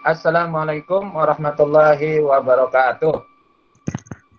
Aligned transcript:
Assalamualaikum 0.00 1.12
warahmatullahi 1.12 2.24
wabarakatuh. 2.24 3.20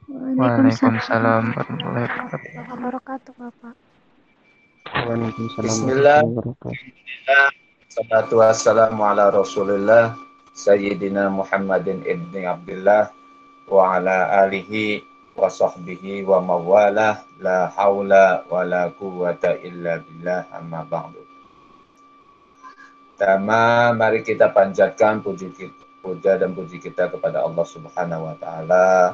Waalaikumsalam 0.09 1.53
warahmatullahi 1.53 2.09
wabarakatuh, 2.65 3.31
Bapak. 3.37 3.75
Waalaikumsalam 4.89 5.61
Bismillah. 5.61 6.19
Salatu 7.93 8.41
wassalamu 8.41 9.05
ala 9.05 9.29
Rasulillah 9.29 10.17
Sayyidina 10.57 11.29
Muhammadin 11.29 12.01
ibni 12.09 12.41
Abdullah 12.41 13.13
wa 13.69 14.01
ala 14.01 14.41
alihi 14.49 15.05
wa 15.37 15.45
sahbihi 15.45 16.25
wa 16.25 16.41
mawalah 16.41 17.21
la 17.37 17.69
haula 17.77 18.49
wa 18.49 18.65
la 18.65 18.89
quwata 18.97 19.61
illa 19.61 20.01
billah 20.09 20.41
amma 20.57 20.81
ba'du. 20.89 21.20
Pertama, 23.21 23.93
mari 23.93 24.25
kita 24.25 24.49
panjatkan 24.49 25.21
puji 25.21 25.53
puja 26.01 26.41
dan 26.41 26.57
puji 26.57 26.81
kita 26.81 27.05
kepada 27.05 27.45
Allah 27.45 27.61
Subhanahu 27.69 28.25
wa 28.25 28.33
taala 28.41 29.13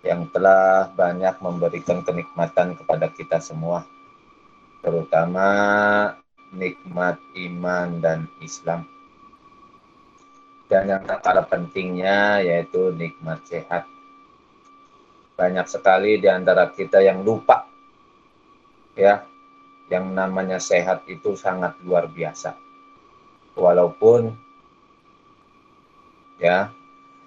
yang 0.00 0.24
telah 0.32 0.88
banyak 0.96 1.36
memberikan 1.36 2.00
kenikmatan 2.00 2.72
kepada 2.80 3.12
kita 3.12 3.44
semua. 3.44 3.84
Terutama 4.80 5.48
nikmat 6.48 7.20
iman 7.36 8.00
dan 8.00 8.24
Islam. 8.40 8.88
Dan 10.72 10.88
yang 10.88 11.04
tak 11.04 11.20
kalah 11.20 11.44
pentingnya 11.44 12.40
yaitu 12.40 12.88
nikmat 12.96 13.44
sehat. 13.44 13.84
Banyak 15.36 15.68
sekali 15.68 16.16
di 16.16 16.28
antara 16.32 16.72
kita 16.72 17.04
yang 17.04 17.20
lupa 17.20 17.68
ya, 18.96 19.28
yang 19.92 20.08
namanya 20.16 20.56
sehat 20.56 21.04
itu 21.04 21.36
sangat 21.36 21.76
luar 21.84 22.08
biasa 22.08 22.71
walaupun 23.58 24.32
ya 26.40 26.72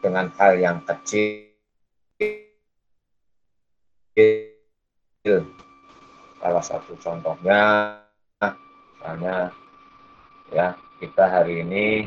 dengan 0.03 0.29
hal 0.35 0.59
yang 0.59 0.79
kecil 0.85 1.49
salah 6.41 6.63
satu 6.63 6.93
contohnya 7.01 7.61
misalnya 8.95 9.49
ya 10.53 10.77
kita 11.01 11.25
hari 11.25 11.61
ini 11.65 12.05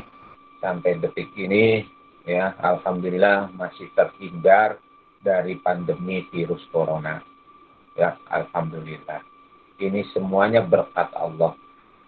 sampai 0.59 0.99
detik 0.99 1.31
ini 1.35 1.83
ya 2.27 2.55
alhamdulillah 2.59 3.51
masih 3.55 3.87
terhindar 3.95 4.79
dari 5.19 5.59
pandemi 5.59 6.23
virus 6.31 6.63
corona. 6.71 7.19
Ya 7.95 8.15
alhamdulillah. 8.31 9.19
Ini 9.79 10.07
semuanya 10.11 10.63
berkat 10.63 11.11
Allah 11.15 11.55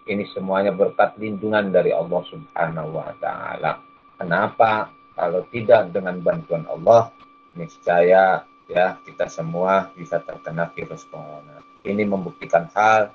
ini 0.06 0.26
semuanya 0.34 0.74
berkat 0.74 1.14
lindungan 1.18 1.70
dari 1.70 1.94
Allah 1.94 2.22
Subhanahu 2.26 2.90
wa 2.98 3.12
taala. 3.22 3.78
Kenapa? 4.18 4.90
Kalau 5.12 5.44
tidak 5.52 5.92
dengan 5.92 6.18
bantuan 6.24 6.64
Allah, 6.66 7.12
niscaya 7.54 8.42
ya 8.66 8.96
kita 9.04 9.28
semua 9.28 9.92
bisa 9.92 10.18
terkena 10.24 10.72
virus 10.72 11.04
corona. 11.06 11.60
Ini 11.84 12.02
membuktikan 12.08 12.66
hal 12.72 13.12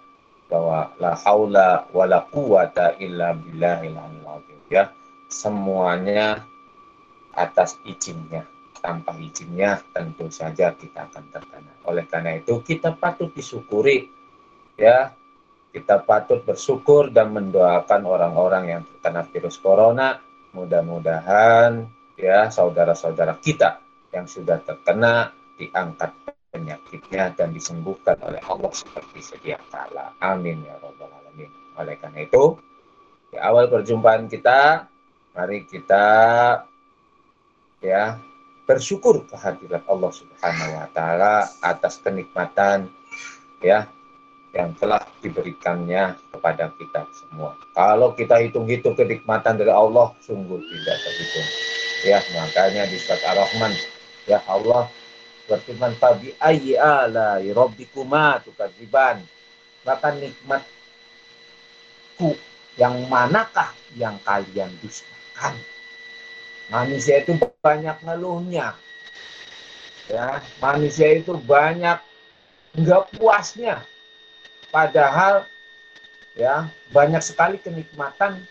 bahwa 0.47 0.95
la 1.01 1.17
haula 1.27 1.89
wala 1.91 2.23
quwata 2.29 2.95
illa 3.01 3.35
billahil 3.35 3.97
ya. 4.71 4.91
Semuanya 5.27 6.47
atas 7.35 7.75
izinnya. 7.83 8.47
Tanpa 8.79 9.11
izinnya 9.19 9.83
tentu 9.91 10.31
saja 10.31 10.71
kita 10.71 11.11
akan 11.11 11.25
terkena. 11.33 11.73
Oleh 11.83 12.07
karena 12.07 12.39
itu 12.39 12.63
kita 12.63 12.95
patut 12.95 13.33
disyukuri 13.35 14.07
ya 14.79 15.11
kita 15.77 16.01
patut 16.01 16.41
bersyukur 16.41 17.13
dan 17.13 17.29
mendoakan 17.37 18.01
orang-orang 18.01 18.63
yang 18.65 18.81
terkena 18.81 19.21
virus 19.29 19.61
corona. 19.61 20.17
Mudah-mudahan 20.57 21.85
ya 22.17 22.49
saudara-saudara 22.49 23.37
kita 23.37 23.77
yang 24.09 24.25
sudah 24.25 24.57
terkena 24.65 25.29
diangkat 25.61 26.09
penyakitnya 26.49 27.37
dan 27.37 27.53
disembuhkan 27.53 28.17
oleh 28.25 28.41
Allah 28.49 28.73
seperti 28.73 29.21
sedia 29.21 29.61
kala. 29.69 30.17
Amin 30.17 30.65
ya 30.65 30.81
robbal 30.81 31.13
alamin. 31.13 31.53
Oleh 31.77 31.93
karena 32.01 32.25
itu, 32.25 32.57
di 33.29 33.37
awal 33.37 33.69
perjumpaan 33.69 34.25
kita, 34.25 34.89
mari 35.37 35.61
kita 35.69 36.05
ya 37.85 38.17
bersyukur 38.65 39.29
kehadiran 39.29 39.85
Allah 39.85 40.09
Subhanahu 40.09 40.71
wa 40.73 40.87
taala 40.89 41.45
atas 41.61 42.01
kenikmatan 42.01 42.89
ya 43.61 43.85
yang 44.55 44.71
telah 44.79 45.03
diberikannya 45.19 46.15
kepada 46.31 46.71
kita 46.79 47.03
semua. 47.11 47.55
Kalau 47.75 48.15
kita 48.15 48.39
hitung-hitung 48.39 48.95
kenikmatan 48.95 49.59
dari 49.59 49.73
Allah, 49.73 50.15
sungguh 50.23 50.59
tidak 50.59 50.97
terhitung. 51.03 51.47
Ya, 52.05 52.21
makanya 52.37 52.85
di 52.87 52.97
surat 53.01 53.21
Ar-Rahman, 53.25 53.73
ya 54.29 54.39
Allah 54.45 54.87
berfirman 55.49 55.95
tabi 55.97 56.35
ayyi 56.39 56.77
ala 56.77 57.41
rabbikuma 57.41 58.39
tukadziban. 58.43 59.23
Maka 59.87 60.11
nikmatku 60.15 60.67
yang 62.75 63.07
manakah 63.07 63.71
yang 63.95 64.19
kalian 64.27 64.67
dustakan? 64.83 65.55
Manusia 66.67 67.23
itu 67.23 67.39
banyak 67.63 67.95
ngeluhnya. 68.03 68.75
Ya, 70.11 70.43
manusia 70.59 71.15
itu 71.19 71.35
banyak 71.35 71.99
enggak 72.75 73.07
puasnya 73.15 73.83
Padahal 74.69 75.47
ya 76.35 76.67
banyak 76.91 77.23
sekali 77.23 77.57
kenikmatan 77.57 78.43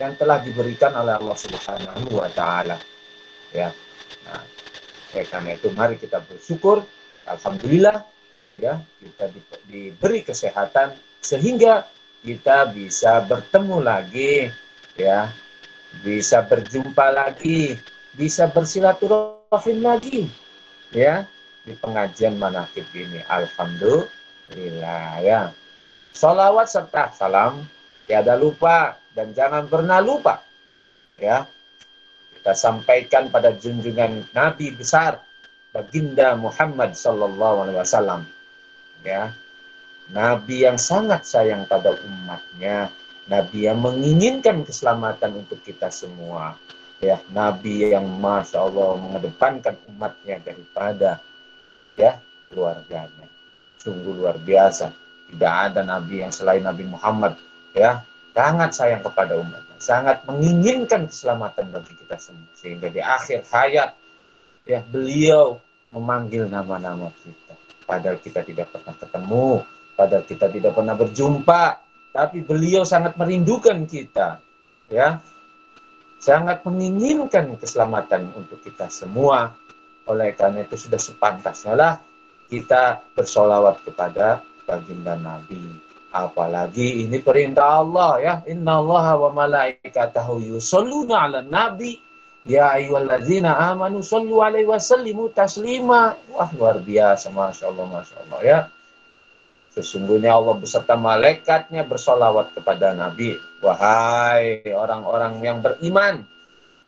yang 0.00 0.16
telah 0.16 0.40
diberikan 0.40 0.96
oleh 0.96 1.20
Allah 1.20 1.36
Subhanahu 1.36 2.16
wa 2.16 2.28
taala. 2.32 2.80
Ya. 3.52 3.74
Nah, 4.24 4.42
oleh 5.14 5.26
karena 5.26 5.50
itu 5.58 5.68
mari 5.74 5.98
kita 5.98 6.22
bersyukur 6.22 6.86
alhamdulillah 7.26 8.06
ya 8.60 8.78
kita 9.02 9.24
di, 9.34 9.40
diberi 9.66 10.22
kesehatan 10.22 10.94
sehingga 11.18 11.88
kita 12.22 12.70
bisa 12.70 13.24
bertemu 13.26 13.76
lagi 13.82 14.52
ya 14.94 15.32
bisa 16.04 16.46
berjumpa 16.46 17.10
lagi 17.10 17.74
bisa 18.14 18.46
bersilaturahim 18.46 19.78
lagi 19.82 20.30
ya 20.94 21.26
di 21.66 21.74
pengajian 21.80 22.38
manakib 22.38 22.86
ini 22.94 23.24
alhamdulillah 23.26 24.19
Alhamdulillah 24.50 25.22
ya. 25.22 25.40
Salawat 26.10 26.66
serta 26.66 27.14
salam 27.14 27.62
tiada 28.10 28.34
lupa 28.34 28.98
dan 29.14 29.30
jangan 29.30 29.70
pernah 29.70 30.02
lupa 30.02 30.42
ya. 31.22 31.46
Kita 32.34 32.50
sampaikan 32.58 33.30
pada 33.30 33.54
junjungan 33.54 34.26
Nabi 34.34 34.74
besar 34.74 35.22
baginda 35.70 36.34
Muhammad 36.34 36.98
sallallahu 36.98 37.62
alaihi 37.62 37.78
wasallam 37.78 38.26
ya. 39.06 39.30
Nabi 40.10 40.66
yang 40.66 40.82
sangat 40.82 41.22
sayang 41.22 41.70
pada 41.70 41.94
umatnya, 42.02 42.90
Nabi 43.30 43.70
yang 43.70 43.78
menginginkan 43.78 44.66
keselamatan 44.66 45.46
untuk 45.46 45.62
kita 45.62 45.94
semua. 45.94 46.58
Ya, 46.98 47.22
Nabi 47.30 47.86
yang 47.94 48.18
masya 48.18 48.66
Allah 48.66 48.98
mengedepankan 48.98 49.78
umatnya 49.86 50.42
daripada 50.42 51.22
ya 51.94 52.18
keluarganya 52.50 53.30
sungguh 53.80 54.12
luar 54.20 54.36
biasa. 54.36 54.92
Tidak 55.30 55.54
ada 55.70 55.80
nabi 55.86 56.26
yang 56.26 56.34
selain 56.34 56.60
Nabi 56.66 56.84
Muhammad 56.90 57.38
ya 57.70 58.02
sangat 58.34 58.70
sayang 58.74 59.02
kepada 59.02 59.38
umatnya, 59.38 59.76
sangat 59.78 60.22
menginginkan 60.26 61.06
keselamatan 61.06 61.70
bagi 61.70 61.92
kita 61.98 62.16
semua. 62.18 62.50
Sehingga 62.58 62.88
di 62.90 63.02
akhir 63.02 63.46
hayat 63.50 63.94
ya 64.66 64.82
beliau 64.86 65.58
memanggil 65.90 66.46
nama-nama 66.46 67.10
kita. 67.22 67.54
Padahal 67.86 68.18
kita 68.22 68.46
tidak 68.46 68.70
pernah 68.70 68.94
ketemu, 68.94 69.48
padahal 69.98 70.24
kita 70.26 70.46
tidak 70.46 70.72
pernah 70.78 70.94
berjumpa, 70.94 71.62
tapi 72.14 72.38
beliau 72.46 72.86
sangat 72.86 73.18
merindukan 73.18 73.82
kita. 73.86 74.38
Ya, 74.90 75.22
sangat 76.22 76.62
menginginkan 76.66 77.54
keselamatan 77.58 78.30
untuk 78.34 78.62
kita 78.62 78.86
semua. 78.90 79.54
Oleh 80.10 80.34
karena 80.34 80.66
itu 80.66 80.74
sudah 80.74 80.98
sepantasnya 80.98 81.74
lah 81.78 81.94
kita 82.50 83.00
bersolawat 83.14 83.78
kepada 83.86 84.42
baginda 84.66 85.14
Nabi. 85.14 85.78
Apalagi 86.10 87.06
ini 87.06 87.22
perintah 87.22 87.86
Allah 87.86 88.18
ya. 88.18 88.34
Inna 88.50 88.82
Allah 88.82 89.14
wa 89.14 89.30
malaikatahu 89.46 90.42
yusalluna 90.42 91.30
ala 91.30 91.38
nabi. 91.46 92.02
Ya 92.42 92.74
ayyuhalladzina 92.74 93.54
amanu 93.70 94.02
sallu 94.02 94.42
alaihi 94.42 94.66
wasallimu 94.66 95.30
taslima. 95.30 96.18
Wah 96.34 96.50
luar 96.58 96.82
biasa 96.82 97.30
Masya 97.30 97.70
Allah, 97.70 97.86
Masya 97.86 98.16
Allah 98.26 98.40
ya. 98.42 98.58
Sesungguhnya 99.70 100.34
Allah 100.34 100.58
beserta 100.58 100.98
malaikatnya 100.98 101.86
bersolawat 101.86 102.58
kepada 102.58 102.90
Nabi. 102.90 103.38
Wahai 103.62 104.66
orang-orang 104.66 105.38
yang 105.46 105.62
beriman, 105.62 106.26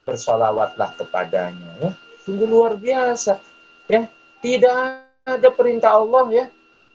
bersolawatlah 0.02 0.98
kepadanya. 0.98 1.70
Ya. 1.78 1.90
Sungguh 2.26 2.50
luar 2.50 2.74
biasa. 2.74 3.38
Ya, 3.86 4.10
tidak 4.42 5.11
ada 5.26 5.48
perintah 5.54 5.98
Allah 5.98 6.24
ya. 6.30 6.46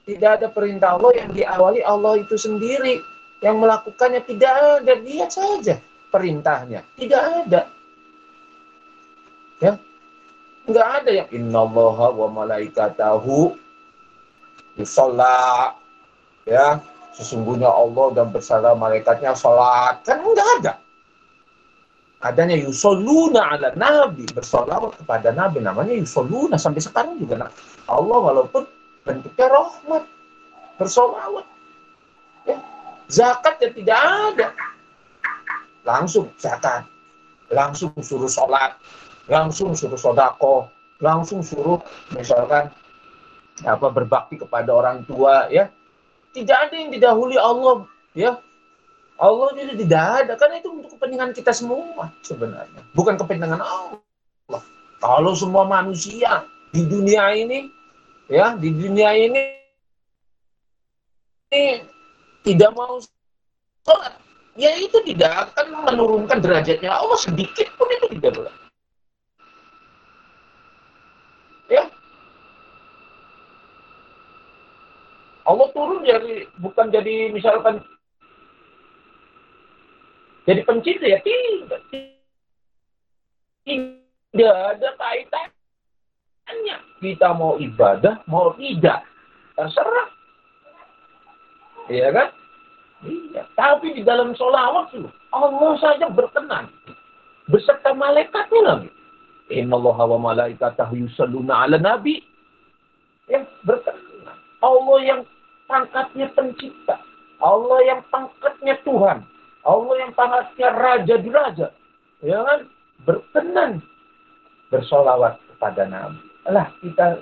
Tidak 0.08 0.30
ada 0.40 0.48
perintah 0.48 0.96
Allah 0.96 1.12
yang 1.16 1.30
diawali 1.36 1.80
Allah 1.84 2.16
itu 2.20 2.36
sendiri. 2.36 3.00
Yang 3.44 3.56
melakukannya 3.60 4.20
tidak 4.24 4.52
ada. 4.80 4.92
Dia 5.04 5.26
saja 5.28 5.76
perintahnya. 6.08 6.80
Tidak 6.96 7.22
ada. 7.44 7.60
Ya, 9.58 9.74
nggak 10.68 10.88
ada 11.02 11.10
yang 11.10 11.28
innallaha 11.34 12.14
wa 12.14 12.28
malaikatahu 12.30 13.58
yusalla 14.78 15.74
ya 16.46 16.78
sesungguhnya 17.16 17.66
Allah 17.66 18.14
dan 18.14 18.30
bersama 18.30 18.78
malaikatnya 18.78 19.34
salat 19.34 19.98
kan 20.06 20.22
nggak 20.22 20.48
ada 20.62 20.72
adanya 22.18 22.58
yusalluna 22.58 23.54
ala 23.54 23.74
nabi 23.78 24.26
bersolawat 24.34 24.98
kepada 25.02 25.30
nabi. 25.30 25.62
Namanya 25.62 25.94
yusalluna 25.94 26.58
sampai 26.58 26.82
sekarang 26.82 27.18
juga. 27.18 27.46
Nah, 27.46 27.50
Allah 27.86 28.18
walaupun 28.32 28.66
bentuknya 29.06 29.46
rahmat 29.48 30.04
bersolawat. 30.78 31.46
Ya 32.46 32.56
zakat 33.08 33.58
ya 33.62 33.70
tidak 33.72 33.98
ada. 33.98 34.48
Langsung 35.86 36.28
zakat 36.36 36.84
langsung 37.48 37.92
suruh 38.04 38.28
sholat 38.28 38.76
langsung 39.28 39.72
suruh 39.72 39.96
sodako 39.96 40.68
langsung 41.00 41.40
suruh 41.40 41.80
misalkan 42.12 42.68
apa 43.64 43.86
berbakti 43.90 44.38
kepada 44.38 44.70
orang 44.70 45.02
tua 45.08 45.48
ya. 45.50 45.72
Tidak 46.28 46.54
ada 46.54 46.74
yang 46.76 46.92
didahului 46.92 47.40
Allah 47.40 47.88
ya 48.12 48.36
Allah 49.18 49.50
itu 49.58 49.74
tidak 49.82 50.02
ada. 50.24 50.32
Karena 50.38 50.62
itu 50.62 50.70
untuk 50.70 50.94
kepentingan 50.94 51.34
kita 51.34 51.50
semua 51.50 52.14
sebenarnya. 52.22 52.86
Bukan 52.94 53.18
kepentingan 53.18 53.58
Allah. 53.58 54.62
Kalau 54.98 55.34
semua 55.34 55.66
manusia 55.66 56.46
di 56.70 56.86
dunia 56.86 57.34
ini 57.34 57.70
ya 58.30 58.54
di 58.54 58.70
dunia 58.70 59.14
ini, 59.14 59.42
ini 61.50 61.82
tidak 62.46 62.70
mau 62.74 62.98
sholat 63.86 64.14
ya 64.58 64.74
itu 64.74 64.98
tidak 65.14 65.50
akan 65.50 65.86
menurunkan 65.86 66.38
derajatnya 66.38 66.94
Allah. 66.94 67.18
Sedikit 67.18 67.66
pun 67.74 67.90
itu 67.90 68.06
tidak 68.18 68.32
boleh. 68.38 68.54
Ya. 71.70 71.84
Allah 75.48 75.68
turun 75.74 76.04
jadi 76.06 76.46
bukan 76.60 76.86
jadi 76.92 77.32
misalkan 77.32 77.80
jadi 80.48 80.64
pencipta 80.64 81.04
ya 81.04 81.20
tidak. 81.20 81.80
Tidak 83.68 84.56
ada 84.56 84.88
kaitannya. 84.96 86.76
Kita 87.04 87.36
mau 87.36 87.60
ibadah 87.60 88.24
mau 88.24 88.56
tidak. 88.56 89.04
Terserah. 89.60 90.08
Iya 91.92 92.08
kan? 92.16 92.28
Iya. 93.04 93.44
Tapi 93.52 93.92
di 93.92 94.00
dalam 94.00 94.32
sholawat 94.32 94.96
Allah 95.36 95.72
saja 95.84 96.08
berkenan. 96.08 96.72
Beserta 97.52 97.92
malaikatnya 97.92 98.60
lagi. 98.64 98.90
Innallaha 99.52 100.16
wa 100.16 100.32
malaikatahu 100.32 100.96
yusalluna 100.96 101.68
ala 101.68 101.76
nabi. 101.76 102.24
Ya 103.28 103.44
berkenan. 103.68 104.40
Allah 104.64 104.98
yang 105.04 105.20
pangkatnya 105.68 106.32
pencipta. 106.32 106.96
Allah 107.44 107.84
yang 107.84 108.00
pangkatnya 108.08 108.80
Tuhan. 108.88 109.28
Allah 109.68 109.94
yang 110.00 110.12
pangkatnya 110.16 110.68
raja 110.72 111.14
di 111.20 111.28
raja. 111.28 111.68
Ya 112.24 112.40
kan? 112.40 112.60
Berkenan 113.04 113.84
bersolawat 114.72 115.36
kepada 115.54 115.84
Nabi. 115.84 116.24
Alah 116.48 116.72
kita 116.80 117.20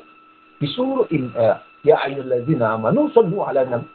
disuruh 0.62 1.10
in, 1.10 1.34
eh, 1.34 1.58
ya 1.82 1.98
ayyuhalladzina 2.06 2.78
amanu 2.78 3.10
sallu 3.10 3.43
ala 3.43 3.66
nabi. 3.66 3.90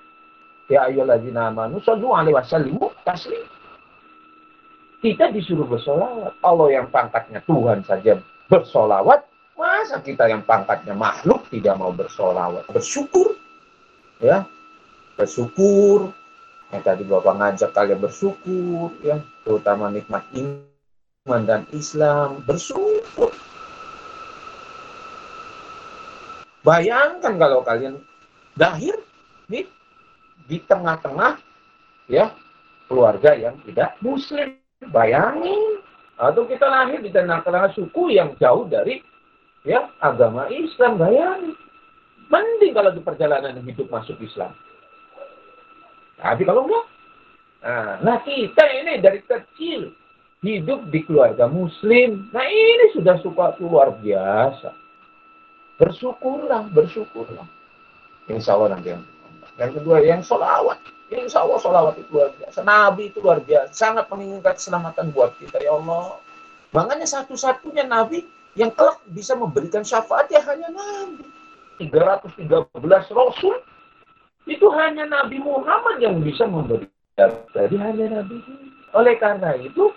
Ya 0.67 0.91
ayyuhalladzina 0.91 1.55
amanu 1.55 1.79
sallu 1.81 2.11
alaihi 2.11 2.35
wasallimu 2.35 2.91
taslim. 3.07 3.41
Kita 4.99 5.31
disuruh 5.31 5.65
bersolawat. 5.65 6.35
Allah 6.43 6.67
yang 6.69 6.87
pangkatnya 6.91 7.41
Tuhan 7.47 7.87
saja 7.87 8.19
bersolawat. 8.51 9.23
Masa 9.55 10.03
kita 10.03 10.27
yang 10.27 10.43
pangkatnya 10.43 10.93
makhluk 10.93 11.47
tidak 11.49 11.79
mau 11.79 11.95
bersolawat? 11.95 12.67
Bersyukur 12.69 13.39
ya 14.21 14.45
bersyukur 15.17 16.13
yang 16.71 16.83
tadi 16.87 17.03
bapak 17.03 17.35
ngajak 17.35 17.71
kalian 17.75 17.99
bersyukur 17.99 18.95
ya. 19.03 19.19
Terutama 19.43 19.91
nikmat 19.91 20.23
iman 20.31 21.41
dan 21.43 21.67
Islam. 21.75 22.39
Bersyukur. 22.47 23.35
Bayangkan 26.63 27.35
kalau 27.35 27.59
kalian 27.67 27.99
lahir 28.55 28.95
di 29.51 29.67
di 30.47 30.57
tengah-tengah 30.63 31.35
ya 32.07 32.31
keluarga 32.87 33.35
yang 33.35 33.59
tidak 33.67 33.99
muslim. 33.99 34.55
Bayangin. 34.95 35.83
Atau 36.15 36.47
kita 36.47 36.71
lahir 36.71 37.03
di 37.03 37.11
tengah-tengah 37.11 37.75
suku 37.75 38.15
yang 38.15 38.31
jauh 38.39 38.63
dari 38.71 39.03
ya 39.67 39.91
agama 39.99 40.47
Islam. 40.47 40.95
Bayangin. 40.95 41.51
Mending 42.31 42.71
kalau 42.71 42.95
di 42.95 43.03
perjalanan 43.03 43.59
hidup 43.59 43.91
masuk 43.91 44.15
Islam. 44.23 44.55
Tapi 46.21 46.45
kalau 46.45 46.69
enggak, 46.69 46.85
nah, 48.05 48.17
kita 48.21 48.63
ini 48.77 49.01
dari 49.01 49.19
kecil 49.25 49.89
hidup 50.41 50.89
di 50.89 51.05
keluarga 51.05 51.45
Muslim. 51.45 52.29
Nah 52.33 52.45
ini 52.45 52.93
sudah 52.93 53.17
suka 53.21 53.57
luar 53.61 53.93
biasa. 54.01 54.73
Bersyukurlah, 55.77 56.69
bersyukurlah. 56.73 57.45
Insya 58.29 58.53
Allah 58.53 58.77
nanti 58.77 58.93
yang 58.93 59.03
yang 59.57 59.71
kedua 59.73 59.97
yang 60.01 60.21
solawat. 60.21 60.77
Insya 61.09 61.45
Allah 61.45 61.57
solawat 61.61 61.97
itu 61.97 62.09
luar 62.13 62.33
biasa. 62.37 62.61
Nabi 62.65 63.09
itu 63.13 63.17
luar 63.21 63.41
biasa. 63.41 63.69
Sangat 63.73 64.05
menginginkan 64.09 64.53
keselamatan 64.57 65.13
buat 65.13 65.33
kita. 65.37 65.61
Ya 65.61 65.73
Allah. 65.73 66.17
Makanya 66.71 67.05
satu-satunya 67.05 67.85
Nabi 67.85 68.25
yang 68.57 68.71
kelak 68.73 69.01
bisa 69.09 69.37
memberikan 69.37 69.85
syafaat 69.85 70.29
ya 70.29 70.41
hanya 70.45 70.69
Nabi. 70.73 71.25
313 71.81 72.37
rasul 73.09 73.57
itu 74.49 74.67
hanya 74.73 75.05
Nabi 75.05 75.37
Muhammad 75.41 76.01
yang 76.01 76.21
bisa 76.21 76.45
memberi. 76.49 76.87
Jadi 77.53 77.75
hanya 77.77 78.21
Nabi. 78.21 78.41
Oleh 78.97 79.15
karena 79.21 79.55
itu, 79.61 79.93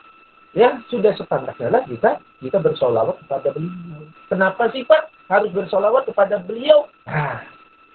ya 0.53 0.79
sudah 0.93 1.17
sepantasnya 1.17 1.73
kita 1.89 2.21
kita 2.45 2.59
bersolawat 2.61 3.17
kepada 3.25 3.51
beliau. 3.57 4.05
Kenapa 4.29 4.69
sih 4.71 4.85
Pak 4.85 5.11
harus 5.33 5.51
bersolawat 5.51 6.05
kepada 6.07 6.39
beliau? 6.45 6.87
Nah, 7.09 7.41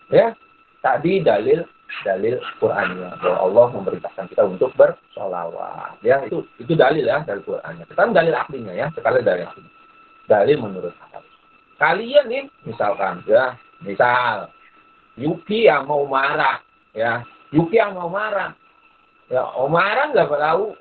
ya 0.10 0.34
tadi 0.81 1.22
dalil 1.22 1.63
dalil 2.06 2.38
Qur'annya 2.62 3.18
bahwa 3.22 3.38
Allah 3.46 3.66
memerintahkan 3.80 4.25
kita 4.34 4.44
untuk 4.46 4.74
bersolawat. 4.75 6.01
Ya 6.01 6.25
itu 6.25 6.44
itu 6.57 6.74
dalil 6.74 7.06
ya 7.06 7.22
dari 7.24 7.40
Qur'annya. 7.46 7.86
Sekarang 7.88 8.12
dalil 8.12 8.34
aklinya 8.34 8.74
ya, 8.74 8.88
sekali 8.98 9.22
dalil 9.22 9.46
aklinya. 9.46 9.74
Dalil 10.30 10.57
menurut 10.62 10.94
akal. 11.10 11.22
Kalian 11.79 12.25
nih 12.27 12.44
misalkan 12.68 13.24
ya 13.25 13.56
Misal, 13.79 14.51
Yuki 15.19 15.67
yang 15.67 15.83
mau 15.83 16.07
marah, 16.07 16.63
ya, 16.95 17.27
Yuki 17.51 17.75
yang 17.75 17.99
mau 17.99 18.07
marah. 18.07 18.55
Ya, 19.29 19.45
Omara 19.45 20.09
nggak 20.09 20.25
tahu, 20.25 20.73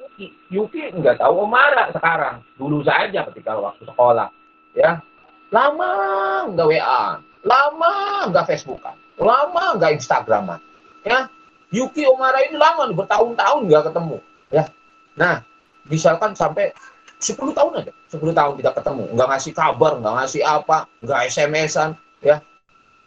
Yuki 0.49 0.89
nggak 0.97 1.21
tahu 1.21 1.45
Omara 1.45 1.93
sekarang. 1.93 2.41
Dulu 2.57 2.81
saja 2.81 3.29
ketika 3.29 3.61
waktu 3.61 3.85
sekolah, 3.85 4.33
ya. 4.73 5.05
Lama 5.53 5.91
nggak 6.49 6.65
WA, 6.65 7.21
lama 7.45 7.93
nggak 8.33 8.49
Facebookan, 8.49 8.97
lama 9.21 9.77
nggak 9.77 10.01
Instagraman, 10.01 10.61
ya. 11.05 11.29
Yuki 11.69 12.09
Omara 12.09 12.41
ini 12.49 12.57
lama 12.57 12.89
bertahun-tahun 12.89 13.69
nggak 13.69 13.85
ketemu, 13.93 14.17
ya. 14.49 14.65
Nah, 15.21 15.45
misalkan 15.85 16.33
sampai 16.33 16.73
10 17.21 17.53
tahun 17.53 17.85
aja, 17.85 17.93
10 18.17 18.33
tahun 18.33 18.53
tidak 18.65 18.75
ketemu, 18.81 19.05
nggak 19.13 19.29
ngasih 19.29 19.53
kabar, 19.53 19.93
nggak 20.01 20.15
ngasih 20.25 20.43
apa, 20.49 20.89
nggak 21.05 21.21
SMS-an, 21.29 21.91
ya. 22.25 22.41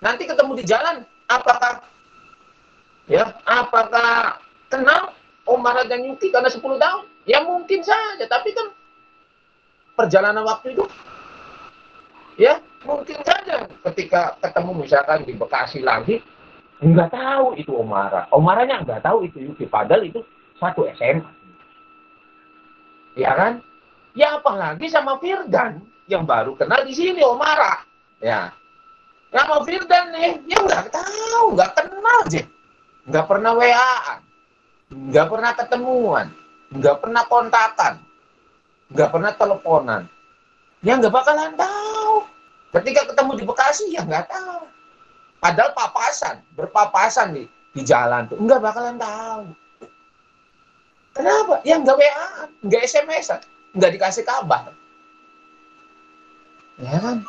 Nanti 0.05 0.29
ketemu 0.29 0.53
di 0.61 0.69
jalan, 0.69 1.01
apakah 1.39 1.73
ya 3.07 3.31
apakah 3.47 4.39
kenal 4.67 5.15
Omar 5.47 5.83
dan 5.87 6.03
Yuki 6.05 6.29
karena 6.31 6.51
10 6.51 6.61
tahun? 6.77 7.03
Ya 7.27 7.39
mungkin 7.45 7.81
saja, 7.85 8.25
tapi 8.25 8.51
kan 8.51 8.73
perjalanan 9.93 10.41
waktu 10.47 10.73
itu 10.73 10.85
ya 12.39 12.57
mungkin 12.81 13.21
saja 13.21 13.69
ketika 13.91 14.39
ketemu 14.41 14.71
misalkan 14.87 15.21
di 15.27 15.37
Bekasi 15.37 15.85
lagi 15.85 16.23
nggak 16.81 17.13
tahu 17.13 17.53
itu 17.61 17.71
Omara. 17.77 18.25
Omaranya 18.33 18.81
nggak 18.81 19.05
tahu 19.05 19.29
itu 19.29 19.37
Yuki, 19.37 19.69
padahal 19.69 20.01
itu 20.01 20.25
satu 20.57 20.89
SMA. 20.97 21.29
Ya 23.13 23.37
kan? 23.37 23.61
Ya 24.17 24.41
apalagi 24.41 24.89
sama 24.89 25.21
Firdan 25.21 25.85
yang 26.09 26.25
baru 26.25 26.57
kenal 26.57 26.81
di 26.83 26.97
sini 26.97 27.21
Omara. 27.21 27.85
Ya, 28.21 28.53
Nama 29.31 29.55
Firdan 29.63 30.05
nih, 30.11 30.43
ya 30.43 30.59
nggak 30.59 30.91
tahu, 30.91 31.55
nggak 31.55 31.71
kenal 31.79 32.19
sih. 32.27 32.43
Nggak 33.07 33.25
pernah 33.31 33.51
WA, 33.55 34.19
nggak 34.91 35.27
pernah 35.31 35.51
ketemuan, 35.55 36.27
nggak 36.75 36.97
pernah 36.99 37.23
kontakan, 37.31 37.93
nggak 38.91 39.09
pernah 39.09 39.31
teleponan. 39.39 40.03
Ya 40.83 40.99
nggak 40.99 41.15
bakalan 41.15 41.55
tahu. 41.55 42.27
Ketika 42.75 43.07
ketemu 43.07 43.31
di 43.39 43.43
Bekasi, 43.47 43.85
ya 43.95 44.03
nggak 44.03 44.27
tahu. 44.27 44.67
Padahal 45.39 45.71
papasan, 45.73 46.43
berpapasan 46.59 47.31
nih 47.31 47.47
di 47.71 47.81
jalan 47.87 48.27
tuh, 48.27 48.35
nggak 48.35 48.59
bakalan 48.59 48.99
tahu. 48.99 49.43
Kenapa? 51.15 51.63
Ya 51.63 51.79
nggak 51.79 51.95
WA, 51.95 52.29
nggak 52.67 52.81
SMS, 52.83 53.31
nggak 53.79 53.91
dikasih 53.95 54.27
kabar. 54.27 54.75
Ya 56.83 56.99
kan? 56.99 57.23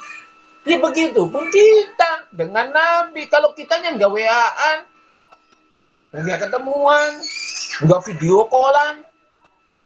Ya 0.63 0.79
begitu 0.79 1.27
pun 1.27 1.45
kita 1.51 2.31
dengan 2.31 2.71
Nabi. 2.71 3.27
Kalau 3.27 3.51
kitanya 3.51 3.99
nggak 3.99 4.13
WA-an, 4.15 4.79
nggak 6.15 6.39
ketemuan, 6.47 7.19
nggak 7.83 8.03
video 8.07 8.47
callan, 8.47 9.03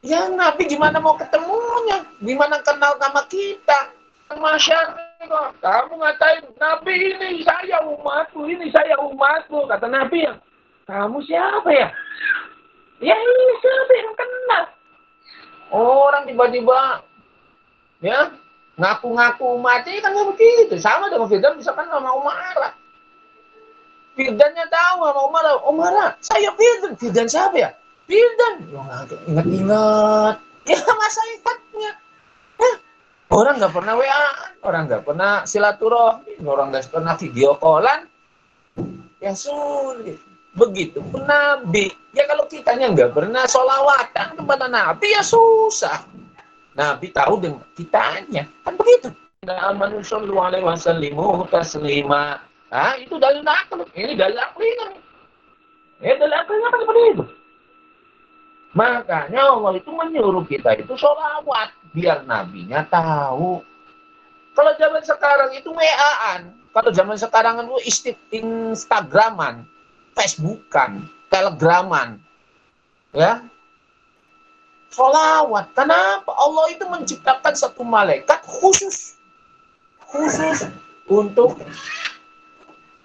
ya 0.05 0.29
Nabi 0.29 0.69
gimana 0.69 1.01
mau 1.01 1.17
ketemunya? 1.17 2.05
Gimana 2.21 2.61
kenal 2.61 3.01
nama 3.01 3.25
kita? 3.25 3.97
Masyarakat, 4.27 5.55
kamu 5.63 5.93
ngatain 6.03 6.45
Nabi 6.61 6.95
ini 7.15 7.41
saya 7.47 7.81
umatku, 7.87 8.45
ini 8.45 8.69
saya 8.69 9.01
umatku. 9.01 9.65
Kata 9.71 9.89
Nabi 9.89 10.29
ya, 10.29 10.37
kamu 10.85 11.25
siapa 11.25 11.71
ya? 11.73 11.89
Ya 13.01 13.17
ini 13.17 13.55
siapa 13.65 13.93
yang 13.97 14.13
kenal? 14.13 14.65
Orang 15.73 16.29
tiba-tiba 16.29 17.01
ya 18.05 18.29
ngaku-ngaku 18.77 19.45
umatnya 19.57 20.05
kan 20.05 20.13
nggak 20.13 20.29
begitu. 20.37 20.75
Sama 20.77 21.09
dengan 21.09 21.29
Firdan 21.29 21.57
misalkan 21.57 21.89
nama 21.89 22.13
Umar. 22.13 22.77
Firdannya 24.17 24.65
tahu 24.69 24.99
sama 25.05 25.21
Umar. 25.29 25.45
Umar, 25.69 25.93
saya 26.21 26.53
Firdan. 26.57 26.93
Firdan 26.97 27.27
siapa 27.29 27.57
ya? 27.57 27.71
Firdan. 28.05 28.55
Ya 28.69 28.81
ingat-ingat. 29.29 30.37
Ya 30.67 30.79
masa 30.83 31.21
ingatnya. 31.33 31.93
Eh, 32.57 32.75
orang 33.33 33.55
nggak 33.61 33.75
pernah 33.75 33.95
WA, 33.97 34.25
orang 34.65 34.83
nggak 34.89 35.03
pernah 35.05 35.33
silaturahmi, 35.45 36.33
orang 36.45 36.73
nggak 36.73 36.89
pernah 36.93 37.15
video 37.17 37.57
callan. 37.61 38.09
Ya 39.21 39.33
sulit. 39.33 40.21
Begitu 40.57 41.05
pun 41.13 41.25
Nabi. 41.29 41.93
Ya 42.17 42.25
kalau 42.25 42.49
kitanya 42.49 42.89
nggak 42.89 43.13
pernah 43.13 43.45
sholawatan 43.45 44.41
kepada 44.41 44.67
Nabi 44.73 45.13
ya 45.13 45.21
susah. 45.21 46.01
Nabi 46.77 47.09
tahu 47.11 47.41
dengan 47.41 47.65
kitanya. 47.73 48.45
Kan 48.63 48.77
begitu. 48.77 49.09
Amanu 49.49 50.05
sallu 50.05 50.37
alaihi 50.37 50.67
wasallimu 50.67 51.49
taslima. 51.49 52.45
Ah, 52.69 52.99
itu 53.01 53.17
dalil 53.17 53.47
akal. 53.47 53.81
Ini 53.97 54.13
dalil 54.13 54.37
kan. 54.37 54.93
Ya, 56.05 56.13
dalil 56.21 56.37
akalnya 56.37 56.69
kan 56.69 56.81
seperti 56.85 57.03
itu. 57.17 57.25
Makanya 58.77 59.43
Allah 59.57 59.73
itu 59.81 59.89
menyuruh 59.89 60.45
kita 60.45 60.77
itu 60.77 60.93
sholawat. 61.01 61.73
Biar 61.97 62.29
nabinya 62.29 62.85
tahu. 62.93 63.65
Kalau 64.53 64.73
zaman 64.77 65.01
sekarang 65.01 65.51
itu 65.57 65.73
WA-an. 65.73 66.53
Kalau 66.77 66.93
zaman 66.93 67.17
sekarang 67.17 67.65
itu 67.65 67.97
Instagraman, 68.37 69.65
Facebookan, 70.13 71.09
Telegraman. 71.33 72.21
Ya, 73.17 73.41
Solawat. 74.97 75.77
Kenapa? 75.77 76.33
Allah 76.33 76.73
itu 76.73 76.89
menciptakan 76.89 77.53
satu 77.53 77.85
malaikat 77.85 78.41
khusus. 78.49 79.21
Khusus 80.09 80.65
untuk 81.05 81.61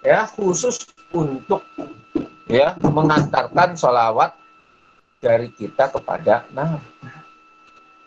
ya 0.00 0.24
khusus 0.32 0.88
untuk 1.12 1.60
ya 2.48 2.72
mengantarkan 2.80 3.76
solawat 3.76 4.32
dari 5.20 5.52
kita 5.52 5.92
kepada 5.92 6.48
Nabi. 6.56 6.80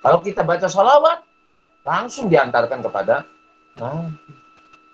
Kalau 0.02 0.20
kita 0.26 0.42
baca 0.42 0.66
solawat, 0.66 1.22
langsung 1.86 2.26
diantarkan 2.26 2.82
kepada 2.82 3.22
Nabi. 3.78 4.18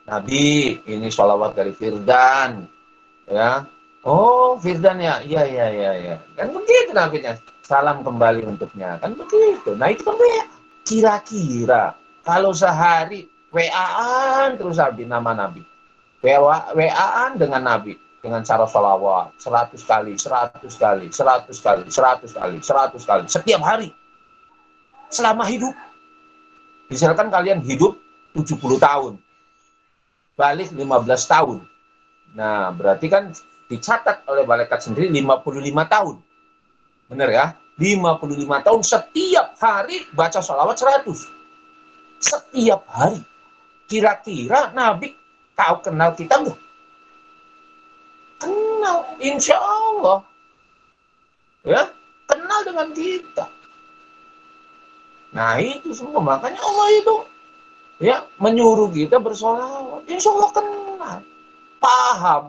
Nabi, 0.02 0.82
ini 0.92 1.08
solawat 1.08 1.56
dari 1.56 1.72
Firdan. 1.72 2.68
Ya, 3.32 3.64
Oh, 4.02 4.58
Firdan 4.58 4.98
ya, 4.98 5.22
iya, 5.22 5.46
iya, 5.46 5.68
iya, 5.70 5.92
iya. 5.94 6.16
Kan 6.34 6.50
begitu 6.58 6.90
nabinya. 6.90 7.38
Salam 7.62 8.02
kembali 8.02 8.50
untuknya. 8.50 8.98
Kan 8.98 9.14
begitu. 9.14 9.78
Nah, 9.78 9.94
itu 9.94 10.02
kan 10.02 10.18
WA. 10.18 10.44
Kira-kira 10.82 11.94
kalau 12.26 12.50
sehari 12.50 13.30
WA-an 13.54 14.58
terus 14.58 14.82
Nabi, 14.82 15.06
nama 15.06 15.32
Nabi. 15.38 15.62
WA-an 16.26 17.38
dengan 17.38 17.62
Nabi. 17.62 17.94
Dengan 18.26 18.42
cara 18.42 18.66
salawat. 18.66 19.38
Seratus 19.38 19.86
kali, 19.86 20.18
seratus 20.18 20.74
kali, 20.82 21.06
seratus 21.14 21.58
kali, 21.62 21.86
seratus 21.94 22.32
kali, 22.34 22.58
seratus 22.58 23.04
kali. 23.06 23.24
Setiap 23.30 23.62
hari. 23.62 23.94
Selama 25.14 25.46
hidup. 25.46 25.78
Misalkan 26.90 27.30
kalian 27.30 27.62
hidup 27.62 28.02
70 28.34 28.82
tahun. 28.82 29.14
Balik 30.34 30.74
15 30.74 31.06
tahun. 31.30 31.58
Nah, 32.34 32.74
berarti 32.74 33.06
kan 33.12 33.30
dicatat 33.72 34.28
oleh 34.28 34.44
malaikat 34.44 34.84
sendiri 34.84 35.08
55 35.08 35.88
tahun. 35.88 36.16
Benar 37.08 37.30
ya? 37.32 37.46
55 37.80 38.68
tahun 38.68 38.82
setiap 38.84 39.48
hari 39.56 40.04
baca 40.12 40.44
sholawat 40.44 40.76
100. 40.76 41.08
Setiap 42.20 42.84
hari. 42.92 43.24
Kira-kira 43.88 44.76
Nabi 44.76 45.16
tahu 45.56 45.76
kenal 45.84 46.12
kita 46.14 46.44
enggak? 46.44 46.60
Kenal, 48.44 48.98
insya 49.24 49.56
Allah. 49.56 50.20
Ya, 51.64 51.88
kenal 52.28 52.60
dengan 52.68 52.88
kita. 52.92 53.46
Nah 55.32 55.56
itu 55.64 55.96
semua 55.96 56.20
makanya 56.20 56.60
Allah 56.60 56.88
itu 56.92 57.16
ya 58.04 58.28
menyuruh 58.36 58.92
kita 58.92 59.16
bersolawat. 59.16 60.04
Insya 60.12 60.30
Allah 60.34 60.52
kenal, 60.52 61.18
paham 61.80 62.44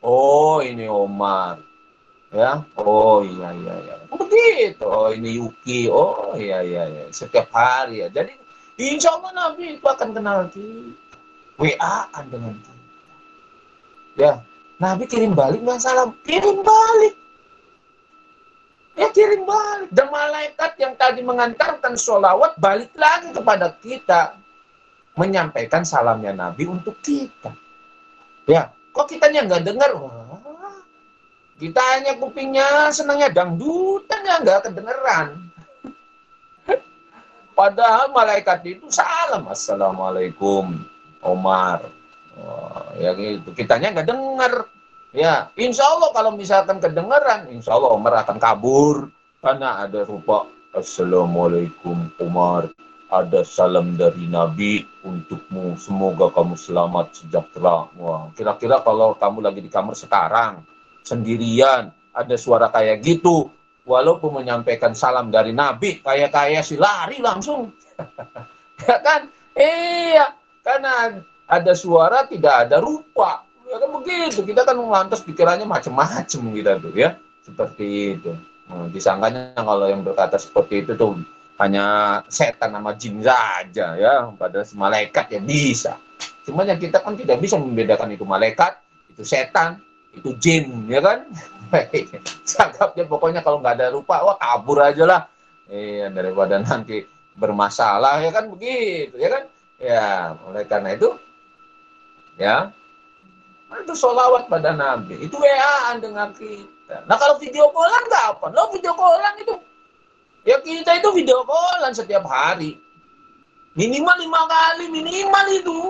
Oh, 0.00 0.64
ini 0.64 0.88
Omar. 0.88 1.60
Ya. 2.32 2.64
Oh, 2.78 3.20
iya 3.20 3.52
iya 3.52 3.74
iya. 3.84 3.94
Begitu. 4.08 4.84
Oh, 4.86 5.12
ini 5.12 5.36
Yuki. 5.36 5.90
Oh, 5.92 6.32
iya 6.38 6.64
iya 6.64 6.88
iya. 6.88 7.04
Setiap 7.12 7.52
hari 7.52 8.06
ya. 8.06 8.08
Jadi 8.08 8.32
insya 8.80 9.12
Allah 9.18 9.32
Nabi 9.36 9.76
itu 9.76 9.84
akan 9.84 10.08
kenal 10.16 10.48
kita. 10.48 11.16
WA-an 11.60 12.24
dengan 12.32 12.56
kita. 12.56 12.84
Ya. 14.16 14.32
Nabi 14.80 15.04
kirim 15.04 15.36
balik 15.36 15.60
nggak 15.60 15.84
salam. 15.84 16.16
Kirim 16.24 16.64
balik. 16.64 17.14
Ya 18.96 19.12
kirim 19.12 19.44
balik. 19.44 19.90
Dan 19.92 20.08
malaikat 20.08 20.80
yang 20.80 20.96
tadi 20.96 21.20
mengantarkan 21.20 22.00
sholawat 22.00 22.56
balik 22.56 22.88
lagi 22.96 23.36
kepada 23.36 23.76
kita. 23.84 24.40
Menyampaikan 25.20 25.84
salamnya 25.84 26.32
Nabi 26.32 26.64
untuk 26.64 26.96
kita. 27.04 27.52
Ya, 28.48 28.72
Kok 28.90 29.06
kitanya 29.06 29.46
nggak 29.46 29.64
dengar? 29.66 29.90
Wah, 29.96 30.82
kita 31.60 31.82
hanya 31.96 32.16
kupingnya 32.18 32.90
senangnya 32.90 33.30
dangdutan 33.30 34.20
ya 34.26 34.34
nggak 34.42 34.60
kedengeran. 34.70 35.28
Padahal 37.58 38.10
malaikat 38.10 38.64
itu 38.66 38.86
salam. 38.90 39.46
Assalamualaikum, 39.46 40.82
Omar. 41.22 41.86
Oh, 42.40 42.88
ya 42.98 43.14
gitu. 43.14 43.52
Kitanya 43.54 43.94
nggak 43.94 44.08
dengar. 44.08 44.66
Ya, 45.10 45.50
insya 45.58 45.84
Allah 45.90 46.14
kalau 46.14 46.30
misalkan 46.38 46.78
kedengeran, 46.78 47.50
insya 47.50 47.74
Allah 47.74 47.90
Omar 47.94 48.22
akan 48.22 48.38
kabur. 48.38 49.10
Karena 49.40 49.88
ada 49.88 50.06
rupa 50.06 50.46
Assalamualaikum 50.70 52.14
Umar 52.22 52.70
ada 53.10 53.42
salam 53.42 53.98
dari 53.98 54.30
Nabi 54.30 54.86
untukmu. 55.02 55.74
Semoga 55.76 56.30
kamu 56.30 56.54
selamat 56.54 57.26
sejahtera. 57.26 57.90
Wah, 57.98 58.30
kira-kira 58.38 58.78
kalau 58.86 59.18
kamu 59.18 59.42
lagi 59.42 59.60
di 59.60 59.70
kamar 59.70 59.98
sekarang, 59.98 60.62
sendirian, 61.02 61.90
ada 62.14 62.34
suara 62.38 62.70
kayak 62.70 63.02
gitu, 63.02 63.50
walaupun 63.82 64.40
menyampaikan 64.40 64.94
salam 64.94 65.34
dari 65.34 65.50
Nabi, 65.50 65.98
kayak-kayak 66.00 66.62
si 66.62 66.78
lari 66.78 67.18
langsung. 67.18 67.74
ya 68.86 68.96
kan? 69.02 69.26
Iya, 69.58 70.30
karena 70.62 71.18
ada 71.50 71.72
suara 71.74 72.24
tidak 72.30 72.70
ada 72.70 72.78
rupa. 72.78 73.42
Ya 73.66 73.78
kan 73.78 73.90
begitu, 74.02 74.46
kita 74.46 74.62
kan 74.62 74.78
lantas 74.78 75.22
pikirannya 75.26 75.66
macam-macam 75.66 76.40
gitu 76.54 76.90
ya. 76.94 77.18
Seperti 77.42 78.18
itu. 78.18 78.34
Nah, 78.70 78.86
disangkanya 78.94 79.58
kalau 79.58 79.90
yang 79.90 80.06
berkata 80.06 80.38
seperti 80.38 80.86
itu 80.86 80.94
tuh 80.94 81.18
hanya 81.60 81.84
setan 82.32 82.72
sama 82.72 82.96
jin 82.96 83.20
saja 83.20 83.92
ya. 84.00 84.32
Pada 84.32 84.64
malaikat 84.72 85.28
ya 85.28 85.40
bisa. 85.44 86.00
Cuma 86.48 86.64
yang 86.64 86.80
kita 86.80 87.04
kan 87.04 87.14
tidak 87.20 87.36
bisa 87.38 87.60
membedakan 87.60 88.16
itu 88.16 88.24
malaikat 88.24 88.80
itu 89.12 89.22
setan 89.22 89.76
itu 90.16 90.32
jin 90.40 90.88
ya 90.88 91.04
kan? 91.04 91.28
Cakapnya 92.48 93.04
pokoknya 93.06 93.40
kalau 93.44 93.60
nggak 93.60 93.76
ada 93.78 93.92
rupa 93.92 94.24
wah 94.24 94.36
kabur 94.40 94.80
aja 94.80 95.04
lah. 95.04 95.22
Iya 95.70 96.10
daripada 96.10 96.58
nanti 96.58 97.04
bermasalah 97.36 98.24
ya 98.24 98.32
kan? 98.32 98.48
Begitu 98.48 99.20
ya 99.20 99.28
kan? 99.28 99.42
Ya 99.76 100.08
oleh 100.48 100.64
karena 100.64 100.96
itu 100.96 101.12
ya. 102.40 102.72
Itu 103.70 103.94
solawat 103.94 104.50
pada 104.50 104.74
Nabi. 104.74 105.28
Itu 105.28 105.38
wa 105.38 105.94
dengan 106.00 106.34
kita. 106.34 107.06
Nah 107.06 107.14
kalau 107.20 107.38
video 107.38 107.70
callan 107.70 108.04
apa? 108.10 108.50
Lo 108.50 108.66
video 108.74 108.96
callan 108.98 109.36
itu 109.38 109.54
Ya 110.48 110.56
kita 110.64 110.96
itu 110.96 111.08
video 111.12 111.44
callan 111.44 111.92
setiap 111.92 112.24
hari. 112.24 112.80
Minimal 113.76 114.16
lima 114.18 114.42
kali, 114.48 114.84
minimal 114.88 115.46
itu. 115.52 115.80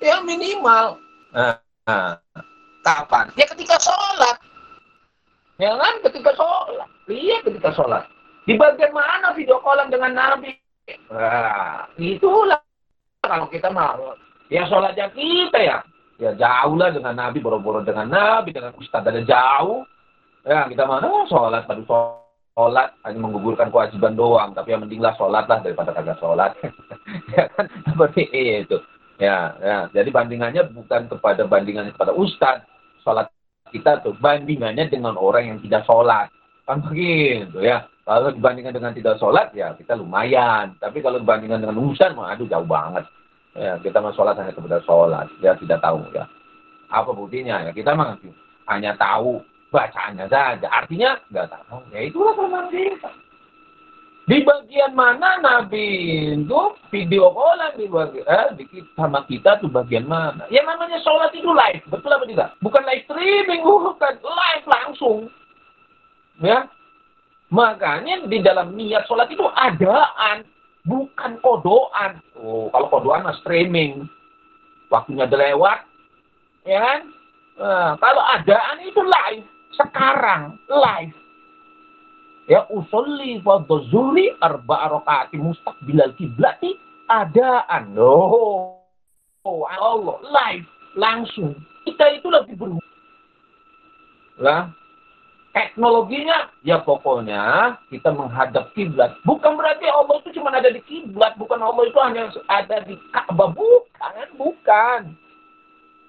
Ya 0.00 0.22
minimal. 0.24 0.96
Nah, 1.34 1.60
nah, 1.84 2.16
kapan? 2.82 3.28
Ya 3.36 3.46
ketika 3.52 3.76
sholat. 3.76 4.36
Ya 5.60 5.76
kan 5.76 5.94
ketika 6.08 6.30
sholat. 6.34 6.88
Iya 7.10 7.36
ketika 7.44 7.70
sholat. 7.76 8.04
Di 8.48 8.56
bagian 8.56 8.96
mana 8.96 9.36
video 9.36 9.60
callan 9.60 9.92
dengan 9.92 10.16
Nabi? 10.16 10.56
Nah, 11.12 11.84
itulah 12.00 12.64
kalau 13.20 13.46
kita 13.52 13.68
mau 13.68 14.16
ya 14.48 14.64
sholatnya 14.64 15.12
kita 15.12 15.58
ya 15.60 15.78
ya 16.16 16.32
jauh 16.34 16.74
lah 16.80 16.90
dengan 16.90 17.14
Nabi 17.14 17.38
boro-boro 17.44 17.84
dengan 17.84 18.08
Nabi 18.08 18.56
dengan 18.56 18.72
Ustadz 18.74 19.04
ada 19.04 19.20
jauh 19.20 19.84
ya 20.48 20.64
kita 20.66 20.88
mana 20.88 21.28
sholat 21.28 21.68
pada 21.68 21.82
sholat 21.84 22.27
hanya 22.58 23.20
menggugurkan 23.22 23.70
kewajiban 23.70 24.18
doang 24.18 24.50
tapi 24.50 24.74
yang 24.74 24.82
mendinglah 24.82 25.14
sholat 25.14 25.46
lah 25.46 25.62
daripada 25.62 25.94
kagak 25.94 26.18
sholat. 26.18 26.52
Ya 27.32 27.48
kan? 27.56 27.70
Seperti 27.88 28.28
itu. 28.28 28.76
Ya 29.16 29.56
ya. 29.64 29.88
Jadi 29.94 30.12
bandingannya 30.12 30.68
bukan 30.74 31.08
kepada 31.08 31.48
bandingannya 31.48 31.94
kepada 31.96 32.12
Ustadz. 32.12 32.66
Sholat 33.00 33.32
kita 33.72 34.04
tuh 34.04 34.12
bandingannya 34.20 34.90
dengan 34.92 35.16
orang 35.16 35.54
yang 35.54 35.58
tidak 35.64 35.88
sholat. 35.88 36.28
Kan 36.68 36.84
begitu 36.84 37.64
ya. 37.64 37.88
Kalau 38.04 38.32
dibandingkan 38.32 38.76
dengan 38.76 38.92
tidak 38.92 39.16
sholat 39.16 39.54
ya 39.56 39.72
kita 39.72 39.96
lumayan. 39.96 40.76
Tapi 40.82 41.00
kalau 41.00 41.16
dibandingkan 41.22 41.64
dengan 41.64 41.80
Ustadz 41.80 42.16
mah 42.18 42.34
aduh 42.34 42.48
jauh 42.48 42.68
banget. 42.68 43.08
Ya, 43.56 43.74
kita 43.80 44.04
mau 44.04 44.12
sholat 44.12 44.36
hanya 44.36 44.52
kepada 44.52 44.78
sholat. 44.84 45.32
Ya 45.40 45.56
tidak 45.56 45.80
tahu 45.80 46.04
ya. 46.12 46.28
Apa 46.92 47.10
buktinya? 47.16 47.64
Ya 47.64 47.72
kita 47.72 47.96
mah 47.96 48.20
hanya 48.68 48.92
tahu 49.00 49.40
bacaannya 49.68 50.26
saja. 50.28 50.68
Artinya 50.68 51.16
nggak 51.32 51.48
tahu. 51.52 51.80
Ya 51.92 52.00
itulah 52.08 52.32
kelemahan 52.36 52.68
kita. 52.72 53.10
Di 54.28 54.44
bagian 54.44 54.92
mana 54.92 55.40
Nabi 55.40 55.88
itu 56.36 56.60
video 56.92 57.32
callan 57.32 57.72
di 57.80 57.88
bagian, 57.88 58.28
eh, 58.28 58.48
di, 58.60 58.84
sama 58.92 59.24
kita 59.24 59.56
tuh 59.56 59.72
bagian 59.72 60.04
mana? 60.04 60.44
Ya 60.52 60.60
namanya 60.68 61.00
sholat 61.00 61.32
itu 61.32 61.48
live, 61.48 61.80
betul 61.88 62.12
apa 62.12 62.28
tidak? 62.28 62.52
Bukan 62.60 62.84
live 62.84 63.08
streaming, 63.08 63.64
bukan 63.64 64.14
live 64.20 64.66
langsung. 64.68 65.18
Ya, 66.44 66.68
makanya 67.48 68.28
di 68.28 68.44
dalam 68.44 68.76
niat 68.76 69.08
sholat 69.08 69.32
itu 69.32 69.48
adaan 69.48 70.44
bukan 70.84 71.40
kodoan. 71.40 72.20
Oh, 72.36 72.68
kalau 72.68 72.92
kodoan 72.92 73.24
mah 73.24 73.36
streaming. 73.40 74.12
Waktunya 74.92 75.24
lewat, 75.24 75.88
ya 76.68 76.80
kan? 76.80 77.00
Nah, 77.60 77.92
kalau 77.96 78.22
adaan 78.24 78.76
itu 78.84 79.00
live, 79.00 79.48
sekarang 79.78 80.58
live. 80.66 81.14
Ya 82.50 82.66
usolli 82.72 83.38
fardhu 83.44 83.86
zuhri 83.92 84.34
arba'a 84.42 84.98
rakaati 84.98 85.38
mustaqbilal 85.38 86.16
kiblati 86.18 86.74
adaan. 87.06 87.94
Oh, 87.94 88.82
oh 89.46 89.62
Allah 89.68 90.18
live 90.20 90.66
langsung. 90.98 91.54
Kita 91.86 92.04
itu 92.18 92.28
lebih 92.28 92.56
berhubung. 92.56 92.84
Lah, 94.38 94.70
teknologinya 95.58 96.52
ya 96.62 96.78
pokoknya 96.84 97.74
kita 97.90 98.14
menghadap 98.14 98.70
kiblat 98.78 99.18
bukan 99.26 99.58
berarti 99.58 99.90
Allah 99.90 100.22
itu 100.22 100.30
cuma 100.38 100.54
ada 100.54 100.70
di 100.70 100.78
kiblat 100.86 101.34
bukan 101.34 101.58
Allah 101.58 101.82
itu 101.88 101.98
hanya 101.98 102.30
ada 102.46 102.78
di 102.86 102.94
Ka'bah 103.10 103.50
bukan 103.50 104.26
bukan 104.38 105.00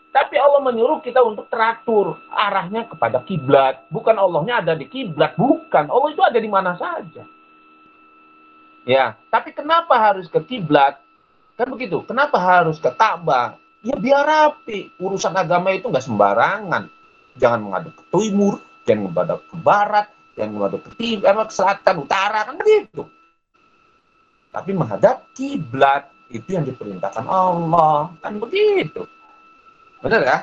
tapi 0.09 0.35
Allah 0.41 0.61
menyuruh 0.65 0.99
kita 1.05 1.21
untuk 1.21 1.45
teratur 1.53 2.17
arahnya 2.33 2.89
kepada 2.89 3.21
kiblat. 3.21 3.85
Bukan 3.93 4.17
Allahnya 4.17 4.65
ada 4.65 4.73
di 4.73 4.89
kiblat 4.89 5.37
bukan. 5.37 5.85
Allah 5.85 6.09
itu 6.09 6.23
ada 6.25 6.39
di 6.41 6.49
mana 6.49 6.73
saja. 6.77 7.23
Ya 8.87 9.13
tapi 9.29 9.53
kenapa 9.53 9.95
harus 10.01 10.25
ke 10.25 10.41
kiblat? 10.45 10.97
Kan 11.55 11.69
begitu. 11.69 12.01
Kenapa 12.07 12.39
harus 12.41 12.81
ke 12.81 12.89
Ka'bah? 12.89 13.59
Ya 13.85 13.95
biar 13.95 14.25
rapi. 14.25 14.89
Urusan 14.97 15.35
agama 15.37 15.69
itu 15.75 15.91
nggak 15.91 16.07
sembarangan. 16.07 16.89
Jangan 17.37 17.59
menghadap 17.61 17.93
ke 17.93 18.03
timur 18.09 18.59
jangan 18.89 19.13
menghadap 19.13 19.39
ke 19.45 19.55
barat, 19.61 20.07
jangan 20.33 20.51
menghadap 20.57 20.81
ke 20.81 20.91
timur, 20.97 21.45
ke 21.45 21.53
selatan, 21.53 21.95
utara, 22.01 22.39
kan 22.49 22.55
begitu. 22.57 23.03
Tapi 24.49 24.71
menghadap 24.73 25.29
kiblat 25.37 26.09
itu 26.33 26.57
yang 26.57 26.65
diperintahkan 26.65 27.25
Allah, 27.29 28.09
kan 28.25 28.41
begitu. 28.41 29.05
Benar 29.99 30.21
ya? 30.23 30.37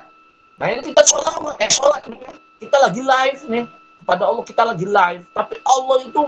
Nah 0.56 0.66
ini 0.72 0.92
kita 0.92 1.02
sholat, 1.04 1.36
eh 1.60 1.70
sholat 1.72 2.00
kita 2.60 2.76
lagi 2.80 3.00
live 3.04 3.42
nih 3.48 3.64
kepada 4.00 4.22
Allah 4.28 4.44
kita 4.44 4.62
lagi 4.64 4.86
live, 4.88 5.24
tapi 5.36 5.54
Allah 5.64 5.98
itu 6.04 6.22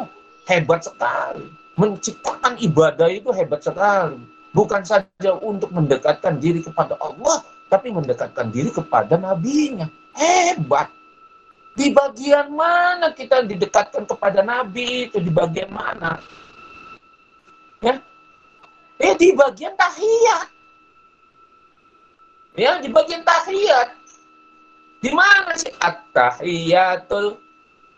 hebat 0.49 0.81
sekali, 0.85 1.47
menciptakan 1.77 2.57
ibadah 2.61 3.09
itu 3.09 3.29
hebat 3.33 3.61
sekali. 3.65 4.21
Bukan 4.53 4.83
saja 4.83 5.37
untuk 5.45 5.69
mendekatkan 5.73 6.41
diri 6.41 6.65
kepada 6.65 6.97
Allah, 7.05 7.45
tapi 7.69 7.93
mendekatkan 7.93 8.49
diri 8.49 8.73
kepada 8.73 9.21
nabinya. 9.21 9.89
Hebat. 10.17 10.89
Di 11.79 11.95
bagian 11.95 12.51
mana 12.51 13.15
kita 13.15 13.47
didekatkan 13.47 14.03
kepada 14.03 14.43
Nabi 14.43 15.07
itu 15.07 15.23
di 15.23 15.31
bagian 15.31 15.71
mana? 15.71 16.19
Ya, 17.79 18.03
eh 18.99 19.15
di 19.15 19.31
bagian 19.31 19.79
tahiyat. 19.79 20.58
Ya, 22.59 22.83
di 22.83 22.91
bagian 22.91 23.23
tahiyat. 23.23 23.95
Di 24.99 25.15
mana 25.15 25.55
sih 25.55 25.71
at-tahiyatul 25.79 27.39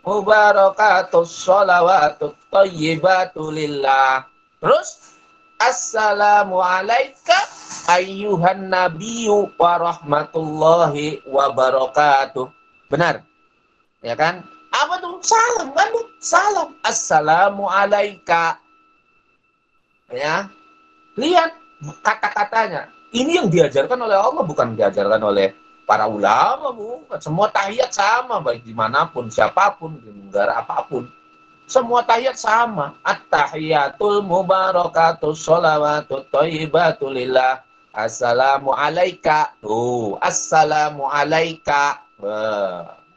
mubarakatus 0.05 1.33
sholawatut 1.33 2.37
thayyibatu 2.53 3.49
lillah. 3.49 4.29
Terus 4.61 5.17
Assalamu 5.61 6.61
ayyuhan 7.89 8.69
nabiyyu 8.69 9.49
wa 9.57 9.81
rahmatullahi 9.81 11.25
wa 11.25 11.53
barakatuh. 11.53 12.53
Benar? 12.93 13.25
Ya 14.05 14.13
kan? 14.13 14.45
Apa 14.77 15.01
tuh? 15.01 15.21
Salam 15.25 15.73
kan? 15.73 15.89
Salam. 16.21 16.69
Assalamu. 16.85 17.65
Ya. 20.13 20.53
Lihat 21.17 21.53
kata-katanya. 22.05 23.00
Ini 23.11 23.43
yang 23.43 23.51
diajarkan 23.51 23.99
oleh 24.07 24.15
Allah 24.15 24.47
bukan 24.47 24.79
diajarkan 24.79 25.19
oleh 25.19 25.51
para 25.83 26.07
ulama, 26.07 26.71
bukan. 26.71 27.19
Semua 27.19 27.51
tahiyat 27.51 27.91
sama 27.91 28.39
baik 28.39 28.63
di 28.63 28.71
mana 28.71 29.11
pun, 29.11 29.27
siapa 29.27 29.75
pun, 29.75 29.99
di 29.99 30.31
negara 30.31 30.63
apa 30.63 30.87
pun. 30.87 31.11
Semua 31.67 32.07
tahiyat 32.07 32.39
sama. 32.39 32.95
At-tahiyatul 33.03 34.23
mubarakatul 34.23 35.35
sholawatut 35.35 36.31
thayyibatu 36.31 37.11
lillah. 37.11 37.67
Assalamu 37.91 38.71
alaika. 38.71 39.59
Tuh, 39.59 40.15
assalamu 40.23 41.11
alaika. 41.11 42.07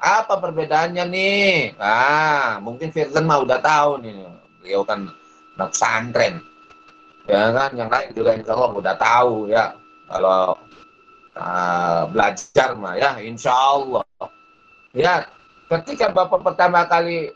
Apa 0.02 0.34
perbedaannya 0.42 1.06
nih? 1.06 1.78
Ah, 1.78 2.58
mungkin 2.58 2.90
Firdan 2.90 3.30
mah 3.30 3.46
udah 3.46 3.62
tahu 3.62 4.02
nih. 4.02 4.26
Beliau 4.66 4.82
kan 4.82 5.06
anak 5.54 5.70
pesantren. 5.70 6.42
Ya 7.30 7.54
kan, 7.54 7.72
yang 7.78 7.88
lain 7.88 8.10
juga 8.18 8.34
insya 8.34 8.58
Allah 8.58 8.74
udah 8.74 8.96
tahu 8.98 9.54
ya. 9.54 9.72
Kalau 10.10 10.58
uh, 11.38 12.02
belajar 12.12 12.76
mah 12.76 13.00
ya, 13.00 13.18
insya 13.24 13.54
Allah. 13.54 14.04
Ya, 14.94 15.26
ketika 15.72 16.14
Bapak 16.14 16.46
pertama 16.46 16.86
kali 16.86 17.34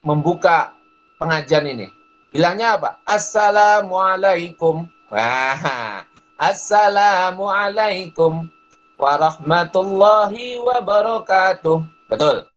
membuka 0.00 0.72
pengajian 1.20 1.68
ini, 1.68 1.86
bilangnya 2.32 2.80
apa? 2.80 2.96
Assalamualaikum. 3.04 4.88
Wah, 5.12 6.02
Assalamualaikum 6.36 8.48
warahmatullahi 8.96 10.60
wabarakatuh. 10.60 11.78
Betul. 12.08 12.48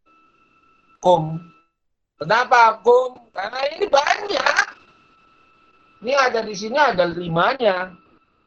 Kum. 0.99 1.39
Kenapa 2.19 2.83
kum? 2.83 3.15
Karena 3.31 3.59
ini 3.71 3.87
banyak. 3.87 4.67
Ini 6.03 6.13
ada 6.15 6.39
di 6.43 6.55
sini 6.55 6.75
ada 6.75 7.07
limanya. 7.07 7.95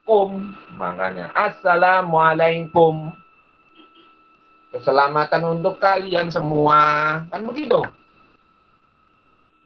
Kum. 0.02 0.58
Makanya. 0.74 1.30
Assalamualaikum. 1.30 3.14
Keselamatan 4.74 5.42
untuk 5.46 5.78
kalian 5.78 6.32
semua. 6.32 7.22
Kan 7.30 7.46
begitu? 7.46 7.78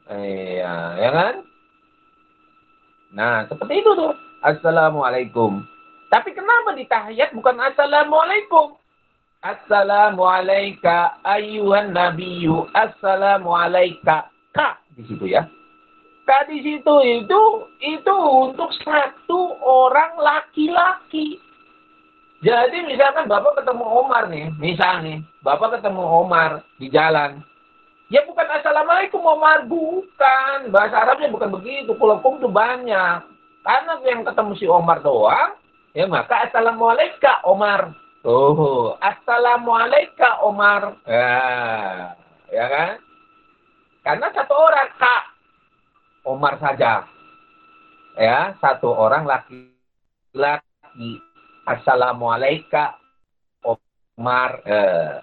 Iya, 0.07 0.75
ya 0.99 1.09
kan? 1.11 1.35
Nah, 3.17 3.35
seperti 3.49 3.81
itu 3.81 3.91
tuh. 3.97 4.13
Assalamualaikum. 4.45 5.65
Tapi 6.07 6.31
kenapa 6.31 6.71
di 6.77 6.85
tahiyat 6.87 7.33
bukan 7.35 7.57
Assalamualaikum? 7.59 8.77
Assalamualaikum 9.41 11.23
ayuhan 11.25 11.91
nabiyyu. 11.91 12.69
Assalamualaikum. 12.77 14.21
Ka 14.53 14.79
di 14.93 15.03
situ 15.07 15.25
ya. 15.27 15.49
Ka 16.27 16.43
di 16.43 16.59
situ 16.59 16.95
itu 17.07 17.41
itu 17.79 18.15
untuk 18.19 18.67
satu 18.83 19.55
orang 19.63 20.19
laki-laki. 20.19 21.39
Jadi 22.43 22.83
misalkan 22.83 23.31
Bapak 23.31 23.63
ketemu 23.63 23.87
Omar 23.87 24.27
nih, 24.27 24.51
misal 24.59 25.01
nih, 25.01 25.23
Bapak 25.41 25.79
ketemu 25.79 26.03
Omar 26.03 26.67
di 26.77 26.91
jalan. 26.91 27.39
Ya 28.11 28.27
bukan 28.27 28.43
Assalamualaikum 28.43 29.23
Omar, 29.23 29.67
bukan. 29.67 30.71
Bahasa 30.71 31.03
Arabnya 31.03 31.31
bukan 31.31 31.51
begitu. 31.59 31.91
Pulau 31.95 32.19
itu 32.19 32.47
banyak. 32.47 33.19
Karena 33.63 33.99
yang 34.03 34.23
ketemu 34.23 34.51
si 34.55 34.63
Omar 34.67 35.03
doang, 35.03 35.59
Ya 35.97 36.05
maka 36.05 36.45
assalamualaikum 36.45 37.41
Omar. 37.41 37.89
Oh, 38.21 38.93
assalamualaikum 39.01 40.45
Omar. 40.45 40.93
Ya, 41.09 42.13
ya 42.53 42.65
kan? 42.69 42.91
Karena 44.05 44.29
satu 44.29 44.53
orang 44.53 44.93
kak 45.01 45.36
Omar 46.27 46.59
saja. 46.59 47.07
Ya, 48.19 48.51
satu 48.59 48.91
orang 48.91 49.23
laki 49.23 49.71
laki 50.35 51.23
Assalamualaikum 51.63 52.91
Omar. 53.63 54.59
Eh. 54.67 55.15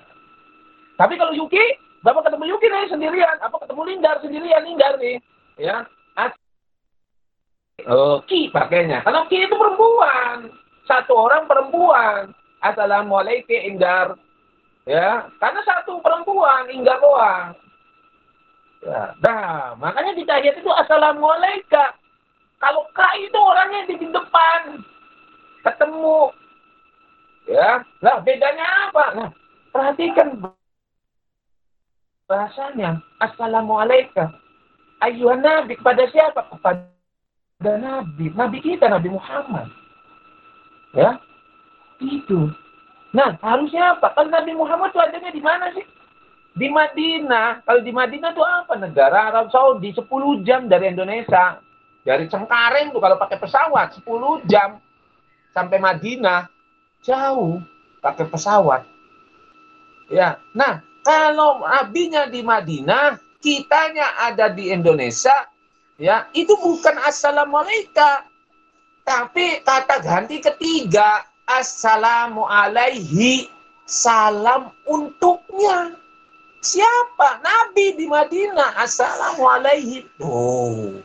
Tapi 0.97 1.19
kalau 1.21 1.37
Yuki, 1.37 1.61
Bapak 2.05 2.29
ketemu 2.29 2.55
Yuki 2.55 2.67
nih 2.69 2.89
sendirian, 2.93 3.37
apa 3.41 3.57
ketemu 3.65 3.83
Linggar 3.89 4.17
sendirian, 4.21 4.63
Linggar 4.65 4.95
nih, 5.01 5.17
ya. 5.57 5.89
Oh, 7.91 8.23
Ki 8.25 8.55
pakainya. 8.55 9.03
Kalau 9.03 9.27
Ki 9.27 9.43
itu 9.43 9.57
perempuan, 9.57 10.47
satu 10.87 11.13
orang 11.27 11.51
perempuan. 11.51 12.31
Assalamualaikum 12.63 13.61
Inggar. 13.67 14.15
Ya, 14.87 15.27
karena 15.43 15.61
satu 15.65 15.99
perempuan, 15.99 16.71
Inggar 16.71 17.01
doang. 17.01 17.57
Ya, 18.85 19.17
nah, 19.25 19.73
makanya 19.81 20.13
di 20.13 20.29
tahiyat 20.29 20.61
itu 20.61 20.69
Assalamualaikum. 20.69 21.91
Kalau 22.61 22.85
K 22.93 23.01
itu 23.25 23.39
orangnya 23.41 23.81
di 23.89 23.97
depan 24.13 24.61
ketemu. 25.65 26.29
Ya, 27.49 27.81
lah 28.05 28.21
bedanya 28.21 28.65
apa? 28.89 29.05
Nah, 29.17 29.29
perhatikan 29.73 30.37
bahasanya. 32.29 33.01
Assalamualaikum. 33.25 34.29
Ayuhan 35.01 35.41
Nabi 35.41 35.81
kepada 35.81 36.05
siapa? 36.13 36.45
Kepada 36.53 37.73
Nabi. 37.81 38.33
Nabi 38.33 38.59
kita, 38.61 38.89
Nabi 38.89 39.13
Muhammad. 39.13 39.69
Ya, 40.93 41.21
itu. 42.05 42.53
Nah, 43.17 43.37
harusnya 43.41 43.97
apa? 43.97 44.13
Kalau 44.13 44.29
Nabi 44.29 44.53
Muhammad 44.53 44.93
itu 44.93 45.01
adanya 45.01 45.31
di 45.33 45.41
mana 45.41 45.73
sih? 45.73 45.85
Di 46.55 46.71
Madinah. 46.71 47.67
Kalau 47.67 47.81
di 47.83 47.91
Madinah 47.91 48.31
itu 48.31 48.43
apa? 48.43 48.79
Negara 48.79 49.35
Arab 49.35 49.51
Saudi 49.51 49.91
10 49.91 50.07
jam 50.47 50.71
dari 50.71 50.95
Indonesia. 50.95 51.59
Dari 52.05 52.31
Cengkareng 52.31 52.95
tuh 52.95 53.01
kalau 53.01 53.17
pakai 53.19 53.41
pesawat 53.41 53.99
10 53.99 54.45
jam 54.47 54.79
sampai 55.51 55.79
Madinah 55.81 56.47
jauh 57.03 57.59
pakai 58.05 58.29
pesawat. 58.29 58.83
Ya, 60.13 60.37
nah 60.53 60.85
kalau 61.01 61.65
nabinya 61.65 62.29
di 62.29 62.45
Madinah, 62.45 63.17
kitanya 63.41 64.21
ada 64.21 64.53
di 64.53 64.69
Indonesia, 64.69 65.33
ya 65.97 66.29
itu 66.37 66.53
bukan 66.61 66.97
assalamualaikum, 67.05 68.25
tapi 69.05 69.65
kata 69.65 70.01
ganti 70.01 70.41
ketiga 70.41 71.25
assalamu 71.49 72.45
alaihi 72.49 73.49
salam 73.85 74.73
untuknya. 74.89 76.04
Siapa? 76.65 77.45
Nabi 77.45 77.93
di 77.93 78.09
Madinah. 78.09 78.81
Assalamu 78.81 79.45
alaihi. 79.45 80.09
Oh. 80.17 80.97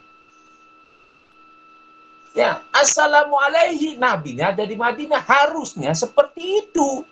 Ya, 2.31 2.63
assalamu 2.71 3.35
alaihi 3.35 3.99
nabinya 3.99 4.55
ada 4.55 4.63
di 4.63 4.79
Madinah. 4.79 5.19
Harusnya 5.19 5.91
seperti 5.91 6.63
itu. 6.63 7.03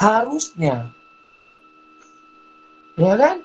Harusnya. 0.00 0.88
Ya 2.96 3.12
kan? 3.20 3.44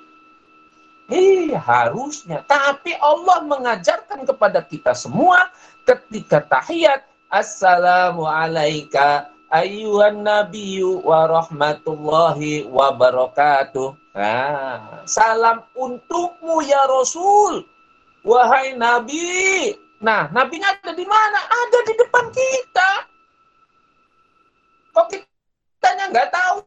Iya, 1.12 1.60
harusnya. 1.60 2.48
Tapi 2.48 2.96
Allah 3.02 3.44
mengajarkan 3.44 4.24
kepada 4.24 4.64
kita 4.64 4.96
semua 4.96 5.52
ketika 5.84 6.40
tahiyat. 6.48 7.04
Assalamu 7.30 8.24
alaika 8.26 9.30
ayuhan 9.50 10.26
nabiyyu 10.26 11.02
wa 11.06 11.26
rahmatullahi 11.30 12.66
wa 12.70 12.94
barakatuh. 12.94 13.98
Nah, 14.14 15.06
salam 15.06 15.66
untukmu 15.78 16.66
ya 16.66 16.82
Rasul. 16.90 17.66
Wahai 18.26 18.76
Nabi, 18.76 19.74
Nah, 20.00 20.32
nabinya 20.32 20.72
ada 20.80 20.96
di 20.96 21.04
mana? 21.04 21.40
Ada 21.44 21.80
di 21.84 21.94
depan 22.00 22.26
kita. 22.32 22.90
Kok 24.96 25.08
kita 25.12 25.88
nggak 26.08 26.32
tahu? 26.32 26.58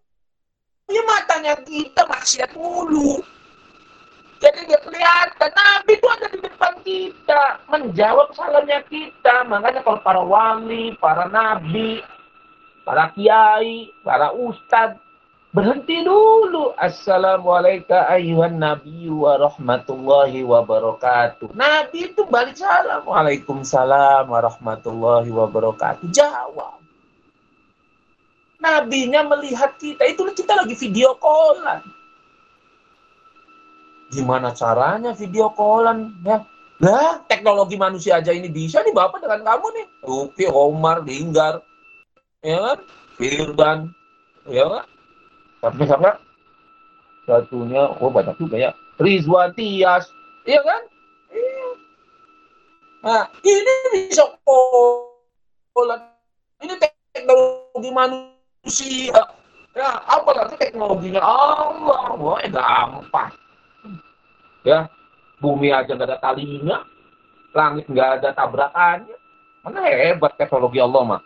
Ya 0.92 1.02
matanya 1.08 1.56
kita 1.64 2.04
maksiat 2.04 2.52
mulu. 2.52 3.24
Jadi 4.36 4.68
nggak 4.68 4.84
kelihatan. 4.84 5.50
Nabi 5.56 5.92
itu 5.96 6.08
ada 6.12 6.26
di 6.28 6.38
depan 6.44 6.74
kita. 6.84 7.42
Menjawab 7.72 8.28
salamnya 8.36 8.84
kita. 8.92 9.48
Makanya 9.48 9.80
kalau 9.80 10.00
para 10.04 10.20
wali, 10.20 10.92
para 11.00 11.24
nabi, 11.32 12.04
para 12.84 13.10
kiai, 13.14 13.90
para 14.02 14.34
ustadz, 14.34 15.00
Berhenti 15.52 16.00
dulu. 16.00 16.72
Assalamualaikum 16.80 17.92
ayuhan 17.92 18.56
nabi 18.56 19.04
wa 19.12 19.36
rahmatullahi 19.36 20.40
wa 20.48 20.64
barakatuh. 20.64 21.52
Nabi 21.52 22.08
itu 22.08 22.24
balik 22.24 22.56
salam. 22.56 23.04
Waalaikumsalam 23.04 24.32
wa 24.32 24.40
rahmatullahi 24.40 25.28
wa 25.28 25.44
barakatuh. 25.52 26.08
Jawab. 26.08 26.80
Nabinya 28.64 29.28
melihat 29.28 29.76
kita. 29.76 30.08
Itu 30.08 30.24
kita 30.32 30.56
lagi 30.56 30.72
video 30.72 31.20
callan. 31.20 31.84
Gimana 34.08 34.56
caranya 34.56 35.12
video 35.12 35.52
callan? 35.52 36.16
Ya. 36.24 36.48
Lah, 36.80 37.28
teknologi 37.28 37.76
manusia 37.76 38.24
aja 38.24 38.32
ini 38.32 38.48
bisa 38.48 38.80
nih 38.80 38.96
Bapak 38.96 39.20
dengan 39.20 39.44
kamu 39.44 39.66
nih. 39.68 39.86
Oke, 40.00 40.48
Omar, 40.48 41.04
Linggar. 41.04 41.60
Ya 42.42 42.58
kan? 42.58 42.78
Firdan. 43.14 43.78
Ya 44.50 44.66
kan? 44.66 44.86
Tapi 45.62 45.74
misalnya 45.78 46.18
satunya, 47.22 47.86
oh 48.02 48.10
banyak 48.10 48.34
juga 48.34 48.58
ya. 48.58 48.70
Rizwan 48.98 49.54
Tias, 49.54 50.10
iya 50.42 50.58
kan? 50.58 50.82
Iya. 51.30 51.68
Nah, 53.06 53.24
ini 53.46 53.74
bisa 53.94 54.26
pola. 54.42 56.02
Ini 56.58 56.74
teknologi 56.82 57.90
manusia. 57.94 59.22
Ya, 59.72 59.90
apalagi 60.04 60.58
teknologinya 60.58 61.22
Allah. 61.22 62.18
Wah, 62.18 62.42
gampang. 62.42 63.32
Ya, 64.66 64.90
bumi 65.38 65.70
aja 65.70 65.94
nggak 65.94 66.10
ada 66.10 66.18
talinya. 66.18 66.82
Langit 67.54 67.86
nggak 67.86 68.18
ada 68.18 68.28
tabrakannya. 68.34 69.14
Mana 69.62 69.78
hebat 69.86 70.34
teknologi 70.34 70.82
Allah 70.82 71.02
mah. 71.06 71.22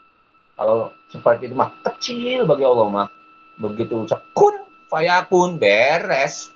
Kalau 0.56 0.96
seperti 1.12 1.52
itu 1.52 1.54
mah 1.54 1.70
kecil 1.84 2.48
bagi 2.48 2.64
Allah 2.64 2.88
mah. 2.88 3.08
Begitu 3.60 4.08
sekun 4.08 4.56
fayakun 4.88 5.60
beres. 5.60 6.48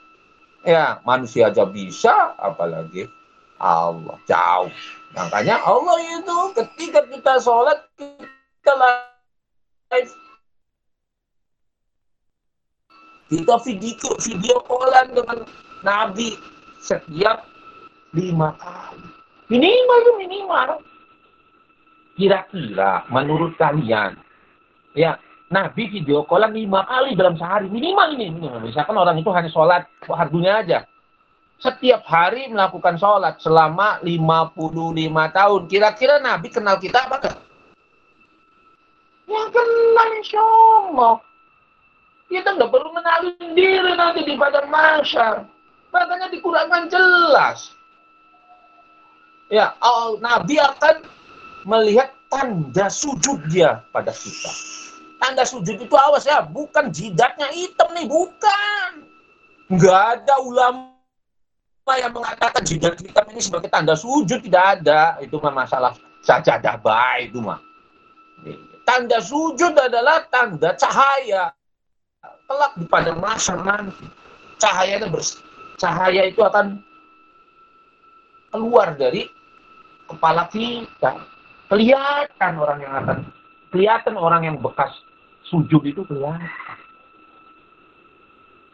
Ya 0.64 1.00
manusia 1.04 1.52
aja 1.52 1.64
bisa 1.68 2.36
apalagi 2.40 3.08
Allah 3.60 4.16
jauh. 4.24 4.72
Makanya 5.12 5.60
Allah 5.60 5.96
itu 6.00 6.38
ketika 6.56 7.04
kita 7.08 7.32
sholat 7.44 7.84
kita 8.00 8.72
live. 8.72 10.12
Kita 13.30 13.54
video 13.62 14.10
video 14.18 14.56
callan 14.66 15.06
dengan 15.14 15.38
Nabi 15.86 16.34
setiap 16.82 17.46
lima 18.16 18.56
kali. 18.58 19.06
Minimal 19.52 20.02
minimal 20.18 20.68
kira-kira 22.20 23.08
menurut 23.08 23.56
kalian 23.56 24.20
ya 24.92 25.16
Nabi 25.50 25.90
video 25.90 26.22
callan 26.30 26.54
lima 26.54 26.86
kali 26.86 27.18
dalam 27.18 27.34
sehari. 27.34 27.66
Minimal 27.66 28.14
ini. 28.14 28.30
Misalkan 28.62 28.94
orang 28.94 29.18
itu 29.18 29.34
hanya 29.34 29.50
sholat 29.50 29.82
hardunya 30.06 30.62
aja. 30.62 30.78
Setiap 31.58 32.06
hari 32.06 32.46
melakukan 32.46 32.94
sholat 32.96 33.42
selama 33.42 33.98
55 34.06 34.54
tahun. 35.10 35.60
Kira-kira 35.66 36.22
Nabi 36.22 36.54
kenal 36.54 36.78
kita 36.78 37.02
apa 37.02 37.18
enggak? 37.18 37.36
Yang 39.26 39.48
kenal 39.58 40.08
insya 40.22 40.42
Allah. 40.86 41.14
Kita 42.30 42.48
nggak 42.54 42.70
perlu 42.70 42.88
mengenalin 42.94 43.50
diri 43.58 43.92
nanti 43.98 44.22
di 44.22 44.38
badan 44.38 44.70
masyar. 44.70 45.50
Makanya 45.90 46.30
di 46.30 46.38
Quran 46.38 46.70
kan 46.70 46.86
jelas. 46.86 47.74
Ya, 49.50 49.74
Nabi 50.22 50.62
akan 50.62 51.02
melihat 51.64 52.12
tanda 52.30 52.86
sujud 52.88 53.40
dia 53.50 53.84
pada 53.90 54.12
kita. 54.14 54.52
Tanda 55.20 55.44
sujud 55.44 55.76
itu 55.76 55.94
awas 55.96 56.24
ya, 56.24 56.40
bukan 56.40 56.88
jidatnya 56.88 57.52
hitam 57.52 57.92
nih, 57.92 58.08
bukan. 58.08 58.90
Nggak 59.70 60.00
ada 60.16 60.34
ulama 60.40 60.96
yang 61.98 62.12
mengatakan 62.14 62.62
jidat 62.64 62.96
hitam 62.98 63.26
ini 63.30 63.40
sebagai 63.42 63.68
tanda 63.68 63.92
sujud, 63.92 64.40
tidak 64.40 64.80
ada. 64.80 65.20
Itu 65.20 65.36
mah 65.42 65.52
masalah 65.52 65.92
sajadah 66.24 66.80
baik 66.80 67.34
itu 67.34 67.40
mah. 67.44 67.60
Tanda 68.88 69.20
sujud 69.20 69.76
adalah 69.76 70.24
tanda 70.32 70.74
cahaya. 70.74 71.52
Kelak 72.48 72.72
di 72.74 72.84
pada 72.90 73.12
masa 73.14 73.54
nanti. 73.60 74.08
Cahaya 74.58 74.98
itu 74.98 75.08
bers 75.08 75.38
cahaya 75.80 76.28
itu 76.28 76.44
akan 76.44 76.84
keluar 78.52 78.92
dari 78.98 79.24
kepala 80.04 80.44
kita. 80.52 81.16
Kelihatan 81.70 82.52
orang 82.58 82.78
yang 82.82 82.94
akan 82.98 83.18
kelihatan 83.70 84.14
orang 84.18 84.42
yang 84.42 84.56
bekas 84.58 84.90
sujud 85.46 85.86
itu 85.86 86.02
kelihatan. 86.02 86.50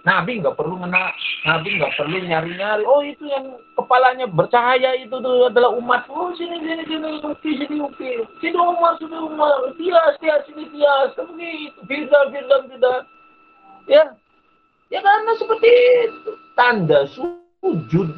Nabi 0.06 0.38
nggak 0.38 0.54
perlu 0.54 0.78
mena, 0.78 1.10
Nabi 1.42 1.82
nggak 1.82 1.98
perlu 1.98 2.22
nyari-nyari. 2.22 2.86
Oh 2.86 3.02
itu 3.02 3.26
yang 3.26 3.58
kepalanya 3.74 4.30
bercahaya 4.30 4.94
itu 5.02 5.10
tuh 5.10 5.50
adalah 5.50 5.74
umat. 5.74 6.06
Oh 6.06 6.30
sini 6.38 6.62
sini 6.62 6.86
sini 6.86 7.20
uki 7.26 7.50
sini 7.58 7.76
uki. 7.82 8.22
Sini 8.38 8.54
Umar 8.54 8.94
sini 9.02 9.18
Umar. 9.18 9.74
Tias 9.74 10.14
tias 10.22 10.46
sini 10.46 10.70
tias. 10.70 11.10
Begitu. 11.18 11.78
Firdan 11.90 12.24
Firdan 12.30 12.62
Firdan. 12.70 13.02
Ya, 13.90 14.14
ya 14.94 15.02
karena 15.02 15.32
seperti 15.42 15.68
itu. 16.06 16.32
Tanda 16.54 17.00
sujud. 17.10 18.14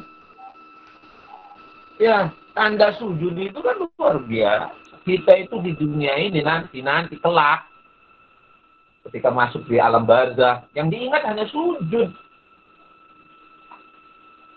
Ya, 1.97 2.29
tanda 2.59 2.91
sujud 2.99 3.39
itu 3.39 3.55
kan 3.63 3.79
luar 3.79 4.19
biasa. 4.27 4.75
Kita 5.07 5.31
itu 5.39 5.55
di 5.63 5.71
dunia 5.79 6.19
ini 6.19 6.43
nanti 6.43 6.83
nanti 6.83 7.15
kelak. 7.15 7.63
Ketika 9.07 9.31
masuk 9.31 9.63
di 9.71 9.79
alam 9.79 10.03
barzah 10.03 10.67
yang 10.75 10.91
diingat 10.91 11.23
hanya 11.23 11.47
sujud. 11.47 12.11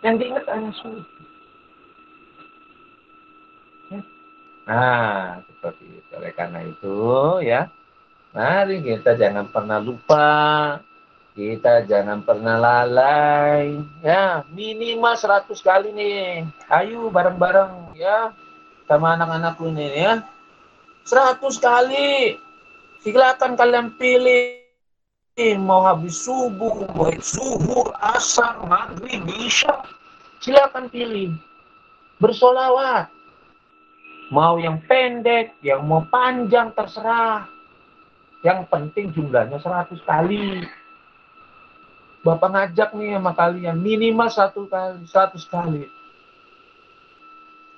Yang 0.02 0.14
diingat 0.18 0.44
hanya 0.50 0.72
sujud. 0.82 1.06
Ya. 3.94 4.00
nah 4.66 5.38
seperti 5.46 5.84
itu. 5.86 6.10
Oleh 6.18 6.32
karena 6.34 6.60
itu 6.66 6.98
ya. 7.46 7.70
Mari 8.34 8.82
kita 8.82 9.14
jangan 9.14 9.46
pernah 9.46 9.78
lupa 9.78 10.26
kita 11.32 11.88
jangan 11.88 12.20
pernah 12.20 12.60
lalai 12.60 13.80
ya 14.04 14.44
minimal 14.52 15.16
100 15.16 15.48
kali 15.64 15.90
nih 15.96 16.44
ayo 16.68 17.08
bareng-bareng 17.08 17.96
ya 17.96 18.36
sama 18.84 19.16
anak-anakku 19.16 19.72
ini 19.72 19.88
ya 19.96 20.12
100 21.08 21.40
kali 21.56 22.36
Silakan 23.02 23.58
kalian 23.58 23.98
pilih 23.98 24.62
mau 25.58 25.82
habis 25.82 26.22
subuh, 26.22 26.86
mau 26.94 27.10
subuh, 27.18 27.90
asar, 28.14 28.62
maghrib, 28.62 29.26
isya. 29.42 29.82
Silakan 30.38 30.86
pilih. 30.86 31.34
Bersolawat. 32.22 33.10
Mau 34.30 34.54
yang 34.54 34.78
pendek, 34.86 35.50
yang 35.66 35.82
mau 35.82 36.06
panjang, 36.14 36.70
terserah. 36.78 37.50
Yang 38.46 38.70
penting 38.70 39.10
jumlahnya 39.10 39.58
100 39.58 39.98
kali. 40.06 40.62
Bapak 42.22 42.54
ngajak 42.54 42.94
nih 42.94 43.18
sama 43.18 43.34
kalian, 43.34 43.82
minimal 43.82 44.30
satu 44.30 44.70
kali, 44.70 45.02
100 45.10 45.42
kali. 45.50 45.90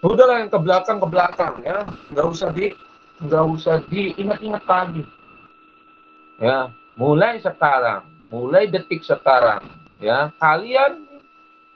Udahlah 0.04 0.44
yang 0.44 0.52
ke 0.52 0.60
belakang 0.60 1.00
ke 1.00 1.08
belakang 1.08 1.54
ya, 1.64 1.88
nggak 2.12 2.26
usah 2.28 2.52
di 2.52 2.76
nggak 3.24 3.44
usah 3.56 3.80
diingat-ingat 3.88 4.64
lagi. 4.68 5.02
Ya, 6.36 6.68
mulai 7.00 7.40
sekarang, 7.40 8.04
mulai 8.28 8.68
detik 8.68 9.00
sekarang, 9.00 9.64
ya 9.96 10.28
kalian 10.36 11.08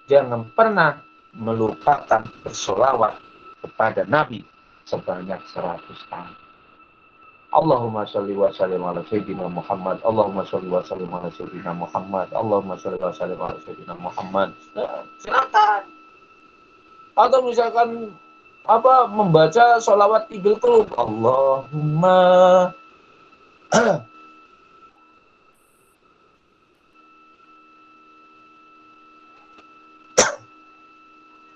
jangan 0.04 0.44
pernah 0.52 1.00
melupakan 1.32 2.20
bersolawat 2.44 3.16
kepada 3.64 4.04
Nabi 4.04 4.44
sebanyak 4.84 5.40
seratus 5.48 6.00
kali. 6.12 6.47
Allahumma 7.48 8.04
sholli 8.04 8.36
wa 8.36 8.52
sallim 8.52 8.84
ala 8.84 9.00
sayyidina 9.08 9.48
Muhammad. 9.48 9.96
Allahumma 10.04 10.44
sholli 10.44 10.68
wa 10.68 10.84
sallim 10.84 11.08
ala 11.08 11.32
sayyidina 11.32 11.72
Muhammad. 11.72 12.28
Allahumma 12.36 12.76
sholli 12.76 13.00
wa 13.00 13.12
sallim 13.16 13.40
ala 13.40 13.56
sayyidina 13.64 13.96
Muhammad. 13.96 14.52
Silakan. 15.24 15.82
Atau 17.16 17.40
misalkan 17.48 18.12
apa 18.68 19.08
membaca 19.08 19.80
sholawat 19.80 20.28
tibil 20.28 20.60
kulub 20.60 20.92
Allahumma 20.92 22.68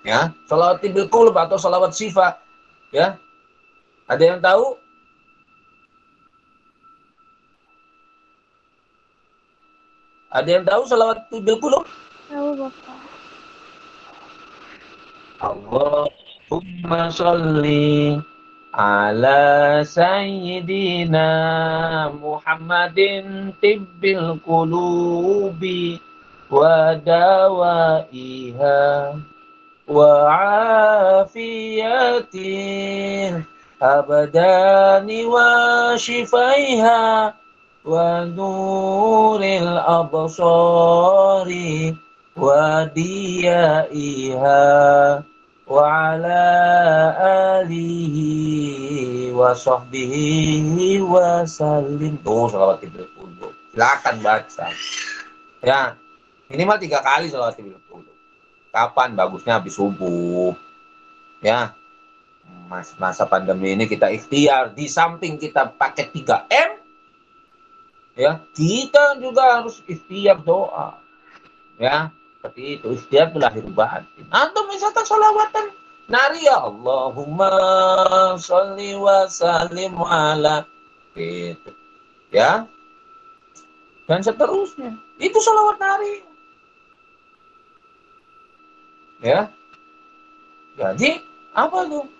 ya 0.09 0.33
sholawat 0.49 0.81
tibil 0.81 1.05
kulub 1.05 1.37
atau 1.37 1.53
sholawat 1.61 1.93
syifa 1.93 2.41
ya 2.89 3.13
ada 4.09 4.23
yang 4.25 4.41
tahu 4.41 4.73
ada 10.33 10.49
yang 10.49 10.65
tahu 10.65 10.81
sholawat 10.89 11.21
tibil 11.29 11.61
kulub 11.61 11.85
tahu 12.33 12.57
bapak. 12.57 12.97
Allah 15.43 16.09
Allahumma 16.53 17.09
salli 17.09 18.21
ala 18.77 19.81
sayyidina 19.81 21.25
Muhammadin 22.13 23.49
tibbil 23.57 24.37
qulubi 24.45 25.97
wa 26.53 26.93
dawaiha 27.01 28.77
wa 29.89 30.13
afiyatin 31.25 32.61
abadani 33.81 35.25
wa 35.25 35.97
shifaiha 35.97 37.33
wa 37.84 38.24
nuril 38.28 39.78
absari 39.80 41.66
wa 42.36 42.86
diyaiha 42.92 44.60
وعلى 45.68 46.44
آله 47.60 48.16
وصحبه 49.36 50.14
وسلم 51.04 52.14
tuh 52.24 52.48
salawat 52.48 52.80
tibil 52.80 53.04
kudu 53.12 53.52
silakan 53.76 54.16
baca 54.24 54.72
ya 55.60 55.92
minimal 56.48 56.80
tiga 56.80 57.04
kali 57.04 57.28
salawat 57.28 57.60
tibil 57.60 57.76
kudu 57.84 58.08
kapan 58.72 59.12
bagusnya 59.12 59.60
habis 59.60 59.76
subuh 59.76 60.56
ya 61.44 61.76
Mas, 62.68 62.96
masa 62.96 63.28
pandemi 63.28 63.76
ini 63.76 63.84
kita 63.84 64.08
ikhtiar 64.08 64.72
di 64.72 64.88
samping 64.88 65.36
kita 65.36 65.68
pakai 65.76 66.08
3M 66.08 66.80
ya 68.13 68.41
kita 68.53 69.17
juga 69.17 69.61
harus 69.61 69.81
ikhtiar 69.89 70.41
doa. 70.41 70.97
Ya 71.81 72.13
seperti 72.43 72.75
itu. 72.75 72.87
Ikhtiar 72.99 73.31
itu 73.31 73.39
lahir 73.39 73.65
batin. 73.71 74.25
Atau 74.27 74.67
misalkan 74.67 75.07
sholawatan? 75.07 75.71
Nari 76.11 76.43
ya 76.43 76.59
Allahumma 76.67 77.55
sholli 78.35 78.99
wa 78.99 79.23
sallim 79.31 79.95
ala 80.03 80.67
itu. 81.15 81.71
Ya. 82.35 82.67
Dan 84.03 84.19
seterusnya. 84.19 84.99
Itu 85.23 85.39
sholawat 85.39 85.79
nari. 85.79 86.15
Ya. 89.23 89.47
Jadi 90.75 91.23
apa 91.55 91.87
tuh 91.87 92.11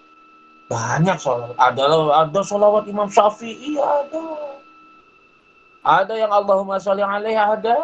banyak 0.72 1.20
sholawat. 1.20 1.60
Ada 1.60 1.84
ada 2.16 2.40
sholawat 2.48 2.88
Imam 2.88 3.12
Syafi'i 3.12 3.76
ada 3.76 4.56
ada 5.84 6.16
yang 6.16 6.32
Allahumma 6.32 6.80
sholli 6.80 7.04
alaihi 7.04 7.38
ada. 7.38 7.76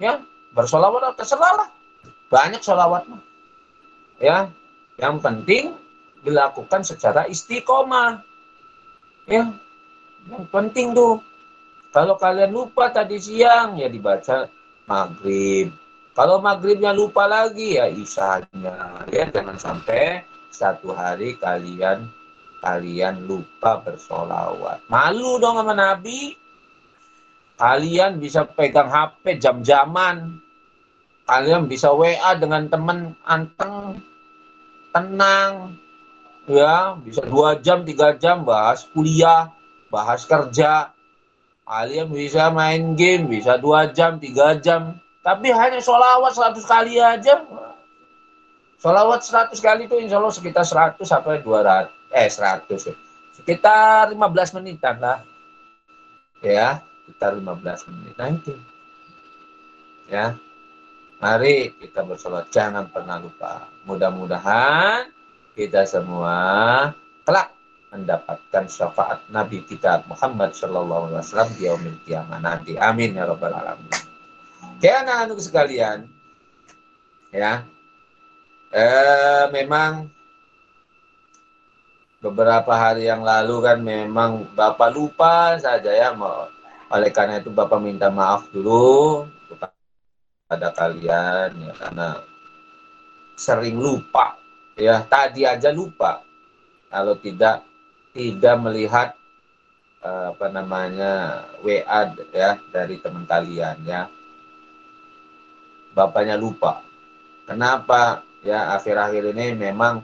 Ya 0.00 0.20
bersolawat 0.56 1.16
terserah 1.16 1.52
lah 1.64 1.68
banyak 2.30 2.62
solawat 2.62 3.04
ya 4.22 4.46
yang 4.96 5.18
penting 5.18 5.74
dilakukan 6.22 6.86
secara 6.86 7.26
istiqomah. 7.26 8.22
Ya 9.26 9.50
yang 10.28 10.46
penting 10.52 10.92
tuh. 10.94 11.18
Kalau 11.90 12.14
kalian 12.14 12.54
lupa 12.54 12.86
tadi 12.94 13.18
siang 13.18 13.74
ya 13.74 13.90
dibaca 13.90 14.46
maghrib. 14.86 15.74
Kalau 16.14 16.38
maghribnya 16.38 16.94
lupa 16.94 17.26
lagi 17.26 17.80
ya 17.80 17.90
isanya. 17.90 19.02
Ya 19.10 19.26
jangan 19.26 19.58
sampai 19.58 20.22
satu 20.54 20.94
hari 20.94 21.34
kalian 21.40 22.06
kalian 22.62 23.26
lupa 23.26 23.82
bersolawat. 23.82 24.84
Malu 24.86 25.40
dong 25.42 25.58
sama 25.58 25.74
Nabi 25.74 26.36
Kalian 27.60 28.16
bisa 28.16 28.48
pegang 28.48 28.88
HP 28.88 29.36
jam-jaman. 29.36 30.40
Kalian 31.28 31.68
bisa 31.68 31.92
WA 31.92 32.32
dengan 32.40 32.66
teman 32.72 33.12
anteng, 33.28 34.00
tenang. 34.96 35.76
Ya, 36.48 36.96
bisa 36.98 37.22
dua 37.28 37.60
jam, 37.60 37.84
tiga 37.84 38.16
jam 38.16 38.42
bahas 38.48 38.88
kuliah, 38.90 39.52
bahas 39.92 40.24
kerja. 40.24 40.90
Kalian 41.68 42.10
bisa 42.10 42.48
main 42.50 42.96
game, 42.96 43.28
bisa 43.28 43.60
dua 43.60 43.92
jam, 43.92 44.16
tiga 44.18 44.56
jam. 44.58 44.98
Tapi 45.20 45.52
hanya 45.52 45.78
sholawat 45.78 46.32
seratus 46.32 46.64
kali 46.64 46.96
aja. 46.98 47.44
Sholawat 48.80 49.20
seratus 49.20 49.60
kali 49.60 49.84
itu 49.86 50.00
insya 50.00 50.18
Allah 50.18 50.32
sekitar 50.32 50.64
seratus 50.64 51.06
sampai 51.06 51.44
dua 51.44 51.60
ratus 51.62 52.00
eh 52.10 52.26
seratus 52.26 52.90
sekitar 53.38 54.10
lima 54.10 54.26
belas 54.26 54.50
menitan 54.50 54.98
lah 54.98 55.22
ya 56.42 56.82
sekitar 57.10 57.34
15 57.34 57.90
menit 57.90 58.14
nanti. 58.14 58.54
Ya. 60.06 60.38
Mari 61.20 61.74
kita 61.76 62.06
bersolat, 62.06 62.48
jangan 62.48 62.88
pernah 62.88 63.20
lupa. 63.20 63.68
Mudah-mudahan 63.84 65.10
kita 65.52 65.84
semua 65.84 66.38
kelak 67.26 67.52
mendapatkan 67.90 68.64
syafaat 68.70 69.26
Nabi 69.28 69.66
kita 69.66 70.06
Muhammad 70.08 70.56
Shallallahu 70.56 71.12
Alaihi 71.12 71.20
Wasallam 71.20 71.50
di 71.58 71.62
yaumil 71.68 71.98
kiamat 72.08 72.40
nanti. 72.40 72.78
Amin 72.80 73.18
ya 73.18 73.28
rabbal 73.28 73.52
alamin. 73.52 73.92
Kayak 74.80 75.04
anak-anak 75.04 75.38
sekalian, 75.44 75.98
ya, 77.34 77.68
eh, 78.72 79.44
memang 79.52 80.08
beberapa 82.24 82.72
hari 82.72 83.12
yang 83.12 83.20
lalu 83.20 83.60
kan 83.60 83.78
memang 83.84 84.48
Bapak 84.56 84.88
lupa 84.88 85.60
saja 85.60 85.92
ya, 85.92 86.16
oleh 86.90 87.10
karena 87.14 87.38
itu 87.38 87.54
Bapak 87.54 87.78
minta 87.78 88.10
maaf 88.10 88.50
dulu 88.50 89.22
kepada 89.46 90.74
kalian 90.74 91.50
ya 91.54 91.72
karena 91.78 92.18
sering 93.38 93.78
lupa 93.78 94.40
ya 94.80 95.04
tadi 95.04 95.44
aja 95.44 95.70
lupa. 95.70 96.24
Kalau 96.90 97.14
tidak 97.22 97.62
tidak 98.10 98.56
melihat 98.58 99.08
uh, 100.02 100.34
apa 100.34 100.46
namanya 100.50 101.44
WA 101.62 102.10
ya 102.34 102.58
dari 102.72 102.98
teman 102.98 103.28
kalian 103.28 103.76
ya. 103.86 104.10
Bapaknya 105.94 106.34
lupa. 106.34 106.82
Kenapa? 107.44 108.24
Ya 108.40 108.72
akhir-akhir 108.74 109.36
ini 109.36 109.52
memang 109.52 110.00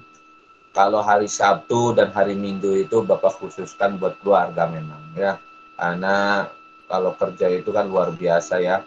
kalau 0.77 1.01
hari 1.01 1.25
Sabtu 1.25 1.97
dan 1.97 2.13
hari 2.13 2.37
Minggu 2.37 2.85
itu 2.85 3.01
bapak 3.01 3.41
khususkan 3.41 3.97
buat 3.97 4.21
keluarga 4.21 4.69
memang 4.69 5.01
ya. 5.17 5.41
Karena 5.75 6.47
kalau 6.87 7.19
kerja 7.19 7.51
itu 7.51 7.75
kan 7.75 7.91
luar 7.91 8.15
biasa 8.15 8.63
ya. 8.63 8.83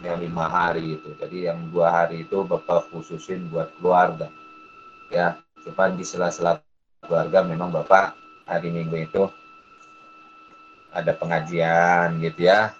Yang 0.00 0.28
lima 0.28 0.44
hari 0.48 0.96
itu. 0.96 1.12
Jadi 1.16 1.48
yang 1.48 1.68
dua 1.72 1.92
hari 1.92 2.24
itu 2.24 2.40
bapak 2.44 2.88
khususin 2.92 3.48
buat 3.52 3.72
keluarga. 3.80 4.28
Ya 5.12 5.40
cuma 5.60 5.92
di 5.92 6.04
sela-sela 6.04 6.60
keluarga 7.04 7.44
memang 7.44 7.68
bapak 7.68 8.16
hari 8.48 8.72
minggu 8.72 8.96
itu 8.96 9.22
ada 10.92 11.12
pengajian 11.16 12.16
gitu 12.20 12.48
ya. 12.48 12.72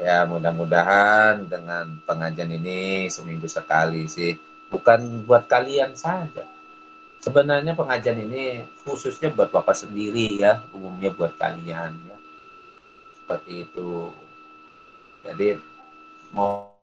Ya 0.00 0.24
mudah-mudahan 0.24 1.44
dengan 1.48 2.00
pengajian 2.08 2.52
ini 2.52 3.08
seminggu 3.12 3.48
sekali 3.48 4.08
sih. 4.08 4.36
Bukan 4.72 5.24
buat 5.28 5.48
kalian 5.48 5.96
saja. 5.96 6.44
Sebenarnya 7.20 7.76
pengajian 7.76 8.16
ini 8.28 8.64
khususnya 8.80 9.28
buat 9.28 9.52
bapak 9.52 9.76
sendiri 9.76 10.40
ya 10.40 10.64
umumnya 10.72 11.12
buat 11.12 11.36
kalian 11.36 11.92
ya 12.08 12.19
seperti 13.30 13.62
itu 13.62 14.10
jadi 15.22 15.54
mohon 16.34 16.74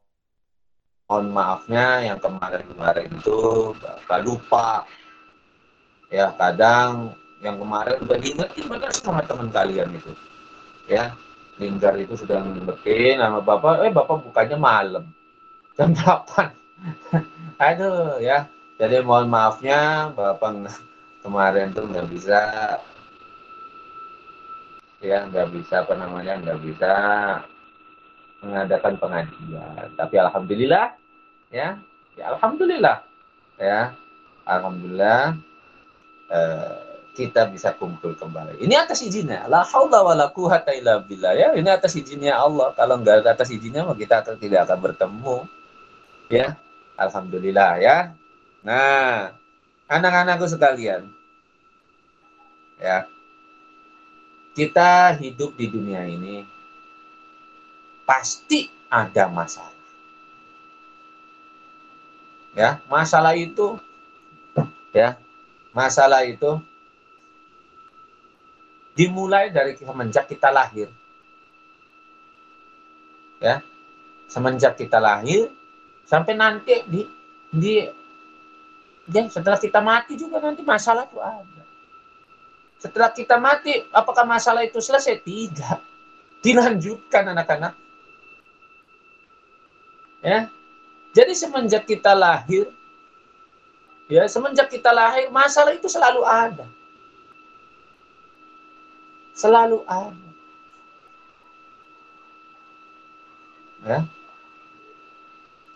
maafnya 1.28 2.08
yang 2.08 2.16
kemarin-kemarin 2.24 3.12
itu 3.12 3.76
Bapak 3.84 4.24
lupa. 4.24 4.88
Ya, 6.08 6.32
kadang 6.40 7.20
yang 7.44 7.60
kemarin 7.60 8.00
udah 8.00 8.16
diingetin 8.16 8.64
sama 8.96 9.28
teman 9.28 9.52
kalian 9.52 9.92
itu. 9.92 10.16
Ya, 10.88 11.12
Linggar 11.60 12.00
itu 12.00 12.16
sudah 12.16 12.40
ngingetin 12.40 13.20
sama 13.20 13.44
Bapak, 13.44 13.84
eh 13.84 13.92
Bapak 13.92 14.24
bukannya 14.32 14.56
malam. 14.56 15.04
Jam 15.76 15.92
8. 15.92 16.48
Aduh, 17.68 18.24
ya. 18.24 18.48
Jadi 18.80 19.04
mohon 19.04 19.28
maafnya 19.28 20.14
Bapak 20.16 20.72
kemarin 21.26 21.76
tuh 21.76 21.92
nggak 21.92 22.08
bisa 22.08 22.40
ya 25.08 25.24
nggak 25.32 25.48
bisa 25.56 25.88
apa 25.88 25.96
namanya 25.96 26.36
nggak 26.44 26.60
bisa 26.60 26.92
mengadakan 28.44 28.94
pengajian. 29.00 29.88
Tapi 29.96 30.16
alhamdulillah 30.20 30.86
ya, 31.50 31.80
ya 32.20 32.26
alhamdulillah 32.36 32.98
ya. 33.56 33.96
Alhamdulillah 34.48 35.36
eh, 36.32 36.88
kita 37.18 37.50
bisa 37.50 37.74
kumpul 37.74 38.14
kembali. 38.14 38.62
Ini 38.62 38.78
atas 38.78 39.02
izinnya. 39.02 39.50
La 39.50 39.66
haula 39.66 40.06
wala 40.06 40.30
quwata 40.30 40.70
illa 40.72 41.02
billah 41.02 41.34
ya. 41.34 41.50
Ini 41.58 41.66
atas 41.66 41.98
izinnya 41.98 42.38
Allah. 42.38 42.72
Kalau 42.78 43.02
enggak 43.02 43.26
atas 43.26 43.50
izinnya 43.50 43.82
mah 43.84 43.98
kita 43.98 44.22
tidak 44.38 44.70
akan 44.70 44.80
bertemu. 44.86 45.38
Ya. 46.30 46.54
Alhamdulillah 46.96 47.82
ya. 47.82 48.14
Nah, 48.62 49.34
anak-anakku 49.90 50.46
sekalian. 50.46 51.10
Ya. 52.78 53.10
Kita 54.58 55.14
hidup 55.22 55.54
di 55.54 55.70
dunia 55.70 56.02
ini 56.10 56.42
pasti 58.10 58.66
ada 58.90 59.30
masalah. 59.30 59.78
Ya, 62.58 62.82
masalah 62.90 63.38
itu 63.38 63.78
ya, 64.90 65.14
masalah 65.78 66.26
itu 66.26 66.58
dimulai 68.98 69.54
dari 69.54 69.78
semenjak 69.78 70.26
kita 70.26 70.50
lahir. 70.50 70.90
Ya. 73.38 73.62
Semenjak 74.26 74.74
kita 74.74 74.98
lahir 74.98 75.54
sampai 76.10 76.34
nanti 76.34 76.82
di 76.90 77.06
di 77.48 77.86
ya 79.08 79.24
setelah 79.32 79.56
kita 79.56 79.80
mati 79.80 80.20
juga 80.20 80.42
nanti 80.42 80.66
masalah 80.66 81.06
itu 81.08 81.22
ada. 81.22 81.57
Setelah 82.78 83.10
kita 83.10 83.42
mati, 83.42 83.82
apakah 83.90 84.24
masalah 84.24 84.62
itu 84.62 84.78
selesai? 84.78 85.22
Tidak. 85.26 85.80
Dilanjutkan 86.46 87.34
anak-anak 87.34 87.74
Ya. 90.22 90.50
Jadi 91.14 91.34
semenjak 91.34 91.88
kita 91.90 92.14
lahir, 92.14 92.70
ya 94.06 94.26
semenjak 94.30 94.70
kita 94.70 94.94
lahir 94.94 95.30
masalah 95.34 95.74
itu 95.74 95.90
selalu 95.90 96.22
ada. 96.26 96.66
Selalu 99.34 99.82
ada. 99.86 100.30
Ya. 103.86 104.00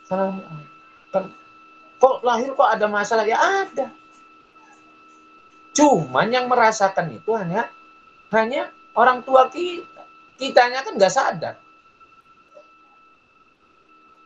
Selalu 0.06 0.42
ada. 0.46 1.20
Kok 2.02 2.16
lahir 2.26 2.50
kok 2.58 2.70
ada 2.70 2.86
masalah? 2.90 3.26
Ya 3.26 3.38
ada. 3.38 3.94
Cuman 5.72 6.28
yang 6.28 6.52
merasakan 6.52 7.16
itu 7.16 7.32
hanya 7.36 7.72
hanya 8.36 8.72
orang 8.92 9.24
tua 9.24 9.48
kita. 9.48 10.04
Kitanya 10.36 10.84
kan 10.84 10.98
nggak 11.00 11.14
sadar. 11.14 11.56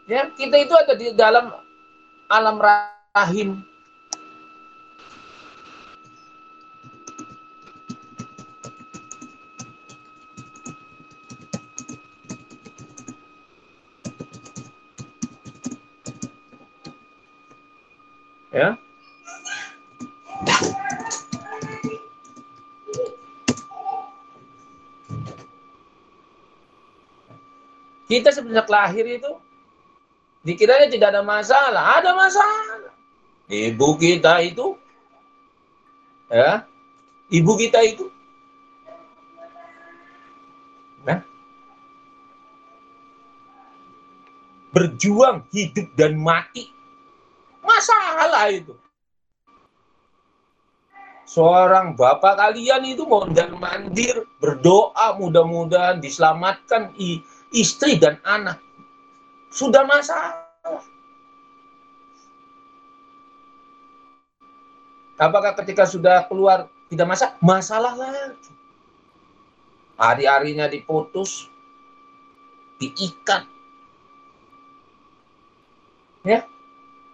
Ya, 0.06 0.30
kita 0.34 0.62
itu 0.62 0.74
ada 0.74 0.94
di 0.94 1.14
dalam 1.18 1.50
alam 2.30 2.58
rahim. 2.62 3.66
Ya. 18.56 18.80
Kita 28.16 28.32
semenjak 28.32 28.72
lahir 28.72 29.04
itu 29.04 29.32
Dikiranya 30.46 30.88
tidak 30.94 31.10
ada 31.10 31.26
masalah. 31.26 31.98
Ada 31.98 32.14
masalah. 32.14 32.94
Ibu 33.50 33.98
kita 33.98 34.42
itu, 34.46 34.78
ya, 36.34 36.66
ibu 37.30 37.54
kita 37.62 37.78
itu, 37.86 38.10
ya, 41.06 41.22
berjuang 44.74 45.46
hidup 45.54 45.94
dan 45.94 46.18
mati. 46.18 46.74
Masalah 47.62 48.50
itu. 48.50 48.74
Seorang 51.26 51.94
bapak 51.98 52.38
kalian 52.38 52.86
itu 52.86 53.06
mondar 53.06 53.54
mandir, 53.54 54.26
berdoa 54.42 55.18
mudah-mudahan 55.22 56.02
diselamatkan 56.02 56.98
istri 57.56 57.96
dan 57.96 58.20
anak 58.28 58.60
sudah 59.48 59.88
masalah. 59.88 60.84
Apakah 65.16 65.56
ketika 65.64 65.88
sudah 65.88 66.28
keluar 66.28 66.68
tidak 66.92 67.08
masalah? 67.08 67.34
Masalah 67.40 67.94
lagi. 67.96 68.52
Hari-harinya 69.96 70.68
diputus, 70.68 71.48
diikat. 72.84 73.48
Ya, 76.28 76.44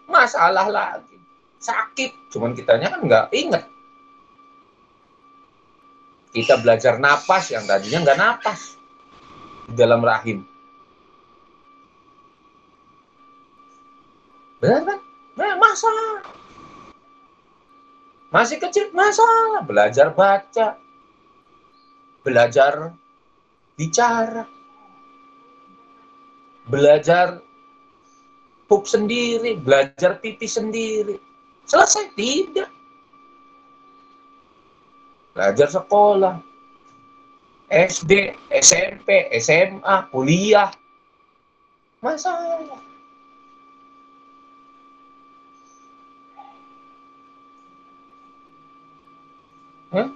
masalah 0.09 0.65
lagi. 0.65 1.21
Sakit, 1.61 2.33
cuman 2.33 2.57
kitanya 2.57 2.89
kan 2.89 3.05
nggak 3.05 3.29
ingat. 3.37 3.69
Kita 6.33 6.57
belajar 6.57 6.97
napas 6.97 7.53
yang 7.53 7.69
tadinya 7.69 8.01
nggak 8.01 8.17
napas 8.17 8.80
di 9.69 9.73
dalam 9.77 10.01
rahim. 10.01 10.41
Benar 14.61 14.81
kan? 14.85 14.99
Nah, 15.37 15.53
masalah. 15.57 16.21
Masih 18.31 18.57
kecil 18.61 18.93
masalah. 18.93 19.65
Belajar 19.65 20.13
baca. 20.13 20.77
Belajar 22.21 22.93
bicara. 23.75 24.45
belajar 26.71 27.43
pup 28.71 28.87
sendiri, 28.87 29.59
belajar 29.59 30.23
pipi 30.23 30.47
sendiri. 30.47 31.19
Selesai 31.67 32.15
tidak. 32.15 32.71
Belajar 35.35 35.67
sekolah, 35.67 36.39
SD, 37.71 38.35
SMP, 38.51 39.31
SMA, 39.39 40.11
kuliah. 40.11 40.75
Masalah. 42.03 42.59
Hah? 49.95 50.07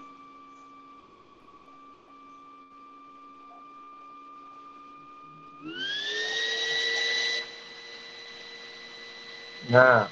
Nah, 9.72 10.12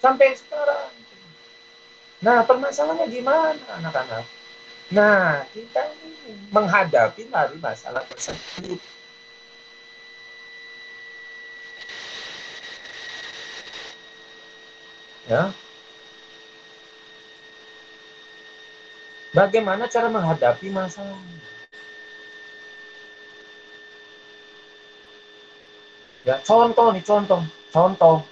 sampai 0.00 0.32
sekarang. 0.40 0.88
Nah, 2.24 2.48
permasalahannya 2.48 3.12
gimana 3.12 3.60
anak-anak? 3.76 4.37
Nah, 4.88 5.44
kita 5.52 5.84
menghadapi 6.48 7.28
dari 7.28 7.56
masalah 7.60 8.00
tersebut. 8.08 8.80
Ya. 15.28 15.52
Bagaimana 19.36 19.84
cara 19.92 20.08
menghadapi 20.08 20.72
masalah? 20.72 21.20
Ya, 26.24 26.40
contoh 26.40 26.96
nih, 26.96 27.04
contoh, 27.04 27.44
contoh 27.68 28.24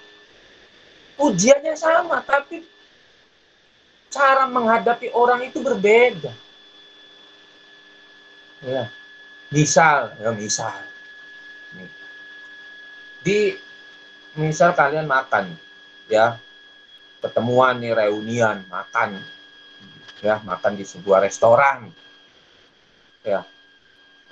ujiannya 1.21 1.73
sama, 1.77 2.21
tapi 2.25 2.65
cara 4.09 4.49
menghadapi 4.49 5.13
orang 5.13 5.45
itu 5.45 5.61
berbeda. 5.61 6.46
Ya, 8.57 8.89
misal, 9.53 10.17
ya 10.17 10.33
misal, 10.33 10.73
di 13.21 13.53
misal 14.33 14.73
kalian 14.73 15.05
makan, 15.05 15.53
ya, 16.09 16.41
pertemuan 17.21 17.77
nih 17.77 17.93
reunian 17.93 18.65
makan, 18.65 19.21
ya, 20.25 20.41
makan 20.41 20.73
di 20.73 20.89
sebuah 20.89 21.21
restoran, 21.21 21.93
ya, 23.21 23.45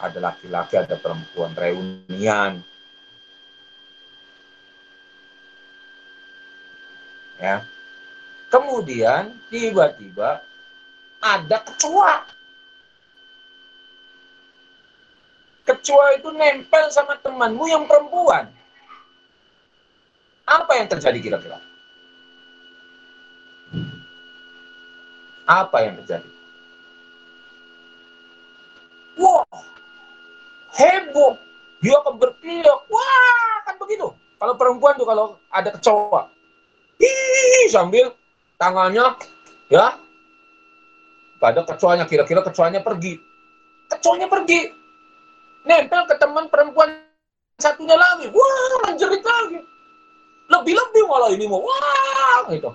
ada 0.01 0.17
laki-laki, 0.17 0.73
ada 0.81 0.97
perempuan 0.97 1.53
reunian, 1.53 2.65
ya. 7.37 7.61
Kemudian 8.49 9.37
tiba-tiba 9.53 10.41
ada 11.21 11.57
kecoa 11.61 12.34
kecoa 15.65 16.21
itu 16.21 16.29
nempel 16.31 16.85
sama 16.93 17.17
temanmu 17.19 17.65
yang 17.65 17.89
perempuan. 17.89 18.47
Apa 20.45 20.77
yang 20.77 20.87
terjadi 20.87 21.17
kira-kira? 21.17 21.57
Apa 25.45 25.77
yang 25.85 25.97
terjadi? 26.01 26.29
Wah 29.17 29.45
heboh. 30.75 31.33
Dia 31.81 32.01
akan 32.01 32.17
berteriak 32.17 32.79
wah 32.89 33.55
kan 33.65 33.75
begitu. 33.81 34.09
Kalau 34.41 34.53
perempuan 34.57 34.93
tuh 34.97 35.07
kalau 35.07 35.25
ada 35.49 35.69
kecoa. 35.73 36.29
Ih, 37.01 37.67
sambil 37.71 38.13
tangannya 38.57 39.15
ya. 39.69 39.97
Pada 41.39 41.61
kecoanya 41.61 42.05
kira-kira 42.07 42.41
kecoanya 42.41 42.81
pergi. 42.81 43.19
Kecoanya 43.91 44.27
pergi. 44.31 44.84
Nempel 45.65 46.01
ke 46.05 46.15
teman 46.21 46.45
perempuan 46.47 46.93
satunya 47.57 47.97
lagi. 47.97 48.29
Wah, 48.29 48.89
menjerit 48.89 49.21
lagi. 49.25 49.59
Lebih-lebih 50.45 51.03
malah 51.09 51.29
ini 51.33 51.45
mau. 51.49 51.65
Wah, 51.65 52.45
gitu. 52.53 52.69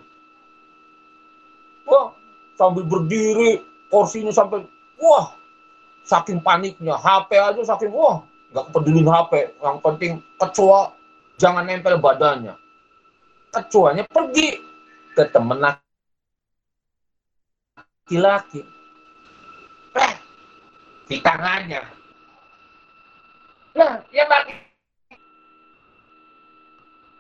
Wah, 1.86 2.10
sambil 2.58 2.82
berdiri, 2.86 3.62
kursinya 3.90 4.34
sampai 4.34 4.66
wah, 4.98 5.32
saking 6.02 6.42
paniknya. 6.42 6.98
HP 6.98 7.38
aja 7.38 7.62
saking 7.62 7.94
wah, 7.94 8.26
nggak 8.50 8.66
peduli 8.74 9.06
HP. 9.06 9.54
Yang 9.62 9.78
penting 9.82 10.12
kecoa 10.38 10.90
jangan 11.38 11.64
nempel 11.64 11.96
badannya 11.96 12.58
kecuanya 13.50 14.06
pergi 14.06 14.62
ke 15.14 15.26
temen 15.34 15.58
laki-laki. 18.06 18.62
Eh, 19.98 20.14
di 21.10 21.18
tangannya. 21.18 21.99
Nah, 23.76 24.02
yang 24.10 24.26
laki 24.26 24.54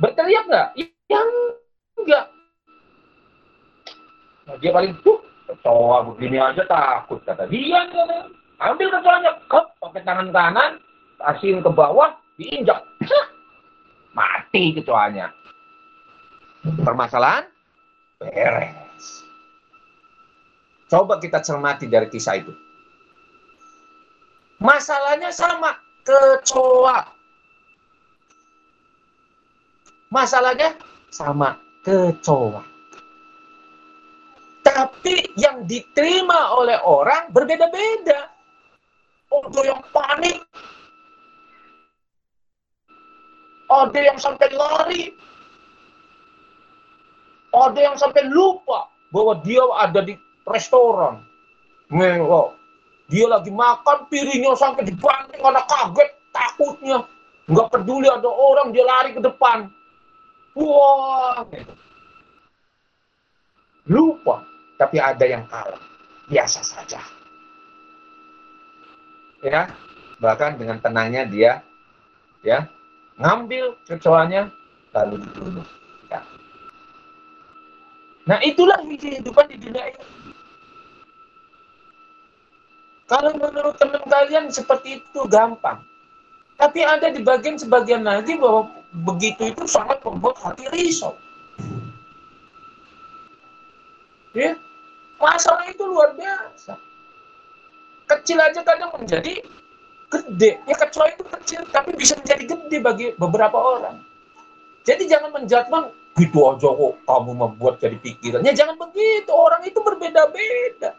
berteriak 0.00 0.44
nggak? 0.48 0.68
Yang 1.06 1.28
enggak. 2.00 2.26
Nah, 4.48 4.56
dia 4.58 4.70
paling 4.74 4.92
tuh 5.04 5.20
kecoa 5.46 6.06
begini 6.14 6.40
aja 6.40 6.62
takut 6.66 7.20
kata 7.22 7.46
dia. 7.46 7.86
Ambil 8.60 8.92
kecoanya, 8.92 9.40
kep, 9.48 9.66
pakai 9.80 10.02
tangan 10.04 10.28
kanan, 10.36 10.72
kasihin 11.16 11.64
ke 11.64 11.70
bawah, 11.72 12.12
diinjak. 12.36 12.84
Mati 14.12 14.76
kecoanya. 14.76 15.32
Permasalahan 16.84 17.48
beres. 18.20 19.24
Coba 20.92 21.16
kita 21.22 21.40
cermati 21.40 21.88
dari 21.88 22.10
kisah 22.12 22.36
itu. 22.36 22.52
Masalahnya 24.60 25.32
sama, 25.32 25.72
kecoa. 26.04 26.98
Masalahnya 30.10 30.74
sama, 31.14 31.58
kecoa. 31.86 32.62
Tapi 34.60 35.34
yang 35.38 35.64
diterima 35.64 36.54
oleh 36.54 36.78
orang 36.82 37.30
berbeda-beda. 37.32 38.28
Ada 39.30 39.60
yang 39.62 39.80
panik. 39.94 40.42
Ada 43.70 44.00
yang 44.02 44.18
sampai 44.18 44.50
lari 44.50 45.14
ada 47.50 47.78
yang 47.78 47.96
sampai 47.98 48.26
lupa 48.30 48.86
bahwa 49.10 49.38
dia 49.42 49.62
ada 49.78 50.00
di 50.06 50.14
restoran. 50.46 51.22
Ngelok. 51.90 52.54
Dia 53.10 53.26
lagi 53.26 53.50
makan, 53.50 54.06
piringnya 54.06 54.54
sampai 54.54 54.86
dibanting 54.86 55.42
karena 55.42 55.62
kaget, 55.66 56.10
takutnya. 56.30 56.98
Nggak 57.50 57.68
peduli 57.74 58.06
ada 58.06 58.30
orang, 58.30 58.70
dia 58.70 58.86
lari 58.86 59.10
ke 59.10 59.20
depan. 59.20 59.66
Wah. 60.54 61.42
Lupa, 63.90 64.46
tapi 64.78 65.02
ada 65.02 65.24
yang 65.26 65.42
kalah. 65.50 65.82
Biasa 66.30 66.62
saja. 66.62 67.02
Ya, 69.42 69.74
bahkan 70.22 70.54
dengan 70.54 70.78
tenangnya 70.78 71.26
dia 71.26 71.52
ya 72.46 72.70
ngambil 73.18 73.74
kecoanya 73.88 74.52
lalu 74.94 75.18
dibunuh. 75.26 75.66
Nah 78.28 78.38
itulah 78.46 78.78
kehidupan 78.84 79.50
di 79.50 79.56
dunia 79.58 79.90
ini. 79.90 80.02
Kalau 83.10 83.34
menurut 83.34 83.74
teman 83.74 84.06
kalian 84.06 84.54
seperti 84.54 85.02
itu 85.02 85.20
gampang. 85.26 85.82
Tapi 86.54 86.86
ada 86.86 87.10
di 87.10 87.18
bagian 87.26 87.58
sebagian 87.58 88.06
lagi 88.06 88.38
bahwa 88.38 88.70
begitu 89.02 89.50
itu 89.50 89.66
sangat 89.66 89.98
membuat 90.06 90.38
hati 90.38 90.70
risau. 90.70 91.18
Ya, 94.30 94.54
masalah 95.18 95.66
itu 95.66 95.82
luar 95.82 96.14
biasa. 96.14 96.78
Kecil 98.06 98.38
aja 98.38 98.62
kadang 98.62 98.94
menjadi 98.94 99.42
gede. 100.06 100.62
Ya 100.62 100.74
kecuali 100.78 101.10
itu 101.18 101.26
kecil, 101.26 101.60
tapi 101.74 101.90
bisa 101.98 102.14
menjadi 102.14 102.44
gede 102.46 102.78
bagi 102.78 103.06
beberapa 103.18 103.58
orang. 103.58 103.98
Jadi 104.86 105.10
jangan 105.10 105.34
menjatuhkan 105.34 105.90
gitu 106.14 106.46
aja 106.46 106.68
kok 106.68 106.94
kamu 107.06 107.32
membuat 107.32 107.80
jadi 107.80 107.96
pikirannya 107.96 108.52
jangan 108.52 108.76
begitu 108.76 109.30
orang 109.30 109.62
itu 109.64 109.78
berbeda-beda 109.80 110.92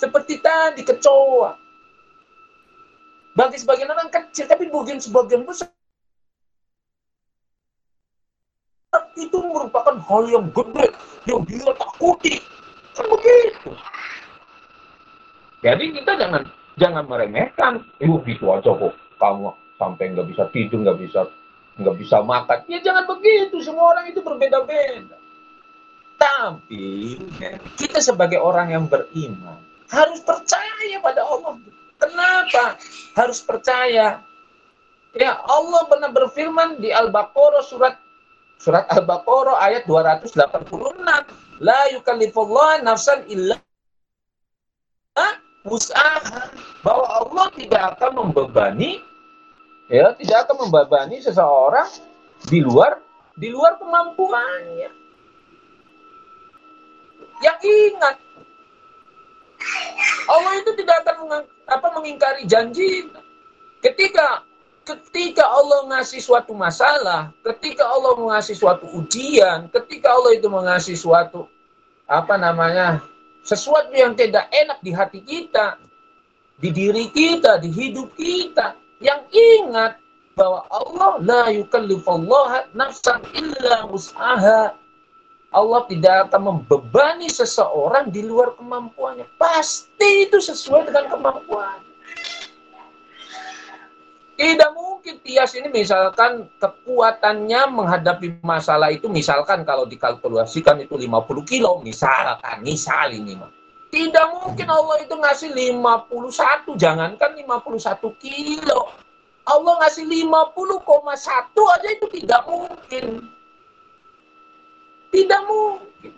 seperti 0.00 0.40
tadi 0.40 0.80
kecoa. 0.80 1.52
Bagi 3.36 3.56
sebagian 3.60 3.92
orang 3.92 4.08
kecil 4.08 4.48
tapi 4.48 4.72
bagian 4.72 4.98
sebagian 4.98 5.44
besar 5.44 5.68
itu 9.14 9.38
merupakan 9.38 9.94
hal 10.00 10.22
yang 10.26 10.48
gede 10.50 10.86
yang 11.28 11.44
dia 11.44 11.70
takuti 11.76 12.40
kan 12.96 13.06
begitu. 13.06 13.70
Jadi 15.60 15.84
kita 15.94 16.12
jangan 16.16 16.42
jangan 16.80 17.04
meremehkan. 17.04 17.84
Itu 18.00 18.18
gitu 18.24 18.50
aja 18.50 18.72
kok. 18.72 18.96
Kamu 19.20 19.52
sampai 19.76 20.16
nggak 20.16 20.28
bisa 20.32 20.48
tidur 20.50 20.80
nggak 20.82 20.98
bisa 20.98 21.28
nggak 21.76 21.96
bisa 22.00 22.24
makan. 22.24 22.58
Ya 22.66 22.80
jangan 22.82 23.04
begitu, 23.06 23.60
semua 23.62 23.94
orang 23.94 24.10
itu 24.10 24.24
berbeda-beda. 24.24 25.16
Tapi 26.18 27.16
kita 27.78 28.02
sebagai 28.02 28.42
orang 28.42 28.74
yang 28.74 28.84
beriman 28.90 29.69
harus 29.90 30.20
percaya 30.22 30.96
pada 31.02 31.22
Allah. 31.26 31.54
Kenapa? 32.00 32.80
Harus 33.18 33.42
percaya. 33.44 34.24
Ya 35.18 35.32
Allah 35.42 35.82
benar 35.90 36.14
berfirman 36.14 36.78
di 36.78 36.94
Al-Baqarah 36.94 37.66
surat 37.66 37.98
surat 38.62 38.86
Al-Baqarah 38.94 39.58
ayat 39.58 39.84
286. 39.84 40.70
La 41.60 41.80
yukallifullah 41.92 42.80
nafsan 42.86 43.26
illa 43.28 43.58
usaha 45.66 46.48
bahwa 46.80 47.04
Allah 47.04 47.46
tidak 47.52 47.82
akan 47.96 48.10
membebani 48.24 49.04
ya 49.92 50.16
tidak 50.16 50.48
akan 50.48 50.56
membebani 50.68 51.20
seseorang 51.20 51.88
di 52.48 52.64
luar 52.64 52.96
di 53.36 53.52
luar 53.52 53.76
kemampuannya 53.76 54.88
yang 57.44 57.58
ingat 57.60 58.16
Allah 60.30 60.52
itu 60.60 60.70
tidak 60.78 60.96
akan 61.04 61.16
meng, 61.28 61.46
apa 61.68 61.88
mengingkari 61.96 62.42
janji 62.48 63.08
ketika 63.84 64.44
ketika 64.84 65.44
Allah 65.44 65.86
ngasih 65.92 66.18
suatu 66.18 66.56
masalah 66.56 67.30
ketika 67.44 67.84
Allah 67.86 68.16
mengasih 68.16 68.56
suatu 68.56 68.88
ujian 68.96 69.68
ketika 69.70 70.16
Allah 70.16 70.34
itu 70.34 70.48
mengasih 70.48 70.96
suatu 70.96 71.46
apa 72.10 72.34
namanya 72.34 73.04
sesuatu 73.44 73.92
yang 73.92 74.12
tidak 74.16 74.48
enak 74.52 74.78
di 74.84 74.92
hati 74.92 75.20
kita, 75.24 75.80
di 76.60 76.68
diri 76.72 77.08
kita, 77.12 77.60
di 77.60 77.70
hidup 77.72 78.12
kita. 78.16 78.76
Yang 79.00 79.22
ingat 79.32 79.92
bahwa 80.36 80.60
Allah 80.68 81.12
la 81.24 81.42
yukallifallaha 81.48 82.68
nafsan 82.76 83.24
illa 83.32 83.88
usaha. 83.88 84.76
Allah 85.50 85.82
tidak 85.90 86.30
akan 86.30 86.42
membebani 86.46 87.26
seseorang 87.26 88.14
di 88.14 88.22
luar 88.22 88.54
kemampuannya. 88.54 89.26
Pasti 89.34 90.30
itu 90.30 90.38
sesuai 90.38 90.86
dengan 90.86 91.10
kemampuan. 91.10 91.82
Tidak 94.40 94.70
mungkin 94.72 95.20
Tias 95.20 95.52
ini 95.52 95.68
misalkan 95.68 96.48
kekuatannya 96.62 97.60
menghadapi 97.76 98.40
masalah 98.40 98.88
itu 98.88 99.04
misalkan 99.10 99.68
kalau 99.68 99.84
dikalkulasikan 99.84 100.80
itu 100.80 100.96
50 100.96 101.44
kilo 101.44 101.82
misalkan, 101.84 102.64
misal 102.64 103.12
ini 103.12 103.36
mah. 103.36 103.52
Tidak 103.90 104.26
mungkin 104.38 104.70
Allah 104.70 105.02
itu 105.02 105.12
ngasih 105.18 105.50
51, 105.50 106.78
jangankan 106.78 107.30
51 107.36 108.22
kilo. 108.22 108.86
Allah 109.44 109.74
ngasih 109.82 110.06
50,1 110.06 111.74
aja 111.74 111.88
itu 111.90 112.06
tidak 112.22 112.42
mungkin. 112.46 113.04
Tidak 115.10 115.42
mungkin. 115.46 116.12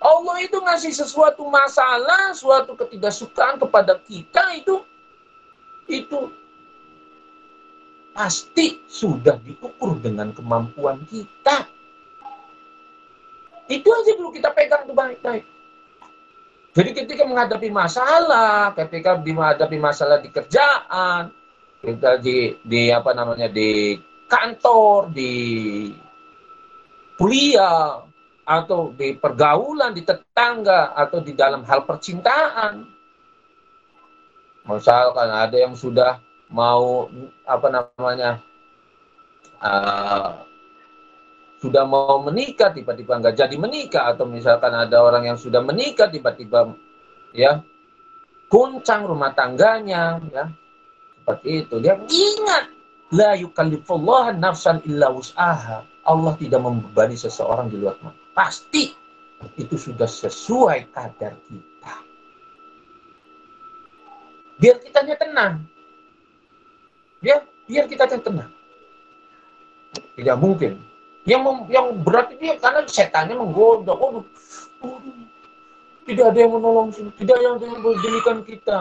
Allah 0.00 0.36
itu 0.40 0.56
ngasih 0.56 0.96
sesuatu 0.96 1.44
masalah, 1.44 2.32
suatu 2.32 2.72
ketidaksukaan 2.72 3.60
kepada 3.60 4.00
kita 4.00 4.56
itu 4.56 4.80
itu 5.90 6.32
pasti 8.16 8.80
sudah 8.88 9.36
diukur 9.44 10.00
dengan 10.00 10.32
kemampuan 10.32 11.04
kita. 11.04 11.68
Itu 13.70 13.86
aja 13.86 14.12
dulu 14.18 14.34
kita 14.34 14.50
pegang 14.50 14.88
tuh 14.88 14.96
baik-baik. 14.96 15.44
Jadi 16.70 16.90
ketika 16.94 17.22
menghadapi 17.26 17.68
masalah, 17.70 18.70
ketika 18.78 19.18
menghadapi 19.18 19.78
masalah 19.78 20.22
di 20.22 20.30
kerjaan, 20.30 21.34
kita 21.82 22.18
di, 22.22 22.54
di 22.62 22.94
apa 22.94 23.10
namanya 23.10 23.50
di 23.50 23.98
kantor, 24.30 25.10
di 25.10 25.32
kuliah, 27.20 28.08
atau 28.48 28.96
di 28.96 29.12
pergaulan, 29.12 29.92
di 29.92 30.00
tetangga, 30.00 30.96
atau 30.96 31.20
di 31.20 31.36
dalam 31.36 31.60
hal 31.68 31.84
percintaan. 31.84 32.88
Misalkan 34.64 35.28
ada 35.28 35.56
yang 35.56 35.76
sudah 35.76 36.16
mau 36.50 37.06
apa 37.46 37.68
namanya 37.70 38.42
uh, 39.62 40.42
sudah 41.62 41.84
mau 41.86 42.18
menikah 42.24 42.74
tiba-tiba 42.74 43.20
nggak 43.20 43.36
jadi 43.38 43.56
menikah 43.60 44.16
atau 44.16 44.26
misalkan 44.26 44.74
ada 44.74 44.98
orang 44.98 45.30
yang 45.30 45.38
sudah 45.38 45.62
menikah 45.62 46.10
tiba-tiba 46.10 46.74
ya 47.36 47.62
kuncang 48.50 49.06
rumah 49.06 49.30
tangganya 49.36 50.18
ya 50.32 50.50
seperti 51.22 51.62
itu 51.62 51.74
dia 51.78 51.94
ingat 52.00 52.64
la 53.14 53.38
yukallifullah 53.38 54.34
nafsan 54.34 54.82
illa 54.88 55.12
wus'aha 55.12 55.86
Allah 56.04 56.34
tidak 56.40 56.60
membebani 56.62 57.16
seseorang 57.16 57.68
di 57.68 57.76
luar 57.80 57.96
pasti 58.32 58.92
itu 59.56 59.76
sudah 59.76 60.08
sesuai 60.08 60.92
kadar 60.92 61.36
kita 61.48 61.94
biar 64.60 64.76
kitanya 64.84 65.16
tenang 65.16 65.54
Biar 67.20 67.44
biar 67.68 67.84
kita 67.86 68.08
tenang. 68.08 68.50
Tidak 70.16 70.36
mungkin. 70.40 70.80
Yang 71.28 71.40
mem, 71.44 71.56
yang 71.68 71.86
berat 72.00 72.32
itu 72.32 72.48
ya 72.48 72.56
karena 72.56 72.80
setannya 72.88 73.36
menggoda. 73.36 73.92
Oh, 73.92 74.24
oh, 74.24 74.98
tidak 76.08 76.32
ada 76.32 76.38
yang 76.40 76.52
menolong 76.56 76.88
tidak 76.90 77.34
ada 77.36 77.44
yang 77.44 77.56
menjadikan 77.60 78.36
kita. 78.42 78.78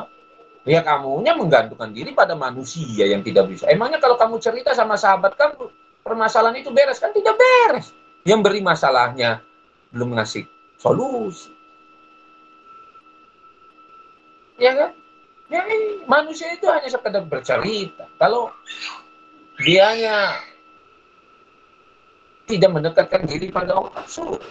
Ya 0.68 0.80
kamunya 0.84 1.36
menggantungkan 1.36 1.92
diri 1.92 2.16
pada 2.16 2.36
manusia 2.36 3.08
yang 3.08 3.24
tidak 3.24 3.52
bisa. 3.52 3.68
Emangnya 3.68 4.00
kalau 4.00 4.16
kamu 4.16 4.40
cerita 4.40 4.72
sama 4.72 4.96
sahabat 4.96 5.36
kamu, 5.36 5.68
permasalahan 6.04 6.58
itu 6.60 6.70
beres 6.74 7.00
kan 7.02 7.12
tidak 7.12 7.36
beres. 7.36 7.92
Yang 8.28 8.40
beri 8.46 8.62
masalahnya 8.62 9.42
belum 9.96 10.20
ngasih 10.20 10.46
solusi. 10.80 11.52
Ya 14.60 14.76
kan? 14.76 14.92
Ya 15.50 15.66
ini 15.66 16.06
manusia 16.06 16.54
itu 16.54 16.70
hanya 16.70 16.86
sekedar 16.92 17.26
bercerita. 17.26 18.06
Kalau 18.22 18.54
dianya 19.58 20.38
tidak 22.46 22.70
mendekatkan 22.74 23.26
diri 23.26 23.50
pada 23.50 23.78
Allah, 23.78 24.04
suruh. 24.06 24.42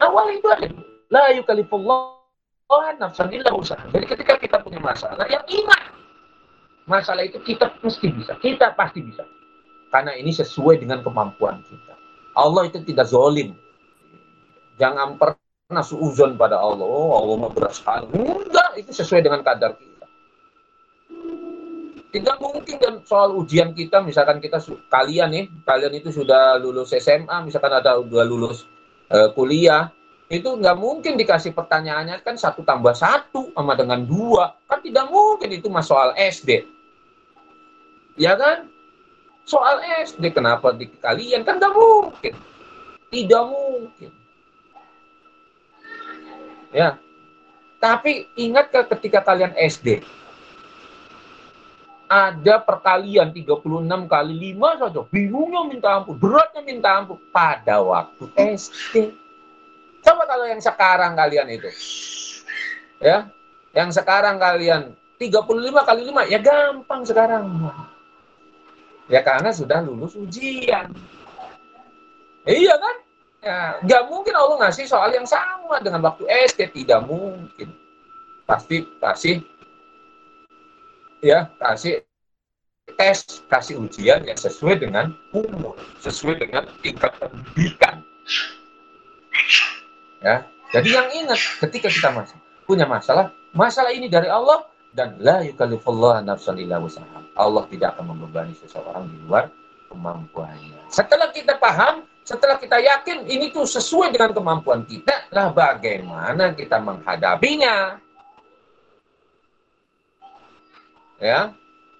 Awal 0.00 0.38
itu 0.38 0.46
ada. 0.48 0.66
La 1.10 1.34
yukalifullah 1.34 2.96
nafsan 2.98 3.30
illa 3.34 3.50
usaha. 3.54 3.82
Jadi 3.90 4.06
ketika 4.06 4.34
kita 4.38 4.56
punya 4.62 4.78
masalah, 4.78 5.26
yang 5.26 5.42
ingat. 5.50 5.92
Masalah 6.86 7.22
itu 7.22 7.38
kita 7.42 7.70
mesti 7.82 8.10
bisa. 8.10 8.34
Kita 8.42 8.74
pasti 8.74 9.02
bisa. 9.02 9.22
Karena 9.90 10.14
ini 10.14 10.30
sesuai 10.30 10.78
dengan 10.78 11.02
kemampuan 11.02 11.60
kita. 11.66 11.94
Allah 12.38 12.62
itu 12.70 12.78
tidak 12.86 13.10
zolim. 13.10 13.58
Jangan 14.78 15.18
pernah 15.18 15.82
suuzon 15.82 16.38
pada 16.38 16.62
Allah. 16.62 16.86
Oh, 16.86 17.12
Allah 17.18 17.36
mau 17.36 17.52
berat 17.52 17.74
sekali. 17.74 18.06
Enggak, 18.14 18.78
itu 18.78 18.90
sesuai 18.94 19.20
dengan 19.26 19.42
kadar 19.42 19.74
kita. 19.74 20.06
Tidak 22.10 22.36
mungkin 22.42 22.76
dan 22.82 22.94
soal 23.06 23.38
ujian 23.38 23.70
kita, 23.70 24.02
misalkan 24.02 24.42
kita 24.42 24.58
kalian 24.90 25.30
nih, 25.30 25.44
kalian 25.62 25.94
itu 25.94 26.10
sudah 26.10 26.58
lulus 26.58 26.90
SMA, 26.98 27.46
misalkan 27.46 27.70
ada 27.70 28.02
udah 28.02 28.26
lulus 28.26 28.66
uh, 29.14 29.30
kuliah, 29.30 29.94
itu 30.26 30.46
nggak 30.46 30.74
mungkin 30.74 31.14
dikasih 31.14 31.54
pertanyaannya 31.54 32.18
kan 32.26 32.34
satu 32.34 32.66
tambah 32.66 32.98
satu 32.98 33.54
sama 33.54 33.78
dengan 33.78 34.02
dua, 34.02 34.58
kan 34.66 34.82
tidak 34.82 35.06
mungkin 35.06 35.54
itu 35.54 35.70
mas 35.70 35.86
soal 35.86 36.10
SD, 36.18 36.66
ya 38.18 38.34
kan? 38.34 38.66
Soal 39.44 39.82
SD 40.06 40.30
kenapa 40.30 40.70
di 40.70 40.86
kalian 40.86 41.42
kan 41.42 41.58
nggak 41.58 41.74
mungkin, 41.74 42.34
tidak 43.10 43.44
mungkin. 43.50 44.10
Ya. 46.70 46.98
Tapi 47.80 48.28
ingat 48.36 48.68
ketika 48.70 49.24
kalian 49.24 49.56
SD, 49.56 50.04
ada 52.10 52.58
perkalian 52.58 53.30
36 53.30 54.10
kali 54.10 54.34
5 54.58 54.82
saja. 54.82 55.00
Bingungnya 55.06 55.62
minta 55.70 55.88
ampun, 55.94 56.18
beratnya 56.18 56.60
minta 56.66 56.90
ampun 56.98 57.22
pada 57.30 57.78
waktu 57.78 58.26
SD. 58.34 59.14
Coba 60.02 60.26
kalau 60.26 60.44
yang 60.50 60.58
sekarang 60.58 61.14
kalian 61.14 61.46
itu. 61.54 61.70
Ya. 62.98 63.30
Yang 63.70 64.02
sekarang 64.02 64.42
kalian 64.42 64.92
35 65.22 65.86
kali 65.86 66.02
5 66.10 66.26
ya 66.26 66.38
gampang 66.42 67.00
sekarang. 67.06 67.44
Ya 69.10 69.20
karena 69.26 69.50
sudah 69.50 69.82
lulus 69.82 70.14
ujian. 70.14 70.94
Iya 72.46 72.74
kan? 72.78 72.96
Ya, 73.40 73.58
nggak 73.82 74.02
mungkin 74.06 74.34
Allah 74.36 74.56
ngasih 74.68 74.86
soal 74.86 75.10
yang 75.16 75.26
sama 75.26 75.82
dengan 75.82 76.04
waktu 76.06 76.28
SD, 76.28 76.70
tidak 76.84 77.04
mungkin. 77.10 77.74
Pasti 78.46 78.86
kasih 79.02 79.42
ya 81.20 81.50
kasih 81.58 82.04
tes, 82.94 83.42
kasih 83.50 83.82
ujian 83.82 84.22
yang 84.22 84.38
sesuai 84.38 84.78
dengan 84.78 85.14
umur, 85.34 85.74
sesuai 86.04 86.38
dengan 86.38 86.68
tingkat 86.84 87.10
pendidikan. 87.18 88.04
Ya, 90.20 90.44
jadi 90.70 90.88
yang 91.00 91.08
ingat 91.10 91.40
ketika 91.64 91.88
kita 91.88 92.08
masih 92.12 92.36
punya 92.68 92.86
masalah, 92.86 93.34
masalah 93.56 93.90
ini 93.90 94.06
dari 94.06 94.28
Allah, 94.30 94.69
dan 94.90 95.14
la 95.22 95.42
yukallifullah 95.46 96.22
nafsan 96.26 96.58
illa 96.58 96.82
usaha. 96.82 97.22
Allah 97.38 97.64
tidak 97.70 97.94
akan 97.96 98.14
membebani 98.16 98.54
seseorang 98.58 99.06
di 99.06 99.16
luar 99.22 99.46
kemampuannya. 99.90 100.90
Setelah 100.90 101.30
kita 101.30 101.58
paham, 101.62 102.06
setelah 102.26 102.58
kita 102.58 102.78
yakin 102.78 103.26
ini 103.26 103.54
tuh 103.54 103.66
sesuai 103.66 104.14
dengan 104.14 104.34
kemampuan 104.34 104.82
kita, 104.86 105.30
lah 105.30 105.54
bagaimana 105.54 106.54
kita 106.54 106.82
menghadapinya. 106.82 107.98
Ya, 111.20 111.52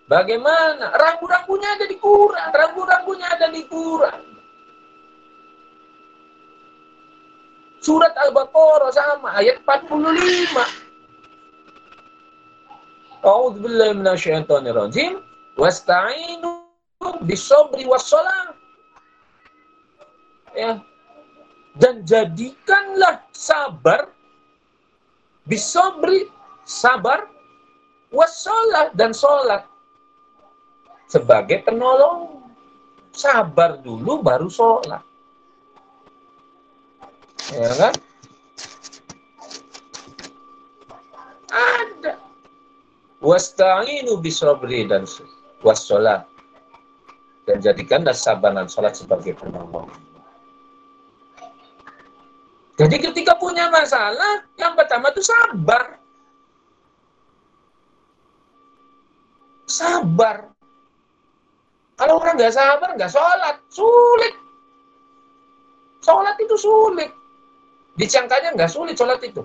bagaimana? 0.09 0.97
Rambu-rambunya 0.97 1.77
ada 1.77 1.85
di 1.85 1.97
Quran, 2.01 2.49
rambu-rambunya 2.51 3.27
ada 3.29 3.47
di 3.53 3.63
Quran. 3.69 4.23
Surat 7.81 8.13
Al-Baqarah 8.13 8.93
sama 8.93 9.41
ayat 9.41 9.61
45. 9.65 10.90
A'udzu 13.21 13.61
billahi 13.61 13.93
minasyaitonir 14.01 14.77
rajim. 14.77 15.21
Wasta'inu 15.61 16.65
bisabri 17.29 17.85
wassalah. 17.85 18.57
Ya. 20.57 20.81
Dan 21.77 22.03
jadikanlah 22.03 23.23
sabar 23.31 24.11
bisabri 25.47 26.27
sabar 26.67 27.31
wassalah 28.11 28.91
dan 28.97 29.15
sholat 29.15 29.69
sebagai 31.07 31.63
penolong. 31.63 32.41
Sabar 33.11 33.83
dulu 33.83 34.23
baru 34.23 34.47
sholat. 34.47 35.03
Ya 37.51 37.71
kan? 37.75 37.95
Ada 41.51 42.30
Wasta'inu 43.21 44.17
bisabri 44.21 44.89
dan 44.89 45.05
wassalat. 45.61 46.25
Dan 47.45 47.61
jadikanlah 47.61 48.17
sabar 48.17 48.57
dan 48.57 48.69
sholat 48.69 48.97
sebagai 48.97 49.37
penolong. 49.37 49.89
Jadi 52.81 52.97
ketika 52.97 53.37
punya 53.37 53.69
masalah, 53.69 54.41
yang 54.57 54.73
pertama 54.73 55.13
itu 55.13 55.21
sabar. 55.21 56.01
Sabar. 59.69 60.49
Kalau 62.01 62.17
orang 62.17 62.41
nggak 62.41 62.57
sabar, 62.57 62.97
nggak 62.97 63.13
sholat, 63.13 63.61
sulit. 63.69 64.35
Sholat 66.01 66.37
itu 66.41 66.57
sulit. 66.57 67.13
Dicangkanya 68.01 68.57
nggak 68.57 68.73
sulit 68.73 68.97
sholat 68.97 69.21
itu. 69.21 69.45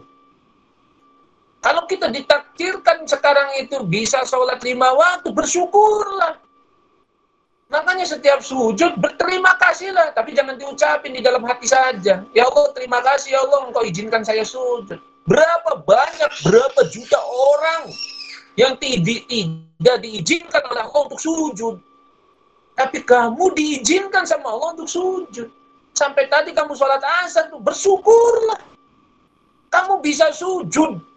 Kalau 1.65 1.89
kita 1.89 2.13
ditakdirkan 2.13 3.09
sekarang 3.09 3.57
itu 3.57 3.81
bisa 3.89 4.21
sholat 4.21 4.61
lima 4.61 4.93
waktu, 4.93 5.33
bersyukurlah. 5.33 6.37
Makanya 7.73 8.05
setiap 8.05 8.45
sujud 8.45 9.01
berterima 9.01 9.57
kasihlah, 9.57 10.13
tapi 10.13 10.37
jangan 10.37 10.61
diucapin 10.61 11.17
di 11.17 11.25
dalam 11.25 11.41
hati 11.41 11.65
saja. 11.65 12.21
Ya 12.37 12.43
Allah, 12.45 12.69
terima 12.77 13.01
kasih 13.01 13.33
ya 13.33 13.41
Allah, 13.41 13.65
engkau 13.65 13.81
izinkan 13.81 14.21
saya 14.21 14.45
sujud. 14.45 15.01
Berapa 15.25 15.81
banyak, 15.81 16.29
berapa 16.45 16.85
juta 16.93 17.17
orang 17.25 17.89
yang 18.61 18.77
tidak, 18.77 19.25
tidak 19.25 19.97
diizinkan 20.05 20.61
oleh 20.69 20.85
Allah 20.85 21.01
untuk 21.09 21.17
sujud. 21.17 21.81
Tapi 22.77 23.01
kamu 23.01 23.57
diizinkan 23.57 24.29
sama 24.29 24.53
Allah 24.53 24.77
untuk 24.77 24.85
sujud. 24.85 25.49
Sampai 25.97 26.29
tadi 26.29 26.53
kamu 26.53 26.77
sholat 26.77 27.01
asar 27.25 27.49
bersyukurlah. 27.57 28.61
Kamu 29.73 30.05
bisa 30.05 30.29
sujud 30.29 31.14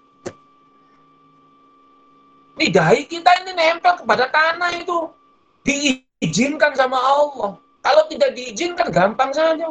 dahi 2.67 3.07
kita 3.07 3.31
ini 3.47 3.55
nempel 3.55 4.03
kepada 4.03 4.27
tanah 4.27 4.75
itu. 4.75 5.07
Diizinkan 5.63 6.75
sama 6.75 6.99
Allah. 6.99 7.55
Kalau 7.87 8.03
tidak 8.11 8.35
diizinkan, 8.35 8.91
gampang 8.91 9.31
saja. 9.31 9.71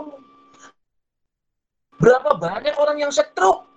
Berapa 1.99 2.39
banyak 2.39 2.79
orang 2.79 2.97
yang 3.03 3.11
setruk. 3.11 3.67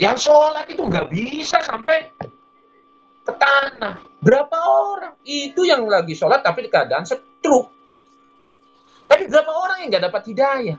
Yang 0.00 0.32
sholat 0.32 0.64
itu 0.72 0.80
nggak 0.80 1.12
bisa 1.12 1.60
sampai 1.60 2.08
ke 3.28 3.32
tanah. 3.36 4.00
Berapa 4.24 4.56
orang? 4.56 5.14
Itu 5.28 5.68
yang 5.68 5.84
lagi 5.84 6.16
sholat 6.16 6.40
tapi 6.40 6.72
keadaan 6.72 7.04
setruk. 7.04 7.68
Tapi 9.04 9.28
berapa 9.28 9.52
orang 9.52 9.84
yang 9.84 9.88
nggak 9.92 10.04
dapat 10.08 10.22
hidayah? 10.32 10.78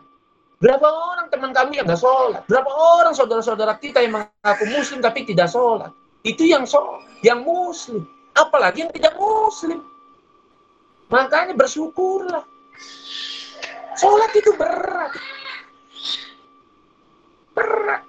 Berapa 0.58 0.88
orang 0.88 1.28
teman 1.30 1.52
kami 1.54 1.78
yang 1.78 1.86
nggak 1.86 2.02
sholat? 2.02 2.42
Berapa 2.50 2.72
orang 2.72 3.14
saudara-saudara 3.14 3.78
kita 3.78 4.02
yang 4.02 4.18
mengaku 4.18 4.66
muslim 4.74 5.06
tapi 5.06 5.28
tidak 5.28 5.52
sholat? 5.54 5.94
Itu 6.22 6.46
yang 6.46 6.70
so, 6.70 7.02
yang 7.26 7.42
muslim. 7.42 8.06
Apalagi 8.38 8.86
yang 8.86 8.94
tidak 8.94 9.18
muslim. 9.18 9.82
Makanya 11.12 11.58
bersyukurlah. 11.58 12.46
Sholat 14.00 14.32
itu 14.38 14.56
berat. 14.56 15.12
Berat. 17.52 18.02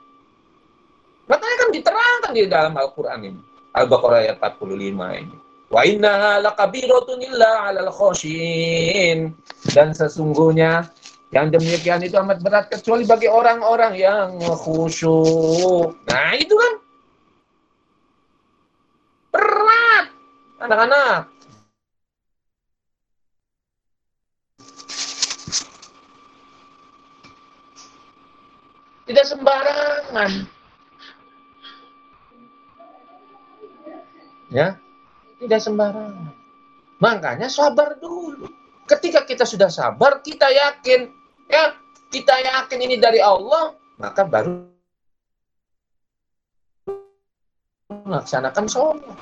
Makanya 1.27 1.57
kan 1.59 1.69
diterangkan 1.75 2.33
di 2.37 2.43
dalam 2.47 2.75
Al-Quran 2.79 3.21
ini. 3.27 3.41
Al-Baqarah 3.73 4.19
ayat 4.29 4.37
45 4.39 5.23
ini. 5.25 5.37
Wa 5.73 5.83
innaha 5.89 6.45
lakabiratun 6.45 7.25
illa 7.25 7.67
'alal 7.67 7.89
khosyin. 7.89 9.33
Dan 9.73 9.97
sesungguhnya 9.97 10.93
yang 11.33 11.49
demikian 11.49 12.05
itu 12.05 12.13
amat 12.21 12.45
berat 12.45 12.69
kecuali 12.69 13.09
bagi 13.09 13.25
orang-orang 13.25 13.97
yang 13.97 14.37
khusyuk. 14.37 15.97
Nah, 16.05 16.37
itu 16.37 16.53
kan 16.53 16.73
Berat. 19.33 20.07
Anak-anak. 20.61 21.33
Tidak 29.12 29.26
sembarangan. 29.26 30.30
Ya, 34.53 34.76
tidak 35.41 35.61
sembarangan. 35.61 36.33
Makanya 37.01 37.49
sabar 37.53 38.01
dulu. 38.01 38.49
Ketika 38.89 39.24
kita 39.28 39.45
sudah 39.45 39.68
sabar, 39.68 40.24
kita 40.24 40.49
yakin, 40.49 41.12
ya, 41.49 41.76
kita 42.09 42.37
yakin 42.41 42.78
ini 42.85 42.97
dari 42.97 43.20
Allah, 43.20 43.76
maka 44.01 44.24
baru 44.24 44.72
melaksanakan 48.05 48.66
sholat. 48.68 49.16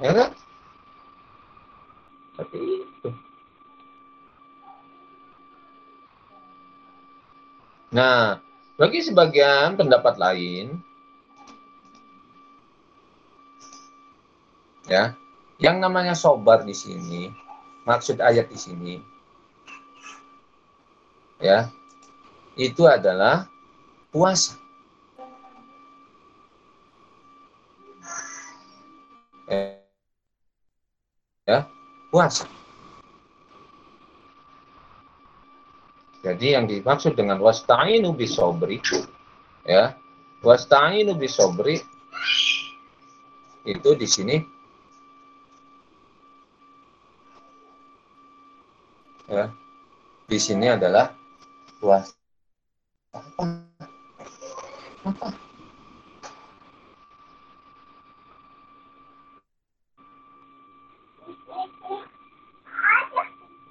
Ya 0.00 0.10
kan? 0.16 0.30
Seperti 2.36 2.58
itu. 2.84 3.08
Nah, 7.90 8.38
bagi 8.78 9.02
sebagian 9.02 9.74
pendapat 9.74 10.14
lain, 10.14 10.78
ya, 14.86 15.18
yang 15.58 15.82
namanya 15.82 16.14
sobar 16.14 16.62
di 16.62 16.70
sini, 16.76 17.34
maksud 17.82 18.22
ayat 18.22 18.46
di 18.46 18.58
sini, 18.60 18.94
ya, 21.42 21.66
itu 22.54 22.86
adalah 22.86 23.50
puasa. 24.14 24.59
Ya 31.46 31.66
puasa. 32.14 32.46
Jadi 36.20 36.52
yang 36.52 36.68
dimaksud 36.68 37.16
dengan 37.16 37.40
wasta'inu 37.40 38.12
bisobri 38.12 38.76
ya 39.64 39.96
wasta'inu 40.44 41.16
bisobri 41.16 41.80
itu 43.64 43.90
di 43.96 44.08
sini 44.08 44.36
ya 49.28 49.48
di 50.28 50.38
sini 50.40 50.68
adalah 50.68 51.12
apa 51.80 52.04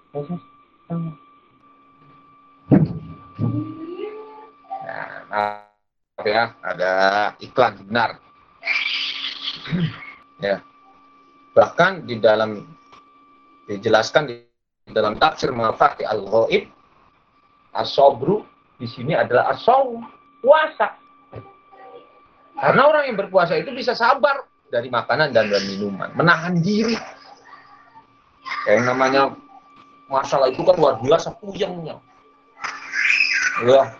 Nah, 0.09 0.25
maaf 5.29 6.25
ya, 6.25 6.57
ada 6.65 6.91
iklan 7.37 7.77
benar. 7.85 8.17
ya. 10.41 10.65
Bahkan 11.53 12.09
di 12.09 12.17
dalam 12.17 12.65
dijelaskan 13.69 14.33
di 14.33 14.41
dalam 14.89 15.13
tafsir 15.21 15.53
Mafati 15.53 16.01
Al-Ghaib 16.01 16.65
asobru 17.77 18.41
di 18.81 18.89
sini 18.89 19.13
adalah 19.13 19.53
asaw 19.53 19.93
puasa. 20.41 20.97
Karena 22.57 22.81
orang 22.89 23.13
yang 23.13 23.17
berpuasa 23.21 23.53
itu 23.61 23.69
bisa 23.77 23.93
sabar 23.93 24.41
dari 24.73 24.89
makanan 24.89 25.29
dan 25.29 25.53
minuman, 25.53 26.09
menahan 26.17 26.57
diri. 26.59 26.97
Kayak 28.65 28.89
namanya 28.89 29.37
masalah 30.09 30.49
itu 30.49 30.65
kan 30.65 30.75
luar 30.75 30.97
biasa 30.99 31.37
puyengnya. 31.37 32.01
Ya, 33.63 33.93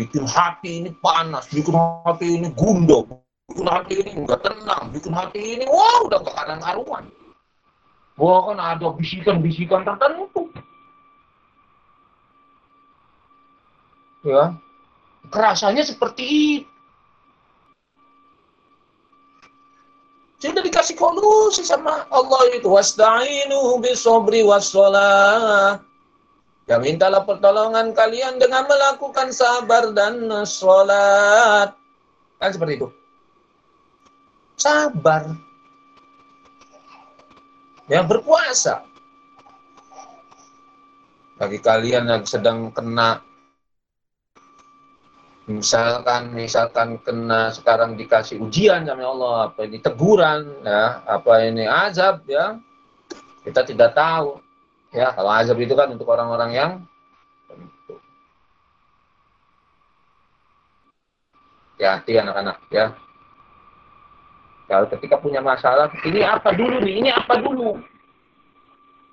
bikin 0.00 0.24
hati 0.24 0.80
ini 0.80 0.90
panas, 0.98 1.46
bikin 1.52 1.76
hati 1.76 2.40
ini 2.40 2.48
gundah, 2.56 3.04
bikin 3.52 3.66
hati 3.68 3.94
ini 4.00 4.10
enggak 4.16 4.40
tenang, 4.40 4.88
bikin 4.90 5.12
hati 5.12 5.60
ini 5.60 5.64
wah 5.68 6.08
udah 6.08 6.18
ke 6.24 6.30
kanan 6.32 6.58
karuan. 6.64 7.04
Wah 8.16 8.40
kan 8.48 8.58
ada 8.58 8.88
bisikan-bisikan 8.96 9.84
tertentu. 9.84 10.48
Ya, 14.24 14.56
kerasanya 15.28 15.84
seperti 15.84 16.24
itu. 16.64 16.69
Sudah 20.40 20.64
dikasih 20.64 20.96
solusi 20.96 21.62
sama 21.68 22.08
Allah 22.08 22.48
itu. 22.56 22.72
Wasta'inu 22.72 23.76
bisobri 23.84 24.40
wassalah. 24.40 25.84
Ya 26.64 26.80
mintalah 26.80 27.28
pertolongan 27.28 27.92
kalian 27.92 28.40
dengan 28.40 28.64
melakukan 28.64 29.36
sabar 29.36 29.92
dan 29.92 30.32
sholat. 30.48 31.76
Kan 32.40 32.50
seperti 32.56 32.80
itu. 32.80 32.88
Sabar. 34.56 35.28
Ya 37.90 38.00
berpuasa. 38.00 38.86
Bagi 41.36 41.60
kalian 41.60 42.08
yang 42.08 42.24
sedang 42.24 42.72
kena 42.72 43.20
misalkan 45.50 46.30
misalkan 46.30 47.02
kena 47.02 47.50
sekarang 47.50 47.98
dikasih 47.98 48.38
ujian 48.38 48.86
sama 48.86 49.02
Allah 49.02 49.34
apa 49.50 49.66
ini 49.66 49.82
teguran 49.82 50.46
ya 50.62 51.02
apa 51.02 51.32
ini 51.42 51.66
azab 51.66 52.22
ya. 52.30 52.54
Kita 53.42 53.66
tidak 53.66 53.98
tahu 53.98 54.38
ya. 54.94 55.10
Kalau 55.10 55.30
azab 55.34 55.58
itu 55.58 55.74
kan 55.74 55.90
untuk 55.90 56.06
orang-orang 56.06 56.50
yang 56.54 56.72
hati-hati 61.74 62.12
anak-anak 62.22 62.56
ya. 62.70 62.94
Kalau 64.70 64.86
ketika 64.94 65.18
punya 65.18 65.42
masalah 65.42 65.90
ini 66.06 66.22
apa 66.22 66.54
dulu 66.54 66.78
nih? 66.78 66.94
Ini 67.02 67.10
apa 67.10 67.34
dulu? 67.42 67.82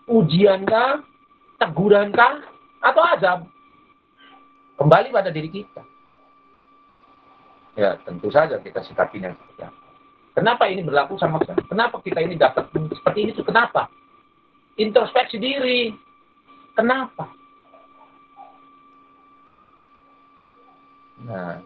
Ujiankah 0.05 1.01
tegurankah 1.57 2.45
atau 2.85 3.03
azab? 3.17 3.39
Kembali 4.77 5.09
pada 5.09 5.33
diri 5.33 5.49
kita 5.49 5.96
Ya, 7.77 7.93
tentu 8.01 8.33
saja 8.33 8.57
kita 8.57 8.81
sikapinya 8.81 9.29
seperti 9.37 9.69
apa. 9.69 9.81
Kenapa 10.33 10.65
ini 10.65 10.81
berlaku 10.81 11.13
sama 11.21 11.37
kita? 11.45 11.53
Kenapa 11.69 12.01
kita 12.01 12.25
ini 12.25 12.33
dapat 12.33 12.73
seperti 12.73 13.19
ini? 13.21 13.31
Kenapa? 13.37 13.85
Introspeksi 14.81 15.37
diri. 15.37 15.93
Kenapa? 16.73 17.29
Nah, 21.21 21.61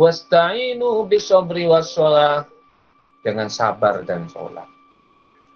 wasta'inu 0.00 1.04
bisobri 1.04 1.68
wassalah 1.68 2.48
dengan 3.20 3.52
sabar 3.52 4.00
dan 4.04 4.28
sholat. 4.32 4.68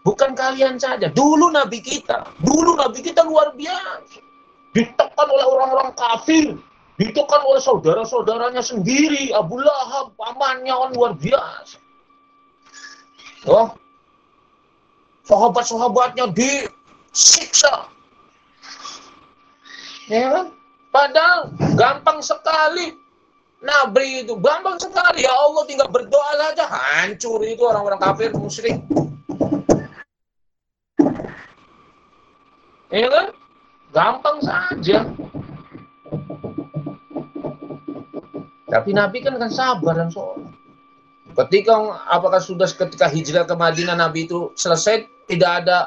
Bukan 0.04 0.36
kalian 0.36 0.76
saja. 0.76 1.08
Dulu 1.08 1.48
Nabi 1.48 1.80
kita, 1.80 2.28
dulu 2.44 2.76
Nabi 2.76 3.00
kita 3.00 3.24
luar 3.24 3.56
biasa. 3.56 4.20
Ditekan 4.76 5.28
oleh 5.32 5.46
orang-orang 5.48 5.96
kafir 5.96 6.60
Ditekan 6.94 7.42
oleh 7.42 7.58
saudara-saudaranya 7.58 8.62
sendiri, 8.62 9.34
Abu 9.34 9.58
Lahab, 9.58 10.14
pamannya 10.14 10.70
kan 10.70 10.90
luar 10.94 11.12
biasa. 11.18 11.78
Oh, 13.50 13.74
sahabat-sahabatnya 15.26 16.30
disiksa. 16.30 17.90
Ya 20.06 20.30
kan? 20.30 20.46
Padahal 20.94 21.50
gampang 21.74 22.22
sekali. 22.22 22.94
Nabi 23.64 24.22
itu 24.22 24.36
gampang 24.38 24.76
sekali. 24.76 25.24
Ya 25.24 25.32
Allah 25.32 25.64
tinggal 25.64 25.88
berdoa 25.88 26.30
saja. 26.38 26.68
Hancur 26.68 27.40
itu 27.42 27.64
orang-orang 27.64 27.98
kafir 27.98 28.30
musyrik. 28.36 28.78
Ya 32.92 33.08
kan? 33.10 33.26
Gampang 33.90 34.38
saja. 34.44 35.08
Tapi 38.74 38.90
Nabi 38.90 39.22
kan 39.22 39.38
kan 39.38 39.54
sabar 39.54 39.94
dan 39.94 40.10
sholat. 40.10 40.50
Ketika 41.30 41.78
apakah 42.10 42.42
sudah 42.42 42.66
ketika 42.66 43.06
hijrah 43.06 43.46
ke 43.46 43.54
Madinah 43.54 43.94
Nabi 43.94 44.26
itu 44.26 44.50
selesai 44.58 45.06
tidak 45.30 45.62
ada 45.62 45.86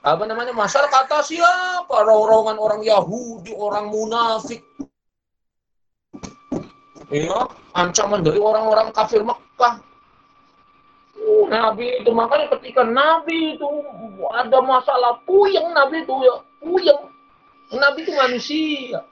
apa 0.00 0.24
namanya 0.24 0.56
masalah 0.56 0.88
kata 0.88 1.20
siapa? 1.20 1.92
Orang 1.92 2.56
orang 2.56 2.80
Yahudi 2.80 3.52
orang 3.52 3.92
munafik. 3.92 4.64
Ya 7.12 7.44
ancaman 7.76 8.24
dari 8.24 8.40
orang-orang 8.40 8.88
kafir 8.96 9.20
Mekah. 9.20 9.84
Uh, 11.20 11.44
Nabi 11.52 12.00
itu 12.00 12.08
makanya 12.08 12.48
ketika 12.56 12.88
Nabi 12.88 13.60
itu 13.60 13.68
ada 14.32 14.64
masalah 14.64 15.20
puyeng 15.28 15.76
Nabi 15.76 16.08
itu 16.08 16.14
ya 16.24 16.34
puyeng. 16.64 17.00
Nabi 17.68 17.98
itu 18.00 18.12
manusia. 18.16 19.04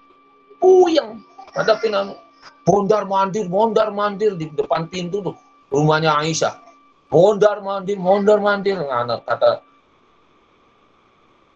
Puyeng. 0.56 1.20
Ada 1.52 1.76
Nabi 1.92 2.31
Bondar 2.62 3.04
mandir, 3.10 3.50
bondar 3.50 3.90
mandir 3.90 4.38
di 4.38 4.46
depan 4.54 4.86
pintu 4.86 5.18
tuh 5.18 5.36
rumahnya 5.74 6.14
Aisyah. 6.22 6.54
Bondar 7.10 7.58
mandir, 7.58 7.98
bondar 7.98 8.38
mandir. 8.38 8.78
Anak 8.78 9.26
kata 9.26 9.50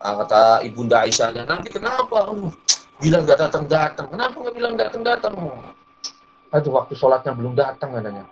ah, 0.03 0.15
kata 0.23 0.43
ibunda 0.67 1.07
Aisyahnya 1.07 1.47
nanti 1.47 1.71
kenapa? 1.71 2.35
bilang 2.97 3.29
gak 3.29 3.41
datang 3.41 3.65
datang. 3.69 4.07
Kenapa 4.09 4.37
nggak 4.41 4.55
bilang 4.57 4.75
datang 4.75 5.03
datang? 5.05 5.35
Aduh 6.53 6.73
waktu 6.73 6.97
sholatnya 6.97 7.33
belum 7.37 7.53
datang 7.53 7.93
katanya. 7.93 8.25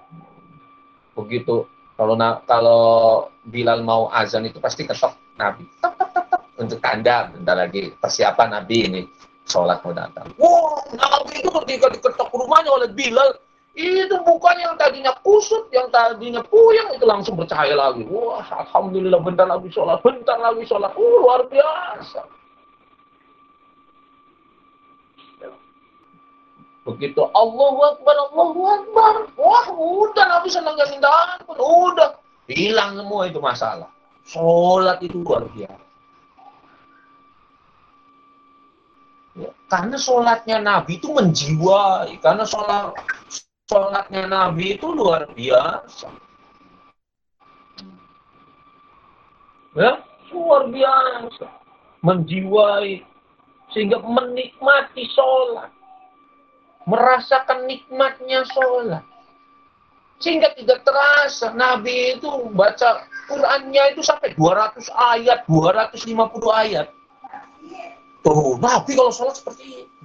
Begitu 1.15 1.69
kalau 1.95 2.15
na 2.19 2.41
kalau 2.49 2.83
Bilal 3.45 3.85
mau 3.85 4.09
azan 4.09 4.49
itu 4.49 4.59
pasti 4.59 4.89
ketok 4.89 5.15
Nabi. 5.37 5.69
Untuk 6.55 6.79
tanda 6.81 7.29
bentar 7.29 7.59
lagi 7.59 7.93
persiapan 7.99 8.49
Nabi 8.57 8.77
ini 8.89 9.01
sholat 9.45 9.81
mau 9.85 9.93
datang. 9.93 10.27
Wah, 10.41 10.81
Nabi 10.93 11.41
itu 11.41 11.51
ketika 11.63 11.93
diketok 11.93 12.33
rumahnya 12.33 12.71
oleh 12.73 12.89
Bilal, 12.93 13.37
itu 13.75 14.17
bukan 14.23 14.57
yang 14.63 14.79
tadinya 14.79 15.11
kusut, 15.27 15.67
yang 15.75 15.91
tadinya 15.91 16.41
puyeng, 16.47 16.95
itu 16.95 17.03
langsung 17.03 17.35
bercahaya 17.35 17.75
lagi. 17.75 18.07
Wah, 18.07 18.43
Alhamdulillah 18.43 19.19
bentar 19.19 19.51
lagi 19.51 19.67
sholat, 19.75 19.99
bentar 20.01 20.39
lagi 20.39 20.63
sholat. 20.63 20.95
Uh, 20.95 21.17
luar 21.23 21.43
biasa. 21.51 22.23
Begitu 26.85 27.17
Allahu 27.33 27.81
Akbar, 27.81 28.17
Allahu 28.29 28.61
Akbar. 28.69 29.15
Wah, 29.41 29.67
udah 29.73 30.25
Nabi 30.29 30.53
senang 30.53 30.77
gak 30.77 30.93
ampun. 31.01 31.57
Udah. 31.57 32.21
Hilang 32.45 33.01
semua 33.01 33.25
itu 33.25 33.41
masalah. 33.41 33.89
Sholat 34.29 35.01
itu 35.01 35.25
luar 35.25 35.49
biasa. 35.49 35.81
Ya, 39.35 39.51
karena 39.69 39.97
sholatnya 39.97 40.59
Nabi 40.61 41.01
itu 41.01 41.09
menjiwai, 41.11 42.21
karena 42.21 42.45
sholat 42.45 42.93
sholatnya 43.65 44.29
Nabi 44.29 44.77
itu 44.77 44.87
luar 44.93 45.29
biasa. 45.33 46.09
Ya, 49.75 49.99
luar 50.31 50.71
biasa. 50.71 51.47
Menjiwai, 52.05 53.03
sehingga 53.73 53.99
menikmati 54.05 55.09
sholat. 55.11 55.73
Merasakan 56.85 57.65
nikmatnya 57.65 58.45
sholat. 58.53 59.05
Sehingga 60.23 60.55
tidak 60.55 60.87
terasa 60.87 61.51
Nabi 61.57 62.15
itu 62.15 62.29
baca 62.55 63.03
Qurannya 63.27 63.97
itu 63.97 64.05
sampai 64.05 64.37
200 64.37 64.87
ayat, 64.93 65.49
250 65.49 66.53
ayat. 66.53 66.87
Tuh, 68.25 68.57
Nabi 68.57 68.97
kalau 68.97 69.13
sholat 69.13 69.37
seperti 69.37 69.85
itu. 69.85 70.05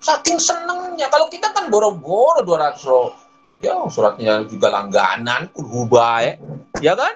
Saking 0.00 0.40
senengnya. 0.40 1.12
Kalau 1.12 1.28
kita 1.28 1.52
kan 1.52 1.68
boro-boro 1.68 2.40
200 2.40 2.88
roh. 2.88 3.12
Ya, 3.60 3.74
sholatnya 3.90 4.46
juga 4.48 4.72
langganan, 4.72 5.50
kulhuba 5.52 6.24
ya. 6.24 6.32
Ya 6.80 6.94
kan? 6.96 7.12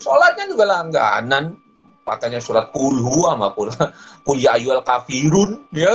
Sholatnya 0.00 0.48
juga 0.48 0.64
langganan. 0.64 1.60
Makanya 2.08 2.40
surat 2.40 2.72
kulhu 2.72 3.28
sama 3.28 3.52
kul, 3.52 3.68
kul 4.24 4.38
ya 4.40 4.56
ayyuhal 4.56 4.80
kafirun. 4.80 5.60
Ya. 5.76 5.92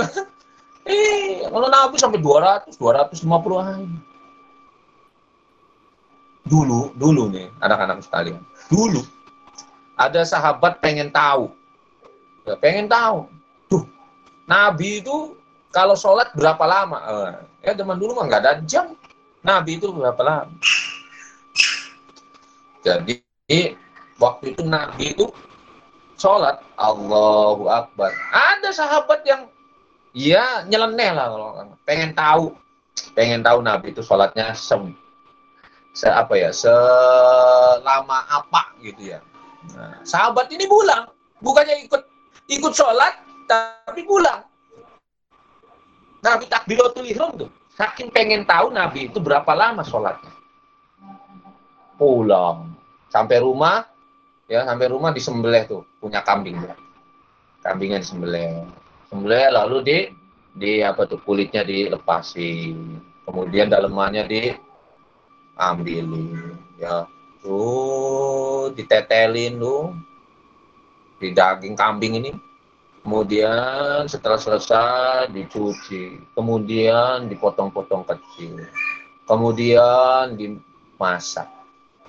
Eh, 0.86 1.42
kalau 1.48 1.66
Nabi 1.66 1.96
sampai 1.98 2.22
200, 2.22 2.78
250 2.78 3.24
hari. 3.66 3.88
Dulu, 6.44 6.92
dulu 6.94 7.32
nih 7.32 7.48
anak-anak 7.64 8.04
sekalian. 8.04 8.44
Dulu 8.68 9.00
ada 9.96 10.22
sahabat 10.28 10.78
pengen 10.84 11.08
tahu 11.08 11.48
Pengen 12.60 12.86
tahu. 12.86 13.24
Tuh, 13.72 13.84
Nabi 14.44 15.00
itu 15.00 15.32
kalau 15.72 15.96
sholat 15.96 16.30
berapa 16.36 16.60
lama? 16.68 16.98
Eh, 17.00 17.32
ya 17.66 17.72
zaman 17.72 17.96
dulu 17.96 18.20
mah 18.20 18.28
nggak 18.28 18.42
ada 18.44 18.52
jam. 18.68 18.92
Nabi 19.44 19.80
itu 19.80 19.88
berapa 19.90 20.20
lama? 20.20 20.54
Jadi 22.84 23.24
waktu 24.20 24.44
itu 24.52 24.62
Nabi 24.62 25.16
itu 25.16 25.26
sholat 26.20 26.60
Allahu 26.76 27.66
Akbar. 27.72 28.12
Ada 28.30 28.70
sahabat 28.76 29.24
yang 29.24 29.48
ya 30.14 30.62
nyeleneh 30.68 31.10
lah 31.10 31.26
kalau 31.32 31.50
pengen 31.88 32.12
tahu, 32.14 32.54
pengen 33.16 33.40
tahu 33.42 33.58
Nabi 33.64 33.90
itu 33.90 34.04
sholatnya 34.04 34.54
sem, 34.54 34.94
se 35.96 36.06
apa 36.06 36.38
ya 36.38 36.54
selama 36.54 38.24
apa 38.30 38.72
gitu 38.84 39.16
ya. 39.16 39.18
Nah, 39.74 40.04
sahabat 40.04 40.52
ini 40.52 40.68
pulang, 40.68 41.08
bukannya 41.40 41.88
ikut 41.88 42.13
ikut 42.48 42.72
sholat 42.72 43.20
tapi 43.48 44.04
pulang. 44.04 44.44
Nabi 46.24 46.48
takbiratul 46.48 47.04
ihram 47.04 47.36
tuh 47.36 47.52
Saking 47.74 48.14
pengen 48.14 48.46
tahu 48.46 48.70
Nabi 48.70 49.10
itu 49.10 49.18
berapa 49.18 49.50
lama 49.50 49.82
sholatnya. 49.82 50.30
Pulang. 51.98 52.70
Sampai 53.10 53.42
rumah, 53.42 53.82
ya 54.46 54.62
sampai 54.62 54.94
rumah 54.94 55.10
disembelih 55.10 55.66
tuh. 55.66 55.82
Punya 55.98 56.22
kambing. 56.22 56.54
Ya. 56.62 56.78
Kambingnya 57.66 57.98
disembelih. 57.98 58.62
Sembelih 59.10 59.50
lalu 59.50 59.82
di 59.82 60.06
di 60.54 60.86
apa 60.86 61.02
tuh 61.10 61.18
kulitnya 61.26 61.66
dilepasin. 61.66 63.02
Kemudian 63.26 63.74
dalemannya 63.74 64.30
diambilin. 64.30 66.54
Ya. 66.78 67.10
Tuh 67.42 68.70
ditetelin 68.70 69.58
tuh. 69.58 69.98
Di 71.24 71.32
daging 71.32 71.72
kambing 71.72 72.20
ini 72.20 72.30
Kemudian 73.04 74.08
setelah 74.08 74.40
selesai 74.40 75.28
dicuci, 75.28 76.24
kemudian 76.32 77.28
dipotong-potong 77.28 78.00
kecil, 78.08 78.64
kemudian 79.28 80.32
dimasak. 80.40 81.44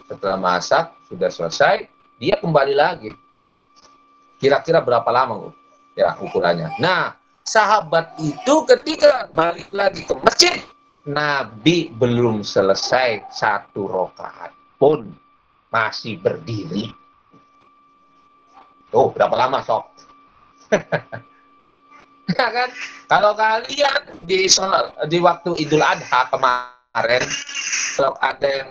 Setelah 0.07 0.39
masak 0.39 0.95
sudah 1.11 1.27
selesai, 1.27 1.91
dia 2.15 2.39
kembali 2.39 2.71
lagi. 2.71 3.11
Kira-kira 4.39 4.79
berapa 4.79 5.11
lama 5.11 5.51
ya 5.99 6.15
ukurannya? 6.15 6.71
Nah, 6.79 7.11
sahabat 7.43 8.15
itu 8.23 8.63
ketika 8.63 9.27
balik 9.35 9.67
lagi 9.75 10.07
ke 10.07 10.15
masjid, 10.23 10.63
Nabi 11.03 11.91
belum 11.91 12.39
selesai 12.39 13.35
satu 13.35 13.83
rokaat 13.83 14.55
pun 14.79 15.11
masih 15.75 16.23
berdiri. 16.23 16.87
Tuh, 18.95 19.11
berapa 19.11 19.35
lama 19.35 19.59
sok? 19.59 19.83
ya 22.31 22.47
kan? 22.47 22.69
Kalau 23.11 23.35
kalian 23.35 24.01
di 24.23 24.47
di 25.11 25.17
waktu 25.19 25.51
Idul 25.59 25.83
Adha 25.83 26.31
kemarin, 26.31 27.23
kalau 27.99 28.15
ada 28.23 28.47
yang 28.47 28.69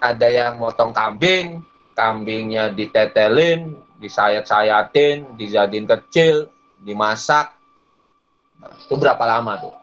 ada 0.00 0.28
yang 0.32 0.52
motong 0.56 0.96
kambing, 0.96 1.60
kambingnya 1.92 2.72
ditetelin, 2.72 3.76
disayat-sayatin, 4.00 5.36
dijadiin 5.36 5.84
kecil, 5.84 6.48
dimasak. 6.80 7.52
itu 8.56 8.96
berapa 8.96 9.20
lama 9.28 9.60
tuh? 9.60 9.76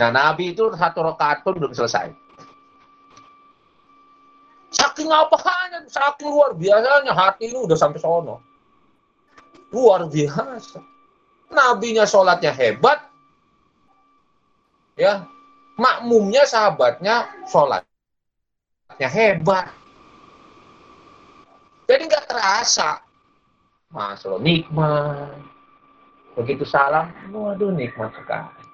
Nah, 0.00 0.08
Nabi 0.08 0.56
itu 0.56 0.64
satu 0.72 1.04
rakaat 1.04 1.44
pun 1.44 1.60
belum 1.60 1.76
selesai. 1.76 2.08
Saking 4.72 5.12
apanya, 5.12 5.84
saking 5.84 6.32
luar 6.32 6.56
biasanya 6.56 7.12
hati 7.12 7.52
ini 7.52 7.60
udah 7.60 7.76
sampai 7.76 8.00
sono. 8.00 8.55
Luar 9.76 10.08
biasa 10.08 10.80
nabinya 11.50 12.04
sholatnya 12.06 12.52
hebat, 12.54 12.98
ya 14.98 15.26
makmumnya 15.78 16.46
sahabatnya 16.48 17.30
sholatnya 17.46 19.08
hebat. 19.10 19.70
Jadi 21.86 22.02
nggak 22.10 22.26
terasa. 22.26 22.98
Mas 23.94 24.26
lo 24.26 24.42
nikmat. 24.42 25.38
Begitu 26.34 26.66
salam, 26.66 27.14
waduh 27.30 27.70
nikmat 27.70 28.12
sekali. 28.18 28.66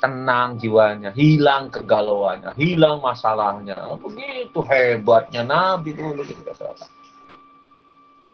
Tenang 0.00 0.60
jiwanya, 0.60 1.12
hilang 1.12 1.72
kegalauannya, 1.72 2.52
hilang 2.56 3.00
masalahnya. 3.00 3.96
Begitu 3.96 4.60
hebatnya 4.64 5.42
Nabi 5.42 5.96
itu 5.96 6.04
begitu 6.12 6.52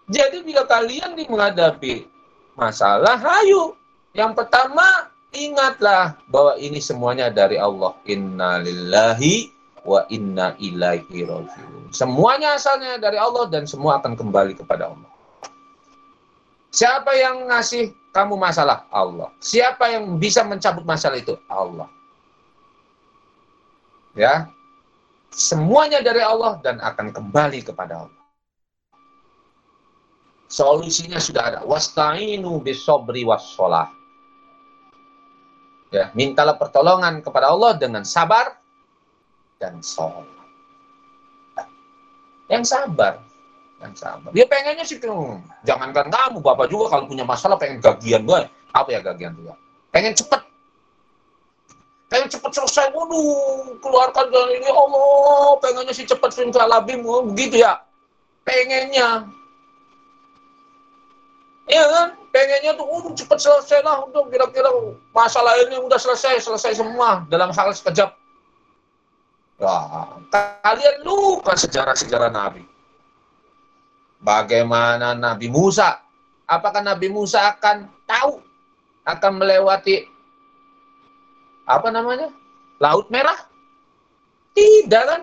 Jadi 0.07 0.47
bila 0.47 0.63
kalian 0.67 1.19
menghadapi 1.19 2.07
masalah, 2.55 3.19
ayo. 3.43 3.75
Yang 4.15 4.39
pertama, 4.39 5.11
ingatlah 5.35 6.15
bahwa 6.31 6.55
ini 6.63 6.79
semuanya 6.79 7.27
dari 7.29 7.59
Allah. 7.59 7.93
Inna 8.07 8.63
lillahi 8.63 9.51
wa 9.87 10.03
inna 10.11 10.55
ilaihi 10.59 11.27
rajiun. 11.27 11.91
Semuanya 11.95 12.59
asalnya 12.59 12.99
dari 12.99 13.19
Allah 13.19 13.47
dan 13.51 13.67
semua 13.67 14.03
akan 14.03 14.19
kembali 14.19 14.59
kepada 14.59 14.91
Allah. 14.91 15.11
Siapa 16.75 17.15
yang 17.17 17.49
ngasih 17.49 17.95
kamu 18.13 18.37
masalah? 18.37 18.85
Allah. 18.93 19.33
Siapa 19.41 19.91
yang 19.93 20.21
bisa 20.21 20.45
mencabut 20.45 20.85
masalah 20.85 21.17
itu? 21.17 21.39
Allah. 21.49 21.89
Ya. 24.13 24.51
Semuanya 25.33 26.01
dari 26.01 26.21
Allah 26.21 26.57
dan 26.61 26.81
akan 26.81 27.13
kembali 27.13 27.61
kepada 27.65 28.09
Allah. 28.09 28.16
Solusinya 30.47 31.19
sudah 31.19 31.43
ada. 31.43 31.61
Wasta'inu 31.67 32.63
bisobri 32.63 33.27
wassalah. 33.27 33.91
Ya, 35.91 36.11
mintalah 36.15 36.59
pertolongan 36.59 37.23
kepada 37.23 37.51
Allah 37.51 37.79
dengan 37.79 38.03
sabar 38.03 38.59
dan 39.59 39.83
sholat. 39.83 40.27
Yang 42.47 42.65
sabar. 42.75 43.23
Yang 43.83 43.95
sabar. 44.03 44.31
Dia 44.31 44.47
pengennya 44.47 44.85
sih, 44.87 44.99
jangankan 45.67 46.07
kamu, 46.11 46.39
Bapak 46.43 46.71
juga 46.71 46.95
kalau 46.95 47.11
punya 47.11 47.27
masalah 47.27 47.59
pengen 47.59 47.83
gagian 47.83 48.23
gue. 48.23 48.47
Apa 48.71 48.89
ya 48.93 49.01
gagian 49.03 49.35
juga? 49.35 49.59
Pengen 49.91 50.15
cepet. 50.15 50.43
Pengen 52.07 52.29
cepet 52.31 52.51
selesai. 52.55 52.95
Waduh, 52.95 53.79
keluarkan 53.83 54.31
dari 54.31 54.63
ini. 54.63 54.71
Allah, 54.71 55.59
pengennya 55.59 55.95
sih 55.95 56.07
cepet 56.07 56.55
labim. 56.55 57.03
Begitu 57.35 57.67
ya. 57.67 57.83
Pengennya. 58.47 59.27
Iya 61.67 61.85
kan? 61.91 62.09
Pengennya 62.31 62.73
tuh 62.79 62.87
uh, 62.87 63.11
cepat 63.11 63.39
selesai 63.43 63.83
lah 63.83 64.07
untuk 64.07 64.31
kira-kira 64.31 64.71
masalah 65.11 65.59
ini 65.67 65.83
udah 65.83 65.99
selesai, 65.99 66.39
selesai 66.39 66.79
semua 66.79 67.27
dalam 67.27 67.51
hal 67.51 67.75
sekejap. 67.75 68.15
Wah, 69.59 70.21
kalian 70.63 71.03
lupa 71.03 71.59
sejarah-sejarah 71.59 72.31
Nabi. 72.31 72.63
Bagaimana 74.23 75.17
Nabi 75.19 75.51
Musa? 75.51 75.99
Apakah 76.47 76.87
Nabi 76.87 77.11
Musa 77.11 77.51
akan 77.51 77.91
tahu 78.07 78.39
akan 79.03 79.33
melewati 79.43 80.07
apa 81.67 81.89
namanya? 81.91 82.31
Laut 82.79 83.11
Merah? 83.11 83.49
Tidak 84.55 85.03
kan? 85.03 85.23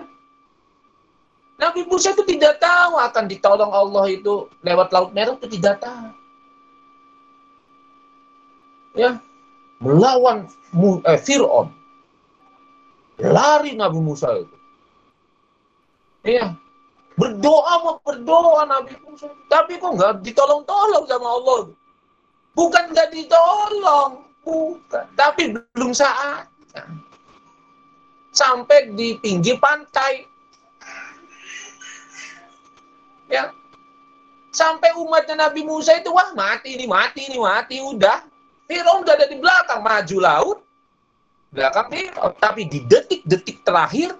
Nabi 1.61 1.87
Musa 1.87 2.11
itu 2.11 2.25
tidak 2.27 2.59
tahu 2.59 2.99
akan 2.99 3.31
ditolong 3.31 3.71
Allah 3.71 4.11
itu 4.11 4.51
lewat 4.65 4.91
Laut 4.91 5.15
Merah 5.15 5.39
itu 5.39 5.47
tidak 5.47 5.79
tahu 5.79 6.22
ya 8.93 9.17
melawan 9.83 10.47
eh, 11.03 11.19
Fir'aun. 11.19 11.69
Lari 13.19 13.77
Nabi 13.77 13.99
Musa 14.01 14.31
itu. 14.41 14.57
Iya. 16.23 16.55
Berdoa 17.13 17.73
mau 17.85 17.97
berdoa 18.01 18.65
Nabi 18.65 18.97
Musa. 19.05 19.29
Tapi 19.51 19.77
kok 19.77 19.93
nggak 19.93 20.25
ditolong-tolong 20.25 21.05
sama 21.05 21.29
Allah. 21.29 21.59
Bukan 22.57 22.83
nggak 22.89 23.13
ditolong. 23.13 24.23
Bukan. 24.41 25.05
Tapi 25.13 25.53
belum 25.53 25.91
saatnya. 25.93 26.89
Sampai 28.33 28.89
di 28.97 29.13
pinggir 29.21 29.61
pantai. 29.61 30.25
Ya. 33.29 33.53
Sampai 34.53 34.93
umatnya 34.97 35.49
Nabi 35.49 35.65
Musa 35.65 35.97
itu, 35.97 36.13
wah 36.13 36.33
mati 36.33 36.77
ini, 36.77 36.85
mati 36.89 37.29
ini, 37.29 37.37
mati. 37.41 37.77
Udah. 37.81 38.32
Fir'aun 38.67 39.03
udah 39.03 39.13
ada 39.19 39.27
di 39.27 39.37
belakang, 39.37 39.83
maju 39.83 40.17
laut, 40.23 40.57
belakang 41.51 41.87
Fir'aun. 41.91 42.31
Tapi 42.39 42.61
di 42.71 42.79
detik-detik 42.87 43.61
terakhir, 43.67 44.15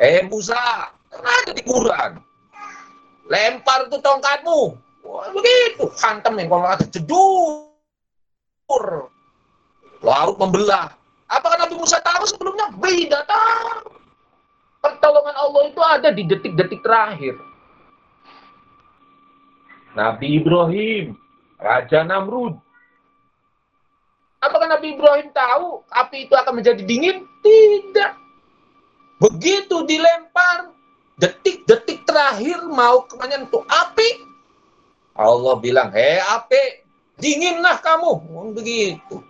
eh 0.00 0.20
Musa, 0.28 0.92
ada 1.12 1.50
di 1.50 1.62
Quran. 1.64 2.20
Lempar 3.26 3.90
tuh 3.90 3.98
tongkatmu. 3.98 4.78
Wah, 5.06 5.30
begitu, 5.34 5.90
hantam 5.98 6.38
nih, 6.38 6.46
kalau 6.46 6.66
ada 6.66 6.86
jedur. 6.86 7.66
Laut 10.02 10.36
membelah. 10.38 10.92
Apakah 11.26 11.58
Nabi 11.58 11.74
Musa 11.74 11.98
tahu 12.02 12.22
sebelumnya? 12.28 12.70
Tidak 12.70 13.22
tahu. 13.26 13.98
Pertolongan 14.78 15.34
Allah 15.34 15.62
itu 15.66 15.80
ada 15.82 16.08
di 16.14 16.22
detik-detik 16.22 16.78
terakhir. 16.86 17.34
Nabi 19.98 20.38
Ibrahim 20.38 21.18
Raja 21.56 22.04
Namrud. 22.04 22.60
Apakah 24.40 24.68
Nabi 24.68 24.94
Ibrahim 24.94 25.32
tahu 25.32 25.82
api 25.90 26.28
itu 26.28 26.34
akan 26.36 26.60
menjadi 26.60 26.82
dingin? 26.84 27.24
Tidak. 27.40 28.12
Begitu 29.16 29.76
dilempar, 29.88 30.76
detik-detik 31.16 32.04
terakhir 32.04 32.60
mau 32.68 33.08
menyentuh 33.16 33.64
api, 33.64 34.26
Allah 35.16 35.56
bilang, 35.56 35.88
hei 35.96 36.20
api, 36.20 36.84
dinginlah 37.16 37.80
kamu. 37.80 38.12
Oh, 38.28 38.52
begitu. 38.52 39.24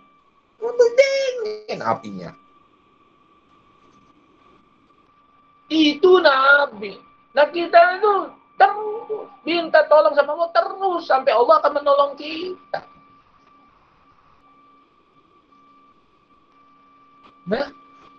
Untuk 0.59 0.89
dingin 0.99 1.79
apinya. 1.79 2.35
Itu 5.71 6.19
Nabi. 6.19 6.99
Nah 7.31 7.47
kita 7.51 7.99
itu 7.99 8.13
terus 8.57 9.29
minta 9.45 9.85
tolong 9.85 10.13
sama 10.17 10.33
Allah 10.35 10.51
terus 10.51 11.03
sampai 11.05 11.31
Allah 11.31 11.55
akan 11.61 11.71
menolong 11.77 12.13
kita. 12.17 12.81
Nah, 17.47 17.67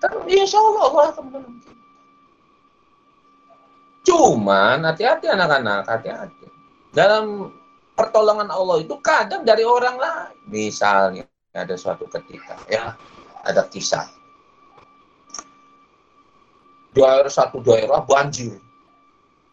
terus 0.01 0.25
insya 0.31 0.59
Allah 0.59 0.83
Allah 0.89 1.05
akan 1.13 1.23
menolong 1.29 1.57
kita. 1.61 1.77
Cuman 4.09 4.79
hati-hati 4.89 5.27
anak-anak, 5.29 5.85
hati-hati. 5.85 6.49
Dalam 6.97 7.53
pertolongan 7.93 8.49
Allah 8.49 8.81
itu 8.81 8.97
kadang 9.05 9.45
dari 9.45 9.67
orang 9.69 10.01
lain. 10.01 10.37
Misalnya 10.49 11.29
ada 11.53 11.75
suatu 11.77 12.09
ketika 12.09 12.57
ya 12.71 12.97
ada 13.45 13.67
kisah 13.69 14.07
daerah 16.95 17.31
satu 17.31 17.61
daerah 17.63 18.01
banjir. 18.03 18.57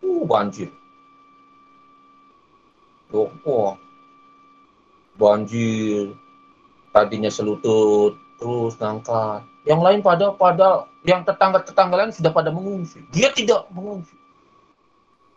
Uh, 0.05 0.21
banjir. 0.29 0.69
Oh. 3.09 3.73
Banjir. 5.17 6.13
Tadinya 6.93 7.27
selutut, 7.33 8.13
terus 8.37 8.77
ngangkat. 8.77 9.41
Yang 9.65 9.81
lain 9.81 9.99
pada 10.05 10.31
pada 10.37 10.85
yang 11.03 11.25
tetangga-tetangga 11.25 11.95
lain 11.97 12.13
sudah 12.13 12.29
pada 12.29 12.53
mengungsi. 12.53 13.01
Dia 13.09 13.33
tidak 13.33 13.65
mengungsi. 13.73 14.13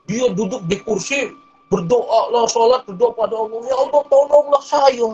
Dia 0.08 0.32
duduk 0.32 0.64
di 0.68 0.76
kursi, 0.80 1.32
berdoa 1.68 2.32
lah, 2.32 2.44
sholat, 2.48 2.84
berdoa 2.88 3.12
pada 3.12 3.34
Allah. 3.36 3.60
Ya 3.68 3.76
Allah, 3.76 4.02
tolonglah 4.08 4.62
saya. 4.64 5.10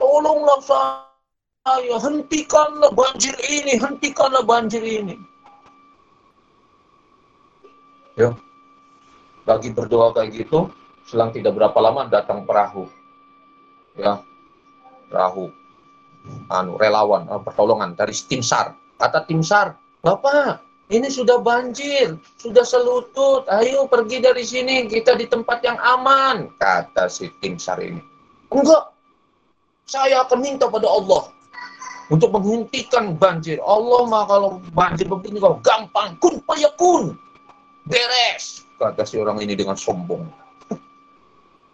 Tolonglah 0.00 0.60
saya. 0.64 1.96
Hentikanlah 2.00 2.88
banjir 2.96 3.36
ini, 3.44 3.76
hentikanlah 3.76 4.40
banjir 4.46 4.80
ini. 4.80 5.20
Ya. 8.16 8.32
Lagi 9.48 9.72
berdoa 9.72 10.12
kayak 10.12 10.36
gitu, 10.36 10.68
selang 11.08 11.32
tidak 11.32 11.56
berapa 11.56 11.78
lama 11.80 12.04
datang 12.12 12.44
perahu. 12.44 12.84
Ya. 13.96 14.20
Perahu. 15.08 15.48
Anu, 16.52 16.76
relawan, 16.76 17.24
eh, 17.24 17.40
pertolongan 17.40 17.96
dari 17.96 18.12
tim 18.12 18.44
SAR. 18.44 18.76
Kata 19.00 19.24
tim 19.24 19.40
SAR, 19.40 19.72
Bapak, 20.04 20.60
ini 20.92 21.08
sudah 21.08 21.40
banjir, 21.40 22.20
sudah 22.36 22.60
selutut, 22.60 23.48
ayo 23.48 23.88
pergi 23.88 24.20
dari 24.20 24.44
sini, 24.44 24.84
kita 24.84 25.16
di 25.16 25.24
tempat 25.24 25.64
yang 25.64 25.80
aman, 25.80 26.52
kata 26.60 27.08
si 27.08 27.32
tim 27.40 27.56
SAR 27.56 27.80
ini. 27.80 28.04
Enggak, 28.52 28.92
saya 29.88 30.28
akan 30.28 30.38
minta 30.44 30.68
pada 30.68 30.84
Allah 30.84 31.32
untuk 32.12 32.36
menghentikan 32.36 33.16
banjir. 33.16 33.56
Allah 33.64 34.04
mah 34.04 34.28
kalau 34.28 34.60
banjir 34.76 35.08
begini 35.08 35.40
kalau 35.40 35.56
gampang, 35.64 36.20
kun 36.20 36.36
payakun 36.44 37.16
beres 37.88 38.67
kata 38.78 39.02
si 39.02 39.18
orang 39.18 39.42
ini 39.42 39.58
dengan 39.58 39.74
sombong. 39.74 40.22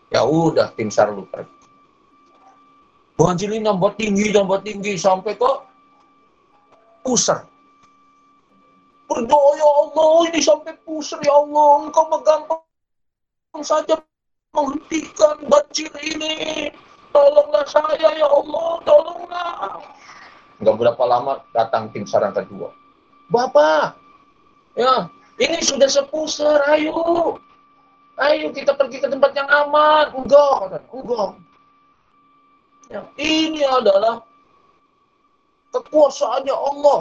Ya 0.08 0.24
udah 0.24 0.72
tim 0.72 0.88
sar 0.88 1.12
lu 1.12 1.28
pergi 1.28 1.64
ini 3.44 3.62
nambah 3.62 3.94
tinggi 3.94 4.34
nambah 4.34 4.64
tinggi 4.64 4.98
sampai 4.98 5.36
ke 5.38 5.52
pusar. 7.04 7.46
Berdoa 9.04 9.50
ya 9.60 9.68
Allah 9.68 10.10
ini 10.32 10.40
sampai 10.40 10.74
pusar 10.82 11.20
ya 11.22 11.34
Allah 11.34 11.86
engkau 11.86 12.08
gampang 12.24 13.62
saja 13.62 14.00
menghentikan 14.56 15.36
banjir 15.46 15.92
ini. 16.02 16.70
Tolonglah 17.14 17.62
saya 17.70 18.10
ya 18.18 18.26
Allah 18.26 18.82
tolonglah. 18.82 19.78
Nggak 20.58 20.74
berapa 20.80 21.02
lama 21.06 21.38
datang 21.54 21.90
tim 21.94 22.08
sar 22.08 22.26
yang 22.26 22.34
kedua. 22.34 22.74
Bapak 23.30 23.94
ya 24.74 25.06
ini 25.42 25.58
sudah 25.62 25.90
sepusar, 25.90 26.62
ayo. 26.70 27.38
Ayo 28.14 28.54
kita 28.54 28.78
pergi 28.78 29.02
ke 29.02 29.08
tempat 29.10 29.34
yang 29.34 29.50
aman. 29.50 30.14
Enggak, 30.14 30.78
enggak. 30.94 31.30
Ya, 32.92 33.02
ini 33.18 33.66
adalah 33.66 34.22
kekuasaannya 35.74 36.54
Allah. 36.54 37.00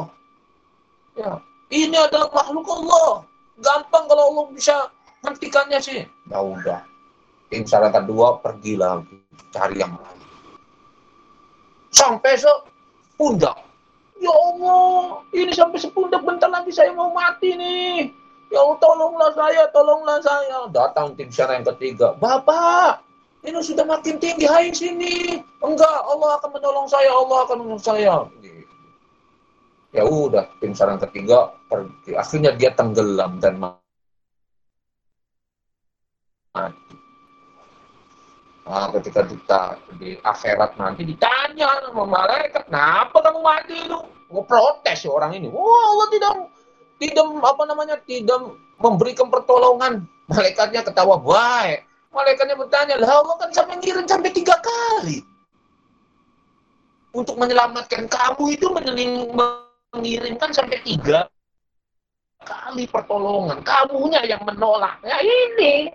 Ya, 1.14 1.32
ini 1.70 1.94
adalah 1.94 2.34
makhluk 2.34 2.66
Allah. 2.66 3.22
Gampang 3.62 4.10
kalau 4.10 4.24
Allah 4.34 4.46
bisa 4.50 4.90
hentikannya 5.22 5.78
sih. 5.78 6.02
Ya 6.34 6.40
udah. 6.42 6.82
Tim 7.54 7.70
saran 7.70 7.94
kedua 7.94 8.42
pergi 8.42 8.74
lagi 8.82 9.22
cari 9.54 9.78
yang 9.78 9.94
lain. 9.94 10.26
Sampai 11.94 12.34
se 12.34 12.50
pundak. 13.14 13.62
Ya 14.18 14.34
Allah, 14.34 15.22
ini 15.36 15.54
sampai 15.54 15.78
sepundak 15.78 16.26
bentar 16.26 16.50
lagi 16.50 16.74
saya 16.74 16.90
mau 16.98 17.14
mati 17.14 17.54
nih. 17.54 18.23
Ya 18.54 18.62
Allah, 18.62 18.78
tolonglah 18.78 19.32
saya, 19.34 19.64
tolonglah 19.74 20.22
saya. 20.22 20.70
Datang 20.70 21.18
tim 21.18 21.34
syara 21.34 21.58
yang 21.58 21.66
ketiga. 21.74 22.14
Bapak, 22.22 23.02
ini 23.42 23.58
sudah 23.58 23.82
makin 23.82 24.22
tinggi 24.22 24.46
hai 24.46 24.70
sini. 24.70 25.42
Enggak, 25.66 26.06
Allah 26.06 26.38
akan 26.38 26.54
menolong 26.54 26.86
saya, 26.86 27.10
Allah 27.10 27.50
akan 27.50 27.58
menolong 27.66 27.82
saya. 27.82 28.30
Ya 29.90 30.06
udah, 30.06 30.46
tim 30.62 30.78
syara 30.78 30.94
yang 30.94 31.04
ketiga 31.10 31.50
pergi. 31.66 32.14
Akhirnya 32.14 32.54
dia 32.54 32.70
tenggelam 32.78 33.42
dan 33.42 33.58
mati. 33.58 33.82
Nah, 38.64 38.88
ketika 39.02 39.26
kita 39.26 39.62
di 39.98 40.14
akhirat 40.22 40.78
nanti 40.78 41.02
ditanya 41.10 41.90
sama 41.90 42.06
malaikat, 42.06 42.70
kenapa 42.70 43.18
kamu 43.18 43.42
mati 43.42 43.82
itu? 43.82 43.98
Mau 44.30 44.46
protes 44.46 45.02
ya 45.02 45.10
orang 45.10 45.42
ini. 45.42 45.50
Wah, 45.50 45.86
Allah 45.90 46.08
tidak 46.14 46.32
tidak 47.02 47.26
apa 47.42 47.64
namanya 47.66 47.98
tidak 48.04 48.54
memberikan 48.78 49.32
pertolongan. 49.32 50.06
Malaikatnya 50.28 50.82
ketawa 50.88 51.20
baik 51.20 51.84
malaikatnya 52.14 52.56
bertanya 52.56 52.96
lah 53.02 53.26
Allah 53.26 53.36
kan 53.42 53.50
sampai 53.50 53.82
ngirim 53.82 54.06
sampai 54.06 54.30
tiga 54.30 54.54
kali. 54.62 55.26
Untuk 57.14 57.38
menyelamatkan 57.38 58.10
kamu 58.10 58.58
itu 58.58 58.70
mengirimkan 58.74 60.50
sampai 60.54 60.82
tiga 60.82 61.30
kali 62.42 62.90
pertolongan. 62.90 63.62
Kamunya 63.62 64.22
yang 64.26 64.42
menolak. 64.46 64.98
Ya 65.06 65.22
ini. 65.22 65.94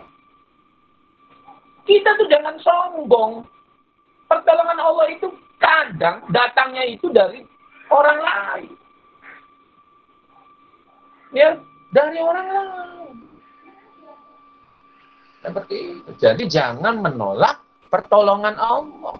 Kita 1.83 2.15
tuh 2.15 2.27
jangan 2.31 2.55
sombong. 2.63 3.43
Pertolongan 4.31 4.79
Allah 4.79 5.07
itu 5.11 5.27
kadang 5.59 6.23
datangnya 6.31 6.87
itu 6.87 7.11
dari 7.11 7.43
orang 7.91 8.19
lain 8.21 8.78
ya 11.33 11.57
dari 11.89 12.17
orang 12.21 12.47
lain. 12.47 13.13
Seperti 15.39 15.75
itu. 15.95 16.09
Jadi 16.19 16.43
jangan 16.51 16.99
menolak 16.99 17.63
pertolongan 17.87 18.59
Allah. 18.59 19.15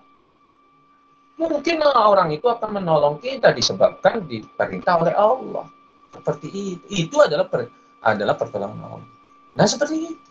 Mungkin 1.40 1.80
orang 1.88 2.36
itu 2.36 2.52
akan 2.52 2.84
menolong 2.84 3.24
kita 3.24 3.56
disebabkan 3.56 4.28
diperintah 4.28 5.00
oleh 5.00 5.16
Allah. 5.16 5.66
Seperti 6.12 6.48
itu. 6.52 6.84
Itu 6.92 7.24
adalah 7.24 7.48
per, 7.48 7.72
adalah 8.04 8.36
pertolongan 8.36 8.84
Allah. 8.84 9.10
Nah 9.56 9.66
seperti 9.66 10.12
itu. 10.12 10.30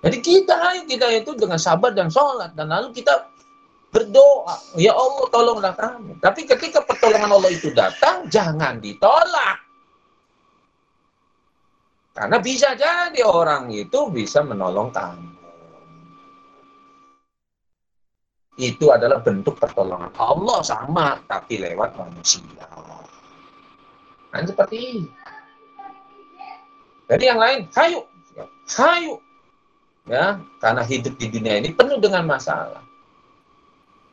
Jadi 0.00 0.18
kita 0.20 0.56
kita 0.88 1.06
itu 1.12 1.36
dengan 1.36 1.60
sabar 1.60 1.92
dan 1.92 2.08
sholat 2.08 2.56
dan 2.56 2.72
lalu 2.72 2.92
kita 2.96 3.28
berdoa, 3.90 4.56
ya 4.78 4.94
Allah 4.94 5.26
tolonglah 5.28 5.74
kami. 5.76 6.16
Tapi 6.22 6.46
ketika 6.46 6.80
pertolongan 6.86 7.36
Allah 7.36 7.50
itu 7.52 7.74
datang, 7.74 8.24
jangan 8.30 8.78
ditolak. 8.78 9.69
Karena 12.20 12.36
bisa 12.36 12.76
jadi 12.76 13.24
orang 13.24 13.72
itu 13.72 14.12
bisa 14.12 14.44
menolong 14.44 14.92
kamu. 14.92 15.32
Itu 18.60 18.92
adalah 18.92 19.24
bentuk 19.24 19.56
pertolongan 19.56 20.12
Allah 20.20 20.60
sama, 20.60 21.16
tapi 21.24 21.64
lewat 21.64 21.96
manusia. 21.96 22.68
Kan 24.28 24.44
seperti 24.44 24.76
ini. 24.76 25.04
Jadi 27.08 27.24
yang 27.24 27.40
lain, 27.40 27.64
hayu. 27.72 28.04
Hayu. 28.68 29.16
Ya, 30.04 30.44
karena 30.60 30.84
hidup 30.84 31.16
di 31.16 31.32
dunia 31.32 31.56
ini 31.56 31.72
penuh 31.72 31.96
dengan 32.04 32.28
masalah. 32.28 32.84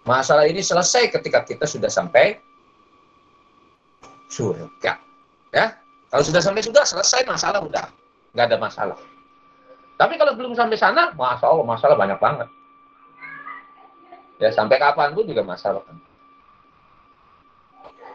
Masalah 0.07 0.47
ini 0.47 0.63
selesai 0.63 1.11
ketika 1.11 1.43
kita 1.43 1.67
sudah 1.67 1.91
sampai 1.91 2.39
surga. 4.31 4.95
Ya, 5.51 5.75
kalau 6.07 6.23
sudah 6.23 6.39
sampai 6.39 6.63
sudah 6.63 6.83
selesai 6.87 7.27
masalah 7.27 7.59
udah 7.63 7.85
nggak 8.31 8.45
ada 8.53 8.57
masalah. 8.59 8.97
Tapi 9.97 10.13
kalau 10.15 10.37
belum 10.37 10.53
sampai 10.53 10.77
sana, 10.77 11.09
masya 11.17 11.45
Allah 11.49 11.65
masalah 11.65 11.95
banyak 11.97 12.19
banget. 12.21 12.47
Ya 14.37 14.53
sampai 14.53 14.77
kapan 14.77 15.17
pun 15.17 15.25
juga 15.25 15.41
masalah 15.41 15.81
kan. 15.81 15.97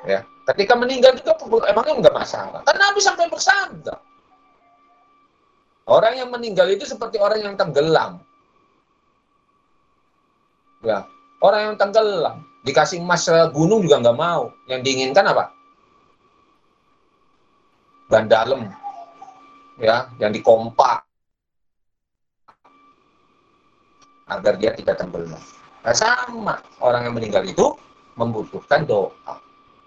Ya, 0.02 0.26
ketika 0.54 0.74
meninggal 0.74 1.14
juga 1.18 1.34
emangnya 1.70 1.94
enggak 1.98 2.16
masalah. 2.16 2.60
Karena 2.66 2.90
Nabi 2.90 3.00
sampai 3.02 3.26
bersabda. 3.30 3.94
Orang 5.86 6.14
yang 6.14 6.30
meninggal 6.30 6.70
itu 6.70 6.86
seperti 6.86 7.18
orang 7.18 7.42
yang 7.42 7.54
tenggelam. 7.58 8.22
Ya, 10.82 11.06
orang 11.42 11.74
yang 11.74 11.76
tenggelam 11.78 12.46
dikasih 12.62 13.02
emas 13.02 13.26
gunung 13.50 13.82
juga 13.82 14.02
nggak 14.02 14.18
mau. 14.18 14.54
Yang 14.70 14.80
diinginkan 14.86 15.26
apa? 15.26 15.50
Ban 18.12 18.28
dalam, 18.28 18.68
ya, 19.80 20.12
yang 20.20 20.36
dikompak 20.36 21.00
agar 24.28 24.60
dia 24.60 24.76
tidak 24.76 25.00
tenggelam. 25.00 25.40
Nah, 25.80 25.96
sama 25.96 26.60
orang 26.84 27.08
yang 27.08 27.16
meninggal 27.16 27.40
itu 27.48 27.72
membutuhkan 28.20 28.84
doa, 28.84 29.40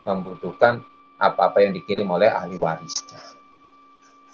membutuhkan 0.10 0.82
apa-apa 1.22 1.70
yang 1.70 1.78
dikirim 1.78 2.10
oleh 2.10 2.26
ahli 2.26 2.58
warisnya. 2.58 3.22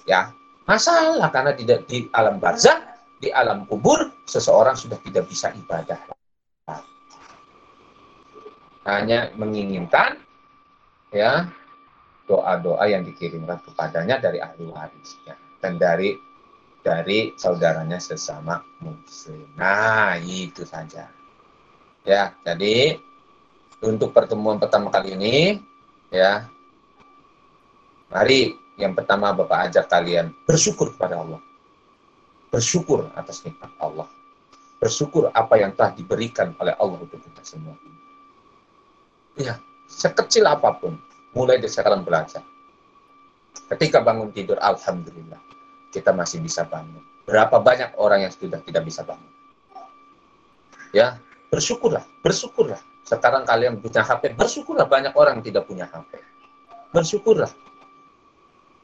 Ya, 0.07 0.31
masalah 0.63 1.27
karena 1.27 1.51
tidak 1.51 1.83
di 1.91 2.07
alam 2.15 2.39
barzah, 2.39 2.95
di 3.19 3.27
alam 3.27 3.67
kubur 3.67 4.07
seseorang 4.23 4.79
sudah 4.79 4.97
tidak 5.03 5.27
bisa 5.27 5.51
ibadah. 5.51 5.99
Hanya 8.87 9.29
menginginkan 9.37 10.17
ya 11.13 11.45
doa-doa 12.31 12.87
yang 12.87 13.03
dikirimkan 13.03 13.59
kepadanya 13.59 14.23
dari 14.23 14.39
ahli 14.39 14.71
warisnya 14.71 15.35
dan 15.59 15.75
dari 15.75 16.15
dari 16.79 17.35
saudaranya 17.35 17.99
sesama 17.99 18.63
muslim. 18.79 19.51
Nah, 19.59 20.15
itu 20.17 20.63
saja. 20.63 21.11
Ya, 22.07 22.33
jadi 22.41 22.97
untuk 23.83 24.15
pertemuan 24.15 24.57
pertama 24.57 24.89
kali 24.89 25.13
ini, 25.13 25.61
ya, 26.09 26.49
mari 28.09 28.57
yang 28.79 28.97
pertama 28.97 29.29
Bapak 29.35 29.69
ajak 29.69 29.85
kalian 29.91 30.33
bersyukur 30.47 30.95
kepada 30.97 31.21
Allah. 31.21 31.41
Bersyukur 32.49 33.13
atas 33.13 33.45
nikmat 33.45 33.69
Allah. 33.77 34.09
Bersyukur 34.81 35.29
apa 35.29 35.61
yang 35.61 35.77
telah 35.77 35.93
diberikan 35.93 36.57
oleh 36.57 36.73
Allah 36.81 36.97
untuk 36.97 37.21
kita 37.21 37.45
semua. 37.45 37.77
Ya, 39.37 39.61
sekecil 39.85 40.49
apa 40.49 40.73
pun, 40.73 40.97
mulai 41.35 41.59
dari 41.59 41.71
sekarang 41.71 42.03
belajar. 42.03 42.43
Ketika 43.71 44.03
bangun 44.03 44.31
tidur, 44.31 44.59
Alhamdulillah 44.59 45.39
kita 45.91 46.15
masih 46.15 46.39
bisa 46.39 46.63
bangun. 46.67 47.03
Berapa 47.27 47.59
banyak 47.59 47.95
orang 47.99 48.27
yang 48.27 48.33
sudah 48.33 48.59
tidak 48.63 48.83
bisa 48.87 49.03
bangun? 49.03 49.31
Ya, 50.91 51.19
bersyukurlah, 51.51 52.03
bersyukurlah. 52.23 52.79
Sekarang 53.07 53.43
kalian 53.43 53.79
punya 53.79 54.03
HP, 54.03 54.35
bersyukurlah 54.35 54.87
banyak 54.87 55.15
orang 55.15 55.39
yang 55.39 55.45
tidak 55.45 55.63
punya 55.67 55.85
HP. 55.87 56.19
Bersyukurlah. 56.91 57.51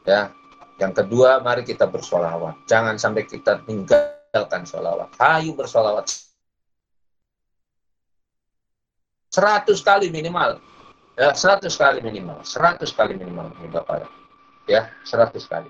Ya, 0.08 0.32
yang 0.80 0.94
kedua, 0.96 1.44
mari 1.44 1.68
kita 1.68 1.90
bersolawat. 1.90 2.64
Jangan 2.70 2.96
sampai 2.96 3.28
kita 3.28 3.60
tinggalkan 3.68 4.64
solawat. 4.64 5.12
Ayo 5.20 5.52
bersolawat. 5.58 6.08
Seratus 9.28 9.84
kali 9.84 10.08
minimal. 10.14 10.62
Ya, 11.18 11.34
seratus 11.34 11.74
kali 11.74 11.98
minimal. 12.06 12.46
Seratus 12.46 12.94
kali 12.94 13.18
minimal. 13.18 13.50
Ya, 14.70 14.94
seratus 15.02 15.50
kali. 15.50 15.66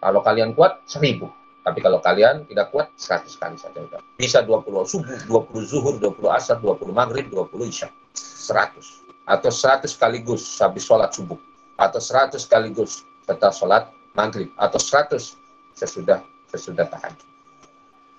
Kalau 0.00 0.24
kalian 0.24 0.56
kuat, 0.56 0.80
seribu. 0.88 1.28
Tapi 1.62 1.78
kalau 1.78 2.00
kalian 2.00 2.48
tidak 2.48 2.72
kuat, 2.72 2.88
seratus 2.96 3.36
kali 3.36 3.60
saja 3.60 3.76
udah. 3.76 4.00
Bisa 4.16 4.40
20 4.40 4.88
subuh, 4.88 5.20
20 5.28 5.62
zuhur, 5.68 5.94
20 6.00 6.32
asar, 6.32 6.58
20 6.58 6.90
maghrib, 6.96 7.28
20 7.28 7.68
isya. 7.68 7.92
Seratus. 8.16 9.04
Atau 9.28 9.52
seratus 9.52 9.94
sekaligus 9.94 10.42
habis 10.58 10.82
sholat 10.88 11.12
subuh. 11.12 11.38
Atau 11.76 12.00
seratus 12.00 12.48
sekaligus 12.48 13.04
setelah 13.28 13.52
sholat 13.52 13.84
maghrib. 14.16 14.48
Atau 14.56 14.80
seratus 14.80 15.36
sesudah 15.76 16.24
sesudah 16.48 16.88
tahajud. 16.88 17.28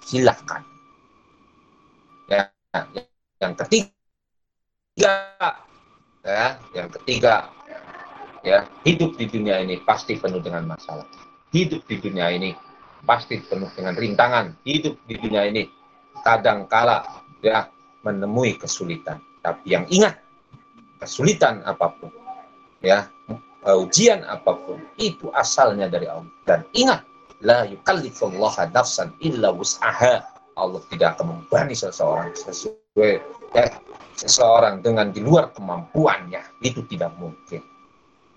Silahkan. 0.06 0.62
Ya, 2.30 2.48
yang 3.42 3.58
ketiga, 3.60 5.12
ya, 6.24 6.58
yang 6.74 6.90
ketiga, 6.90 7.52
ya 8.42 8.68
hidup 8.88 9.16
di 9.20 9.28
dunia 9.28 9.60
ini 9.62 9.80
pasti 9.84 10.18
penuh 10.20 10.40
dengan 10.40 10.68
masalah 10.68 11.06
hidup 11.54 11.86
di 11.86 12.02
dunia 12.02 12.34
ini 12.34 12.58
pasti 13.06 13.40
penuh 13.40 13.70
dengan 13.78 13.94
rintangan. 13.94 14.58
Hidup 14.66 14.98
di 15.06 15.16
dunia 15.22 15.46
ini 15.48 15.70
kadang 16.26 16.66
kala 16.66 17.06
ya 17.46 17.70
menemui 18.02 18.58
kesulitan. 18.58 19.22
Tapi 19.46 19.78
yang 19.78 19.86
ingat, 19.88 20.20
kesulitan 21.00 21.62
apa 21.64 21.94
pun, 22.00 22.12
ya 22.82 23.08
ujian 23.64 24.26
apa 24.28 24.58
pun, 24.58 24.82
itu 25.00 25.30
asalnya 25.38 25.88
dari 25.88 26.10
Allah. 26.10 26.34
Dan 26.44 26.66
ingat, 26.74 27.06
la 27.46 27.64
yukallifullaha 27.70 28.74
nafsan 28.74 29.14
illa 29.24 29.54
wus'aha. 29.54 30.26
Allah 30.54 30.82
tidak 30.94 31.18
akan 31.18 31.42
membani 31.42 31.74
seseorang 31.74 32.30
sesuai 32.38 32.83
ya, 32.98 33.66
seseorang 34.18 34.86
dengan 34.86 35.10
di 35.10 35.22
luar 35.22 35.50
kemampuannya. 35.54 36.62
Itu 36.62 36.86
tidak 36.86 37.18
mungkin. 37.18 37.62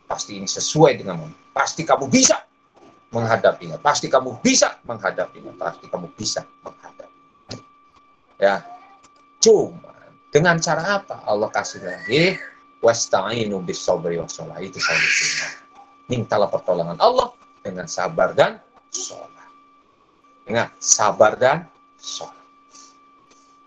Pasti 0.06 0.38
ini 0.38 0.48
sesuai 0.48 1.02
dengan 1.02 1.28
Pasti 1.56 1.88
kamu 1.88 2.12
bisa 2.12 2.36
menghadapinya. 3.12 3.80
Pasti 3.80 4.12
kamu 4.12 4.40
bisa 4.44 4.76
menghadapinya. 4.84 5.52
Pasti 5.56 5.88
kamu 5.88 6.06
bisa 6.16 6.44
menghadapi. 6.60 7.20
Ya, 8.36 8.60
cuma 9.40 9.96
dengan 10.28 10.60
cara 10.60 11.00
apa? 11.00 11.24
Allah 11.24 11.48
kasih 11.48 11.80
lagi 11.80 12.36
wasta'inu 12.84 13.64
bis 13.64 13.80
sabri 13.80 14.20
wassalah. 14.20 14.60
Itu 14.60 14.76
solusinya. 14.76 15.48
Mintalah 16.12 16.52
pertolongan 16.52 17.00
Allah 17.00 17.32
dengan 17.64 17.88
sabar 17.88 18.36
dan 18.36 18.60
sholat. 18.92 19.32
Ingat, 20.46 20.70
sabar 20.78 21.34
dan 21.40 21.66
sholat. 21.98 22.36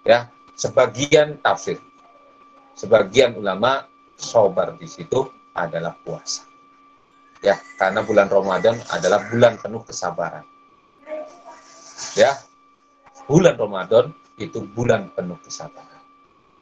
Ya, 0.08 0.32
sebagian 0.60 1.39
tafsir, 1.39 1.80
sebagian 2.76 3.39
ulama 3.39 3.88
sabar 4.20 4.76
di 4.76 4.91
situ 4.91 5.32
adalah 5.55 5.95
puasa. 6.03 6.43
Ya 7.39 7.55
karena 7.80 8.03
bulan 8.03 8.28
Ramadan 8.28 8.76
adalah 8.91 9.24
bulan 9.32 9.55
penuh 9.55 9.80
kesabaran. 9.88 10.43
Ya 12.20 12.36
bulan 13.32 13.55
Ramadan 13.55 14.12
itu 14.36 14.60
bulan 14.76 15.07
penuh 15.16 15.39
kesabaran. 15.39 16.03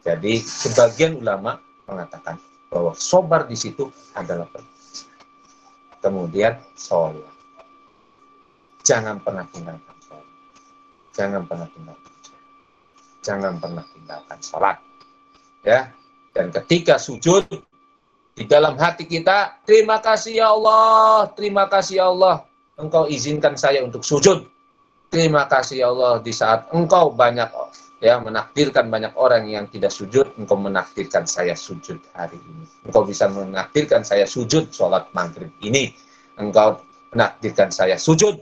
Jadi 0.05 0.45
sebagian 0.45 1.17
ulama 1.17 1.57
mengatakan 1.89 2.37
bahwa 2.69 2.93
sobar 2.93 3.49
di 3.49 3.57
situ 3.57 3.89
adalah 4.13 4.45
penuh 4.53 4.77
kemudian 5.97 6.61
sholat. 6.77 7.25
Jangan 8.85 9.17
pernah 9.25 9.49
tinggalkan 9.49 9.97
sholat. 10.05 10.29
Jangan 11.17 11.41
pernah 11.49 11.67
tinggalkan 11.73 12.16
jangan 13.27 13.59
pernah 13.59 13.83
tinggalkan 13.91 14.39
sholat 14.39 14.79
ya 15.67 15.91
dan 16.31 16.53
ketika 16.53 16.95
sujud 16.95 17.43
di 18.37 18.45
dalam 18.45 18.77
hati 18.77 19.09
kita, 19.09 19.65
terima 19.65 19.97
kasih 19.97 20.45
ya 20.45 20.53
Allah, 20.53 21.25
terima 21.33 21.65
kasih 21.65 21.97
ya 21.97 22.05
Allah, 22.13 22.45
engkau 22.77 23.09
izinkan 23.09 23.57
saya 23.57 23.81
untuk 23.81 24.05
sujud. 24.05 24.45
Terima 25.09 25.49
kasih 25.49 25.81
ya 25.81 25.89
Allah 25.89 26.21
di 26.21 26.29
saat 26.29 26.69
engkau 26.69 27.09
banyak 27.09 27.49
ya 27.97 28.21
menakdirkan 28.21 28.93
banyak 28.93 29.17
orang 29.17 29.49
yang 29.49 29.65
tidak 29.73 29.89
sujud, 29.89 30.37
engkau 30.37 30.53
menakdirkan 30.53 31.25
saya 31.25 31.57
sujud 31.57 31.97
hari 32.13 32.37
ini. 32.37 32.69
Engkau 32.85 33.09
bisa 33.09 33.25
menakdirkan 33.25 34.05
saya 34.05 34.29
sujud 34.29 34.69
sholat 34.69 35.09
maghrib 35.17 35.49
ini. 35.65 35.89
Engkau 36.37 36.77
menakdirkan 37.17 37.73
saya 37.73 37.97
sujud 37.97 38.37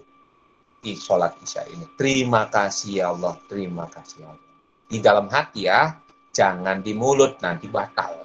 di 0.84 1.00
sholat 1.00 1.40
isya 1.40 1.64
ini. 1.72 1.88
Terima 1.96 2.52
kasih 2.52 3.00
ya 3.00 3.16
Allah, 3.16 3.40
terima 3.48 3.88
kasih 3.88 4.28
ya 4.28 4.36
Allah. 4.36 4.45
Di 4.86 5.02
dalam 5.02 5.26
hati 5.28 5.66
ya, 5.66 5.98
jangan 6.36 6.86
di 6.86 6.94
mulut 6.94 7.42
nanti 7.42 7.66
batal. 7.66 8.22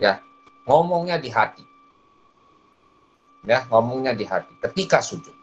Ya, 0.00 0.22
ngomongnya 0.64 1.18
di 1.20 1.28
hati. 1.28 1.64
Ya, 3.44 3.66
ngomongnya 3.68 4.14
di 4.14 4.24
hati 4.24 4.54
ketika 4.62 5.02
sujud. 5.02 5.34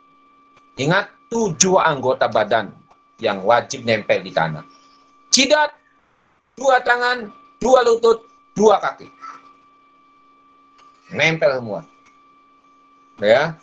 Ingat 0.75 1.07
tujuh 1.31 1.79
anggota 1.79 2.27
badan 2.27 2.71
yang 3.19 3.43
wajib 3.43 3.87
nempel 3.87 4.19
di 4.23 4.31
tanah. 4.31 4.63
Cidat, 5.31 5.71
dua 6.55 6.79
tangan, 6.83 7.31
dua 7.59 7.83
lutut, 7.83 8.23
dua 8.55 8.79
kaki. 8.79 9.07
Nempel 11.15 11.61
semua. 11.61 11.81
Ya, 13.21 13.55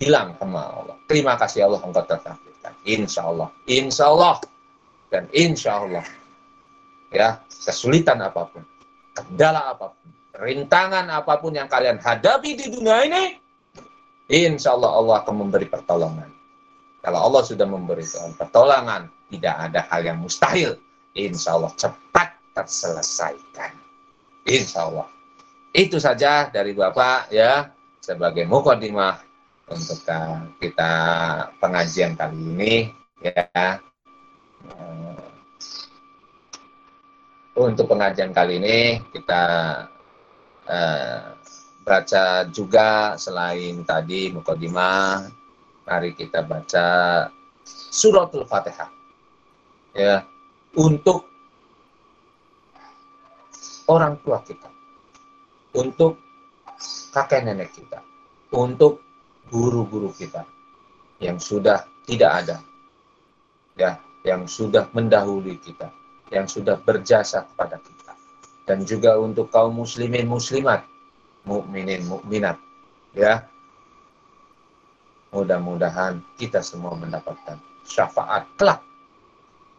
hilang 0.00 0.32
sama 0.40 0.62
Allah. 0.72 0.96
Terima 1.10 1.34
kasih 1.36 1.68
Allah 1.68 1.82
engkau 1.82 2.04
tertakdirkan. 2.06 2.72
Insya 2.86 3.26
Allah. 3.28 3.48
Insya 3.68 4.08
Allah. 4.08 4.40
Dan 5.08 5.28
insya 5.32 5.84
Allah. 5.84 6.06
Ya, 7.08 7.40
kesulitan 7.48 8.20
apa 8.20 8.48
pun. 8.52 8.62
Kendala 9.16 9.72
apa 9.72 9.96
pun 9.96 10.08
rintangan 10.38 11.10
apa 11.10 11.42
pun 11.42 11.50
yang 11.50 11.66
kalian 11.66 11.98
hadapi 11.98 12.54
di 12.54 12.66
dunia 12.70 13.02
ini, 13.04 13.24
insya 14.30 14.78
Allah 14.78 14.94
Allah 14.94 15.14
akan 15.26 15.34
memberi 15.34 15.66
pertolongan. 15.66 16.30
Kalau 17.02 17.18
Allah 17.30 17.42
sudah 17.42 17.66
memberi 17.66 18.06
pertolongan, 18.38 19.10
tidak 19.30 19.54
ada 19.70 19.80
hal 19.90 20.00
yang 20.06 20.18
mustahil. 20.22 20.78
Insya 21.18 21.58
Allah 21.58 21.74
cepat 21.74 22.38
terselesaikan. 22.54 23.74
Insya 24.46 24.86
Allah. 24.86 25.08
Itu 25.74 25.98
saja 25.98 26.50
dari 26.50 26.74
Bapak 26.74 27.30
ya 27.34 27.70
sebagai 28.02 28.46
mukadimah 28.46 29.20
untuk 29.68 30.00
kita 30.58 30.92
pengajian 31.58 32.14
kali 32.14 32.38
ini 32.38 32.74
ya. 33.22 33.78
Eh, 34.66 35.18
untuk 37.58 37.86
pengajian 37.90 38.34
kali 38.34 38.58
ini 38.58 39.02
kita 39.14 39.42
uh, 40.66 41.22
baca 41.82 42.24
juga 42.50 43.14
selain 43.14 43.82
tadi 43.86 44.34
mukadimah, 44.34 45.26
mari 45.86 46.14
kita 46.14 46.42
baca 46.42 46.86
suratul 47.66 48.46
Fatihah. 48.46 48.90
Ya, 49.94 50.22
untuk 50.76 51.26
orang 53.88 54.20
tua 54.22 54.38
kita 54.44 54.68
untuk 55.78 56.18
kakek 57.12 57.44
nenek 57.44 57.70
kita, 57.74 58.00
untuk 58.54 59.02
guru-guru 59.48 60.12
kita 60.12 60.44
yang 61.22 61.36
sudah 61.36 61.84
tidak 62.06 62.30
ada, 62.44 62.56
ya, 63.76 63.98
yang 64.28 64.44
sudah 64.44 64.84
mendahului 64.92 65.56
kita, 65.64 65.88
yang 66.28 66.44
sudah 66.44 66.76
berjasa 66.84 67.48
kepada 67.48 67.80
kita, 67.80 68.12
dan 68.68 68.84
juga 68.84 69.16
untuk 69.16 69.48
kaum 69.48 69.80
muslimin 69.80 70.28
muslimat, 70.28 70.84
mukminin 71.48 72.04
mukminat, 72.04 72.60
ya. 73.16 73.48
Mudah-mudahan 75.32 76.20
kita 76.36 76.60
semua 76.60 76.92
mendapatkan 76.92 77.56
syafaat 77.88 78.44
kelak, 78.60 78.84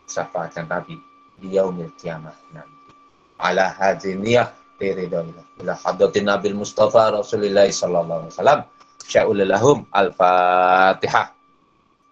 syafaat 0.09 0.57
Nabi 0.65 0.97
di 1.37 1.53
yaumil 1.53 1.93
kiamah 2.01 2.33
nanti. 2.49 2.93
Ala 3.37 3.69
hadziniyah 3.77 4.49
ila 4.79 5.73
hadratin 5.75 6.29
nabil 6.29 6.55
mustafa 6.57 7.13
rasulillah 7.13 7.69
sallallahu 7.69 8.25
alaihi 8.25 8.33
wasallam. 8.35 8.59
Sya'ul 9.09 9.41
lahum 9.41 9.89
al-fatihah. 9.89 11.33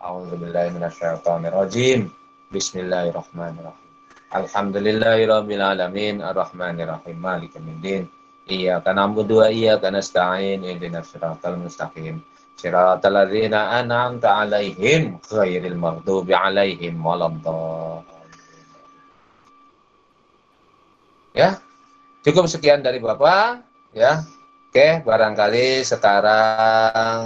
A'udzu 0.01 0.35
billahi 0.37 0.73
minasyaitonir 0.73 1.53
rajim 1.53 2.09
bismillahirrahmanirrahim. 2.47 3.87
Alhamdulillahi 4.31 5.27
rabbil 5.27 5.63
alamin 5.63 6.23
arrahmanir 6.23 6.87
rahim 6.87 7.17
maliki 7.19 7.59
yaumiddin. 7.59 8.07
Iyyaka 8.47 8.95
na'budu 8.95 9.43
wa 9.43 9.51
iyyaka 9.51 9.91
nasta'in. 9.91 10.63
Ihdinas 10.63 11.11
siratal 11.11 11.59
mustaqim. 11.59 12.23
Siratal 12.55 13.19
ladzina 13.19 13.75
an'amta 13.75 14.39
'alaihim 14.39 15.19
ghairil 15.27 15.75
maghdubi 15.75 16.31
'alaihim 16.31 16.95
waladdallin. 17.03 18.07
Ya? 21.35 21.59
Cukup 22.23 22.47
sekian 22.47 22.79
dari 22.79 23.03
Bapak, 23.03 23.61
ya. 23.91 24.23
Oke, 24.67 25.03
barangkali 25.03 25.83
sekarang 25.83 27.23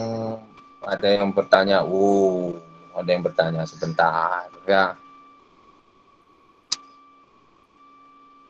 ada 0.81 1.07
yang 1.09 1.29
bertanya, 1.33 1.85
uh, 1.85 2.53
ada 2.97 3.09
yang 3.09 3.23
bertanya 3.23 3.63
sebentar, 3.69 4.49
ya. 4.65 4.97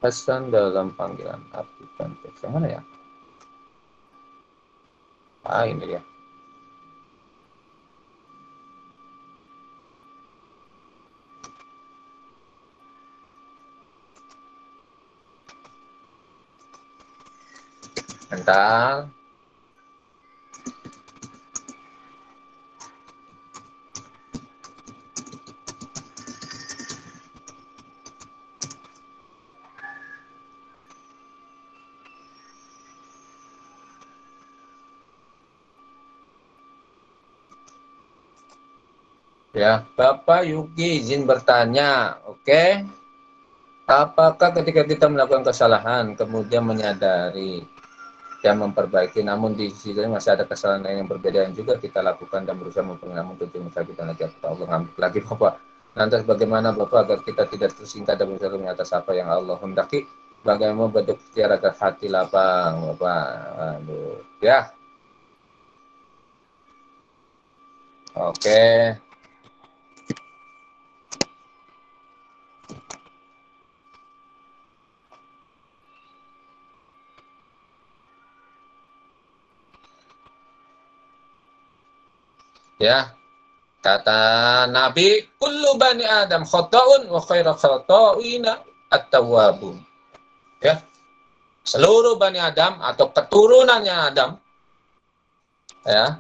Pesan 0.02 0.50
dalam 0.50 0.98
panggilan 0.98 1.38
abdi 1.54 1.86
dan 1.94 2.18
yang 2.42 2.54
mana 2.58 2.68
ya? 2.74 2.82
Ah, 5.46 5.70
ini 5.70 5.94
ya. 5.94 6.02
Bentar. 18.34 19.21
Ya, 39.62 39.86
Bapak 39.94 40.50
Yuki 40.50 41.06
izin 41.06 41.30
bertanya, 41.30 42.18
oke? 42.26 42.42
Okay? 42.42 42.82
Apakah 43.86 44.58
ketika 44.58 44.82
kita 44.90 45.06
melakukan 45.06 45.46
kesalahan, 45.46 46.18
kemudian 46.18 46.66
menyadari 46.66 47.62
dan 48.42 48.58
memperbaiki. 48.58 49.22
Namun 49.22 49.54
di 49.54 49.70
sisi 49.70 49.94
lain 49.94 50.18
masih 50.18 50.34
ada 50.34 50.50
kesalahan 50.50 50.82
lain 50.82 51.06
yang 51.06 51.10
berbeda 51.14 51.46
yang 51.46 51.54
juga 51.54 51.78
kita 51.78 52.02
lakukan 52.02 52.42
dan 52.42 52.58
berusaha 52.58 52.82
mempengaruhi 52.82 53.38
tujuan 53.38 53.70
kita 53.70 54.02
lagi 54.02 54.24
Allah 54.42 54.66
ngambil 54.66 54.98
lagi 54.98 55.20
Bapak. 55.22 55.54
Lantas 55.94 56.22
bagaimana 56.26 56.74
Bapak 56.74 57.00
agar 57.06 57.20
kita 57.22 57.46
tidak 57.46 57.78
tersingkat 57.78 58.18
dan 58.18 58.34
berusaha 58.34 58.58
atas 58.66 58.90
apa 58.98 59.14
yang 59.14 59.30
Allah 59.30 59.62
hendaki? 59.62 60.10
Bagaimana 60.42 60.90
bentuk 60.90 61.22
ikhtiar 61.22 61.54
agar 61.54 61.78
hati 61.78 62.10
lapang 62.10 62.98
Bapak? 62.98 63.26
Aduh, 63.78 64.18
ya. 64.42 64.74
Oke. 68.18 69.11
Ya. 82.82 83.14
Kata 83.82 84.70
Nabi, 84.70 85.26
kullu 85.42 85.74
bani 85.78 86.06
Adam 86.06 86.46
khata'un 86.46 87.10
wa 87.10 87.18
khairu 87.22 87.54
khata'ina 87.58 88.62
at-tawwabun. 88.94 89.82
Ya. 90.62 90.82
Seluruh 91.62 92.18
bani 92.18 92.42
Adam 92.42 92.82
atau 92.82 93.10
keturunannya 93.14 93.94
Adam 93.94 94.38
ya 95.86 96.18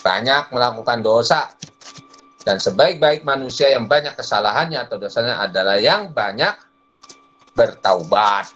banyak 0.00 0.52
melakukan 0.52 1.00
dosa 1.04 1.52
dan 2.46 2.62
sebaik-baik 2.62 3.26
manusia 3.26 3.74
yang 3.74 3.90
banyak 3.90 4.14
kesalahannya 4.14 4.86
atau 4.86 5.02
dosanya 5.02 5.42
adalah 5.42 5.82
yang 5.82 6.14
banyak 6.14 6.54
bertaubat. 7.58 8.46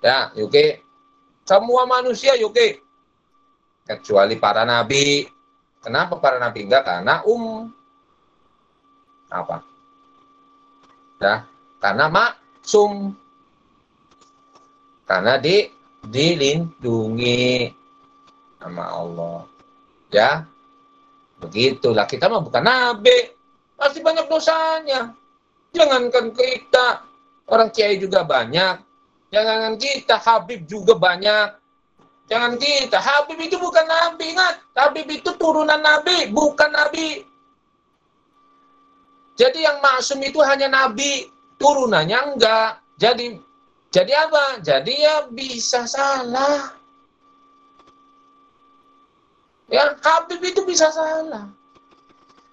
Ya, 0.00 0.32
Yuki. 0.32 0.80
Semua 1.44 1.84
manusia 1.84 2.32
Yuki. 2.40 2.80
Kecuali 3.84 4.40
para 4.40 4.64
nabi, 4.64 5.28
Kenapa 5.78 6.18
para 6.18 6.42
nabi 6.42 6.66
enggak? 6.66 6.84
Karena 6.84 7.22
um 7.22 7.70
apa? 9.30 9.62
Ya, 11.22 11.46
karena 11.78 12.10
maksum. 12.10 13.14
Karena 15.08 15.40
di 15.40 15.70
dilindungi 16.04 17.72
sama 18.60 18.84
Allah. 18.90 19.38
Ya. 20.12 20.44
Begitulah 21.38 22.06
kita 22.06 22.26
mah 22.26 22.42
bukan 22.42 22.62
nabi. 22.62 23.34
Pasti 23.78 24.02
banyak 24.02 24.26
dosanya. 24.26 25.14
Jangankan 25.70 26.34
kita, 26.34 27.06
orang 27.46 27.70
kiai 27.70 28.00
juga 28.00 28.26
banyak. 28.26 28.82
Jangankan 29.30 29.76
kita, 29.78 30.16
Habib 30.18 30.66
juga 30.66 30.96
banyak. 30.98 31.54
Jangan 32.28 32.60
kita. 32.60 32.98
Habib 33.00 33.38
itu 33.40 33.56
bukan 33.56 33.86
nabi, 33.88 34.36
ingat. 34.36 34.60
Habib 34.76 35.06
itu 35.08 35.30
turunan 35.40 35.80
nabi, 35.80 36.28
bukan 36.28 36.70
nabi. 36.72 37.24
Jadi 39.38 39.62
yang 39.62 39.78
maksum 39.78 40.18
itu 40.20 40.42
hanya 40.42 40.66
nabi, 40.66 41.30
turunannya 41.62 42.34
enggak. 42.34 42.82
Jadi 42.98 43.38
jadi 43.88 44.12
apa? 44.28 44.60
Jadi 44.60 44.92
ya 45.00 45.24
bisa 45.32 45.88
salah. 45.88 46.77
Yang 49.68 50.00
Habib 50.00 50.40
itu 50.40 50.60
bisa 50.64 50.88
salah. 50.88 51.48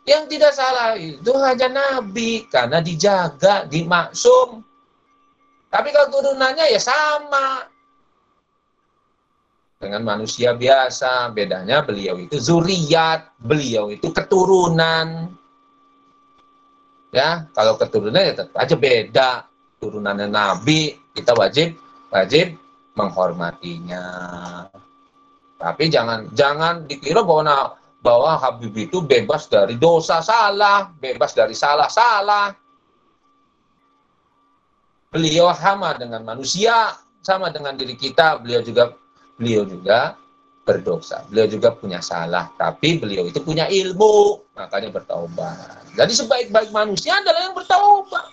Yang 0.06 0.38
tidak 0.38 0.54
salah 0.54 0.94
itu 0.94 1.34
hanya 1.42 1.68
nabi 1.72 2.46
karena 2.46 2.78
dijaga, 2.78 3.66
dimaksum. 3.66 4.62
Tapi 5.74 5.90
kalau 5.90 6.08
turunannya 6.14 6.70
ya 6.70 6.78
sama 6.78 7.66
dengan 9.86 10.02
manusia 10.02 10.54
biasa. 10.54 11.30
Bedanya 11.34 11.82
beliau 11.86 12.18
itu 12.18 12.38
zuriat, 12.38 13.34
beliau 13.38 13.90
itu 13.94 14.10
keturunan. 14.10 15.30
Ya, 17.14 17.48
kalau 17.56 17.80
keturunan 17.80 18.20
ya 18.20 18.34
tetap 18.36 18.56
aja 18.58 18.76
beda. 18.76 19.32
Turunannya 19.80 20.28
Nabi, 20.32 20.96
kita 21.14 21.34
wajib 21.38 21.78
wajib 22.10 22.56
menghormatinya. 22.98 24.06
Tapi 25.66 25.90
jangan 25.90 26.30
jangan 26.38 26.86
dikira 26.86 27.26
bahwa 27.26 27.74
bahwa 28.06 28.38
Habib 28.38 28.78
itu 28.78 29.02
bebas 29.02 29.50
dari 29.50 29.82
dosa 29.82 30.22
salah, 30.22 30.94
bebas 31.02 31.34
dari 31.34 31.58
salah-salah. 31.58 32.54
Beliau 35.10 35.50
sama 35.58 35.98
dengan 35.98 36.22
manusia, 36.22 36.94
sama 37.26 37.50
dengan 37.50 37.74
diri 37.74 37.98
kita, 37.98 38.38
beliau 38.46 38.62
juga 38.62 38.94
beliau 39.42 39.66
juga 39.66 40.14
berdosa. 40.70 41.26
Beliau 41.34 41.50
juga 41.50 41.74
punya 41.74 41.98
salah, 41.98 42.54
tapi 42.62 43.02
beliau 43.02 43.26
itu 43.26 43.42
punya 43.42 43.66
ilmu, 43.66 44.46
makanya 44.54 44.94
bertaubat. 44.94 45.98
Jadi 45.98 46.14
sebaik-baik 46.14 46.70
manusia 46.70 47.18
adalah 47.18 47.42
yang 47.42 47.58
bertaubat. 47.58 48.26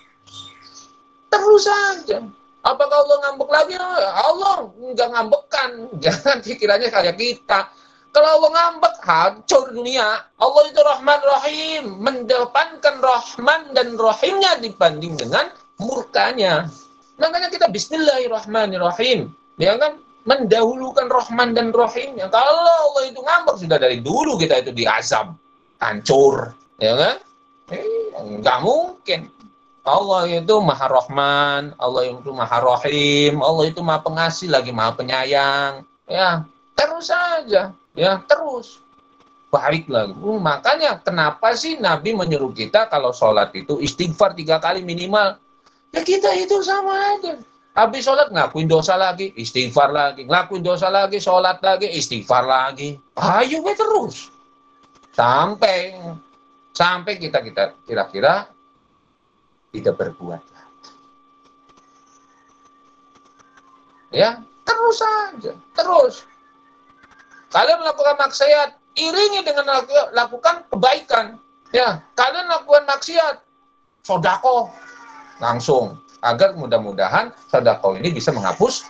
Terus 1.33 1.65
saja. 1.65 2.21
Apakah 2.63 2.95
Allah 3.03 3.17
ngambek 3.27 3.49
lagi? 3.51 3.75
Allah 3.75 4.55
nggak 4.71 5.09
ngambekkan. 5.11 5.69
Jangan 6.03 6.39
pikirannya 6.39 6.87
kayak 6.87 7.19
kita. 7.19 7.67
Kalau 8.13 8.29
Allah 8.39 8.51
ngambek, 8.53 8.95
hancur 9.03 9.73
dunia. 9.73 10.21
Allah 10.37 10.63
itu 10.69 10.79
Rahman 10.79 11.21
Rahim. 11.27 11.83
Mendepankan 11.99 13.01
Rahman 13.03 13.73
dan 13.75 13.99
Rahimnya 13.99 14.61
dibanding 14.63 15.17
dengan 15.19 15.49
murkanya. 15.81 16.69
Makanya 17.17 17.49
kita 17.49 17.67
Bismillahirrahmanirrahim. 17.73 19.33
Ya 19.59 19.75
kan? 19.75 19.99
Mendahulukan 20.23 21.11
Rahman 21.11 21.57
dan 21.57 21.75
Rahimnya. 21.75 22.31
Kalau 22.31 22.63
Allah 22.63 23.03
itu 23.11 23.19
ngambek, 23.19 23.55
sudah 23.59 23.75
dari 23.81 23.99
dulu 23.99 24.39
kita 24.39 24.63
itu 24.63 24.71
diazab. 24.71 25.35
Hancur. 25.83 26.53
Ya 26.79 26.95
kan? 26.95 27.15
Eh, 27.75 27.83
nggak 28.39 28.59
mungkin. 28.63 29.27
Allah 29.83 30.23
itu 30.31 30.55
maha 30.63 30.87
rahman, 30.87 31.75
Allah 31.75 32.03
itu 32.07 32.31
maha 32.31 32.57
rahim, 32.63 33.43
Allah 33.43 33.67
itu 33.67 33.83
maha 33.83 33.99
pengasih 33.99 34.47
lagi 34.47 34.71
maha 34.71 34.95
penyayang. 34.95 35.83
Ya, 36.07 36.47
terus 36.75 37.11
saja 37.11 37.75
ya 37.93 38.21
terus 38.25 38.81
baik 39.53 39.85
lagi. 39.85 40.17
Uh, 40.17 40.41
makanya 40.41 40.97
kenapa 41.05 41.53
sih 41.53 41.77
Nabi 41.77 42.17
menyuruh 42.17 42.51
kita 42.51 42.89
kalau 42.89 43.13
sholat 43.13 43.53
itu 43.53 43.77
istighfar 43.77 44.33
tiga 44.33 44.57
kali 44.57 44.81
minimal? 44.81 45.37
Ya 45.93 46.01
kita 46.01 46.33
itu 46.33 46.57
sama 46.65 47.19
aja. 47.19 47.37
Habis 47.73 48.05
sholat 48.05 48.29
ngakuin 48.29 48.69
dosa 48.69 48.97
lagi, 48.97 49.33
istighfar 49.33 49.93
lagi, 49.93 50.25
ngakuin 50.25 50.61
dosa 50.61 50.89
lagi, 50.89 51.21
sholat 51.21 51.61
lagi, 51.61 51.89
istighfar 51.89 52.45
lagi. 52.45 52.97
Ayo 53.17 53.61
terus 53.77 54.29
sampai 55.13 55.93
sampai 56.73 57.21
kita 57.21 57.41
kita 57.45 57.77
kira-kira 57.85 58.49
tidak 59.73 59.97
berbuat 59.97 60.41
Ya 64.13 64.37
terus 64.61 65.01
saja, 65.01 65.57
terus 65.73 66.21
Kalian 67.53 67.85
melakukan 67.85 68.17
maksiat, 68.17 68.69
iringi 68.97 69.45
dengan 69.45 69.85
lakukan 70.09 70.65
kebaikan. 70.73 71.37
Ya, 71.69 72.01
kalian 72.17 72.49
lakukan 72.49 72.89
maksiat, 72.89 73.45
sodako 74.01 74.73
langsung 75.37 76.01
agar 76.25 76.57
mudah-mudahan 76.57 77.29
sodako 77.53 77.93
ini 77.93 78.09
bisa 78.09 78.33
menghapus 78.33 78.89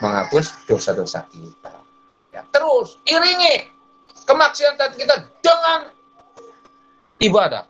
menghapus 0.00 0.56
dosa-dosa 0.64 1.28
kita. 1.28 1.72
Ya, 2.32 2.44
terus 2.48 2.96
iringi 3.04 3.68
kemaksiatan 4.24 4.96
kita 4.96 5.28
dengan 5.44 5.92
ibadah. 7.20 7.68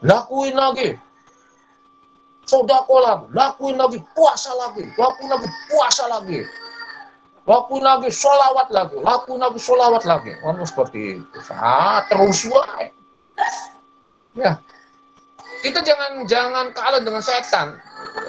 Lakuin 0.00 0.56
lagi. 0.56 0.96
Sodako 2.48 2.98
lagi, 2.98 3.26
lakuin 3.30 3.78
lagi, 3.78 4.02
puasa 4.16 4.50
lagi, 4.58 4.82
lakuin 4.98 5.30
lagi, 5.30 5.48
puasa 5.70 6.10
lagi 6.10 6.42
lakuin 7.50 7.82
lagi 7.82 8.08
sholawat 8.14 8.68
lagi, 8.70 8.96
lakuin 9.02 9.40
lagi 9.42 9.58
sholawat 9.58 10.04
lagi. 10.06 10.32
Oh, 10.46 10.54
seperti 10.62 11.18
itu. 11.18 11.38
Ah, 11.50 12.06
terus 12.06 12.46
wae. 12.46 12.94
Ya. 14.38 14.60
Kita 15.60 15.84
jangan 15.84 16.24
jangan 16.24 16.72
kalah 16.72 17.02
dengan 17.04 17.20
setan. 17.20 17.76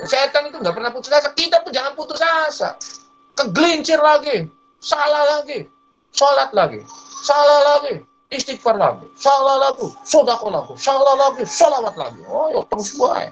Setan 0.04 0.52
itu 0.52 0.60
nggak 0.60 0.76
pernah 0.76 0.92
putus 0.92 1.14
asa. 1.14 1.32
Kita 1.32 1.64
pun 1.64 1.72
jangan 1.72 1.96
putus 1.96 2.20
asa. 2.20 2.76
Kegelincir 3.40 4.02
lagi, 4.02 4.52
salah 4.84 5.40
lagi, 5.40 5.64
sholat 6.12 6.52
lagi, 6.52 6.84
salah 7.24 7.60
lagi, 7.80 8.04
istighfar 8.32 8.80
lagi, 8.80 9.06
salah 9.20 9.60
lagi, 9.60 9.92
sodako 10.08 10.48
lagi, 10.48 10.74
salah 10.80 11.16
lagi, 11.20 11.44
sholawat 11.44 11.96
lagi. 12.00 12.24
Oh, 12.32 12.48
ya 12.48 12.64
terus 12.72 12.96
wae. 12.96 13.28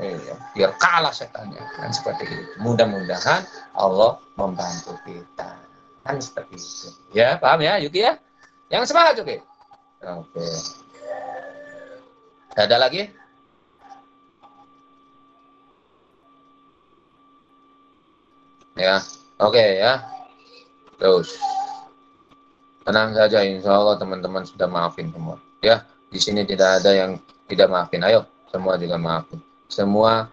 Iya, 0.00 0.36
biar 0.54 0.70
kalah 0.78 1.10
setannya 1.10 1.60
kan 1.76 1.90
seperti 1.90 2.28
itu. 2.28 2.52
Mudah-mudahan 2.62 3.42
Allah 3.74 4.20
membantu 4.36 4.94
kita 5.02 5.56
kan 6.04 6.16
seperti 6.20 6.56
itu. 6.60 6.88
Ya 7.16 7.40
paham 7.40 7.60
ya 7.64 7.80
Yuki 7.80 8.04
ya? 8.04 8.16
Yang 8.70 8.92
semangat 8.92 9.18
Yuki. 9.18 9.42
Oke. 10.00 10.46
Ada 12.56 12.76
lagi? 12.76 13.08
Ya, 18.78 19.04
oke 19.40 19.60
ya. 19.60 20.00
Terus 20.96 21.36
tenang 22.90 23.14
saja, 23.14 23.46
insya 23.46 23.70
Allah 23.70 23.94
teman-teman 23.96 24.42
sudah 24.42 24.66
maafin 24.66 25.14
semua. 25.14 25.38
Ya, 25.62 25.86
di 26.10 26.18
sini 26.18 26.42
tidak 26.42 26.82
ada 26.82 26.90
yang 26.90 27.22
tidak 27.46 27.70
maafin. 27.70 28.02
Ayo, 28.02 28.26
semua 28.50 28.74
juga 28.74 28.98
maafin 28.98 29.38
semua 29.70 30.28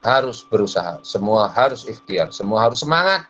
harus 0.00 0.42
berusaha, 0.48 0.98
semua 1.04 1.52
harus 1.52 1.84
ikhtiar, 1.84 2.32
semua 2.32 2.64
harus 2.66 2.80
semangat. 2.80 3.28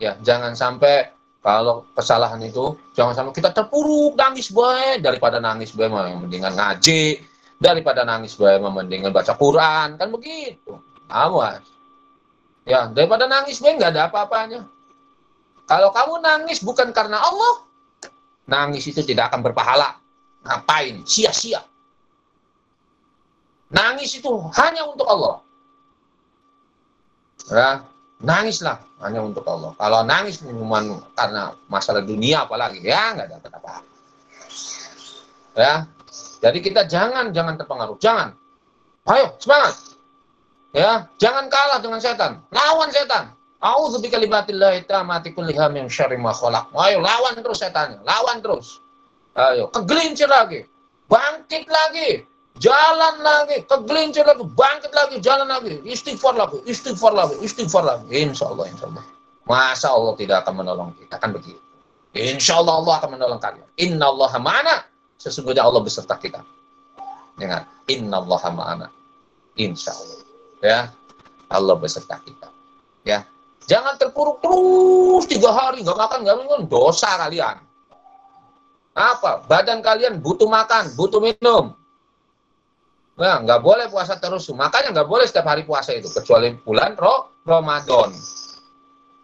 Ya, 0.00 0.16
jangan 0.24 0.56
sampai 0.56 1.12
kalau 1.44 1.86
kesalahan 1.94 2.42
itu 2.42 2.74
jangan 2.96 3.14
sampai 3.14 3.32
kita 3.36 3.54
terpuruk 3.54 4.18
nangis 4.18 4.50
bae 4.50 4.98
daripada 4.98 5.38
nangis 5.38 5.70
bae 5.76 5.86
mendingan 5.86 6.56
ngaji, 6.56 7.22
daripada 7.60 8.02
nangis 8.02 8.34
bae 8.34 8.58
mendingan 8.58 9.12
baca 9.12 9.36
Quran, 9.36 10.00
kan 10.00 10.08
begitu. 10.10 10.80
Awas. 11.06 11.62
Ya, 12.66 12.90
daripada 12.90 13.30
nangis 13.30 13.62
bae 13.62 13.76
nggak 13.78 13.94
ada 13.94 14.10
apa-apanya. 14.10 14.66
Kalau 15.66 15.90
kamu 15.90 16.22
nangis 16.22 16.62
bukan 16.62 16.94
karena 16.94 17.18
Allah, 17.18 17.65
nangis 18.46 18.86
itu 18.88 19.02
tidak 19.02 19.30
akan 19.30 19.42
berpahala. 19.42 19.98
Ngapain? 20.46 21.02
Sia-sia. 21.06 21.62
Nangis 23.70 24.14
itu 24.14 24.30
hanya 24.54 24.86
untuk 24.86 25.06
Allah. 25.10 25.42
Ya, 27.46 27.70
nangislah 28.22 28.78
hanya 29.02 29.22
untuk 29.22 29.46
Allah. 29.46 29.74
Kalau 29.78 30.00
nangis 30.02 30.42
cuma 30.42 30.82
karena 31.14 31.54
masalah 31.70 32.02
dunia 32.02 32.46
apalagi, 32.46 32.82
ya 32.82 33.14
nggak 33.14 33.26
ada 33.26 33.36
apa-apa. 33.38 33.74
Ya, 35.56 35.74
jadi 36.42 36.58
kita 36.58 36.82
jangan 36.90 37.30
jangan 37.30 37.54
terpengaruh, 37.54 37.98
jangan. 38.02 38.34
Ayo 39.06 39.34
semangat. 39.38 39.74
Ya, 40.74 41.06
jangan 41.16 41.46
kalah 41.46 41.78
dengan 41.80 42.02
setan. 42.02 42.42
Lawan 42.50 42.90
setan. 42.90 43.35
A'udzu 43.62 44.04
bikalimatillahi 44.04 44.84
tammati 44.84 45.32
kulli 45.32 45.56
min 45.72 45.88
syarri 45.88 46.20
ma 46.20 46.32
khalaq. 46.32 46.72
Ayo 46.76 47.00
lawan 47.00 47.40
terus 47.40 47.64
setannya, 47.64 48.00
lawan 48.04 48.44
terus. 48.44 48.80
Ayo, 49.36 49.68
kegelincir 49.72 50.28
lagi. 50.28 50.64
Bangkit 51.06 51.70
lagi 51.70 52.26
jalan 52.56 53.20
lagi, 53.20 53.64
kegelincir 53.68 54.24
lagi, 54.24 54.44
bangkit 54.56 54.92
lagi, 54.92 55.16
jalan 55.20 55.48
lagi, 55.48 55.80
istighfar 55.84 56.34
lagi, 56.36 56.58
istighfar 56.64 57.12
lagi, 57.12 57.36
istighfar 57.44 57.84
lagi. 57.84 58.04
Insya 58.12 58.52
Allah, 58.52 58.64
insya 58.68 58.86
Allah. 58.88 59.04
Masa 59.46 59.88
Allah 59.92 60.14
tidak 60.18 60.42
akan 60.42 60.54
menolong 60.64 60.90
kita, 60.98 61.20
kan 61.20 61.30
begitu. 61.30 61.60
Insya 62.16 62.58
Allah 62.58 62.80
Allah 62.80 62.94
akan 62.98 63.10
menolong 63.20 63.40
kalian. 63.40 63.68
Inna 63.76 64.08
Allah 64.08 64.32
ma'ana. 64.40 64.76
Sesungguhnya 65.20 65.64
Allah 65.64 65.84
beserta 65.84 66.16
kita. 66.16 66.40
Ingat, 67.36 67.68
Inna 67.92 68.24
Allah 68.24 68.42
ma'ana. 68.50 68.86
Insya 69.60 69.92
Allah. 69.92 70.20
Ya, 70.64 70.78
Allah 71.52 71.76
beserta 71.76 72.16
kita. 72.24 72.48
Ya, 73.04 73.22
jangan 73.66 73.94
terpuruk 73.98 74.42
terus 74.42 75.24
tiga 75.30 75.50
hari 75.50 75.82
nggak 75.82 75.98
makan 75.98 76.18
nggak 76.22 76.36
minum 76.42 76.62
dosa 76.66 77.10
kalian. 77.20 77.58
Apa? 78.96 79.44
Badan 79.44 79.84
kalian 79.84 80.24
butuh 80.24 80.48
makan, 80.48 80.88
butuh 80.96 81.20
minum 81.20 81.76
Nah, 83.16 83.40
nggak 83.40 83.64
boleh 83.64 83.88
puasa 83.88 84.20
terus. 84.20 84.44
Makanya 84.52 84.92
nggak 84.92 85.08
boleh 85.08 85.24
setiap 85.24 85.48
hari 85.48 85.64
puasa 85.64 85.96
itu. 85.96 86.12
Kecuali 86.12 86.52
bulan 86.60 86.94
roh, 87.00 87.32
Ramadan. 87.48 88.12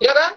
Iya 0.01 0.13
kan? 0.17 0.33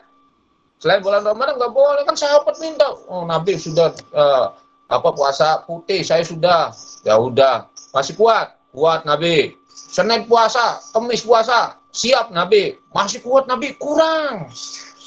Selain 0.84 1.00
bulan 1.00 1.24
Ramadan 1.24 1.56
nggak 1.56 1.72
boleh. 1.72 2.04
Kan 2.04 2.20
sahabat 2.20 2.60
minta. 2.60 2.92
Oh, 3.08 3.24
Nabi 3.24 3.56
sudah 3.56 3.96
uh, 4.12 4.52
apa 4.92 5.10
puasa 5.16 5.64
putih. 5.64 6.04
Saya 6.04 6.28
sudah. 6.28 6.76
Ya 7.08 7.16
udah. 7.16 7.72
Masih 7.96 8.20
kuat. 8.20 8.60
Kuat 8.76 9.08
Nabi. 9.08 9.56
Senin 9.72 10.28
puasa. 10.28 10.84
Kemis 10.92 11.24
puasa. 11.24 11.80
Siap 11.96 12.36
Nabi. 12.36 12.76
Masih 12.92 13.24
kuat 13.24 13.48
Nabi. 13.48 13.72
Kurang. 13.80 14.52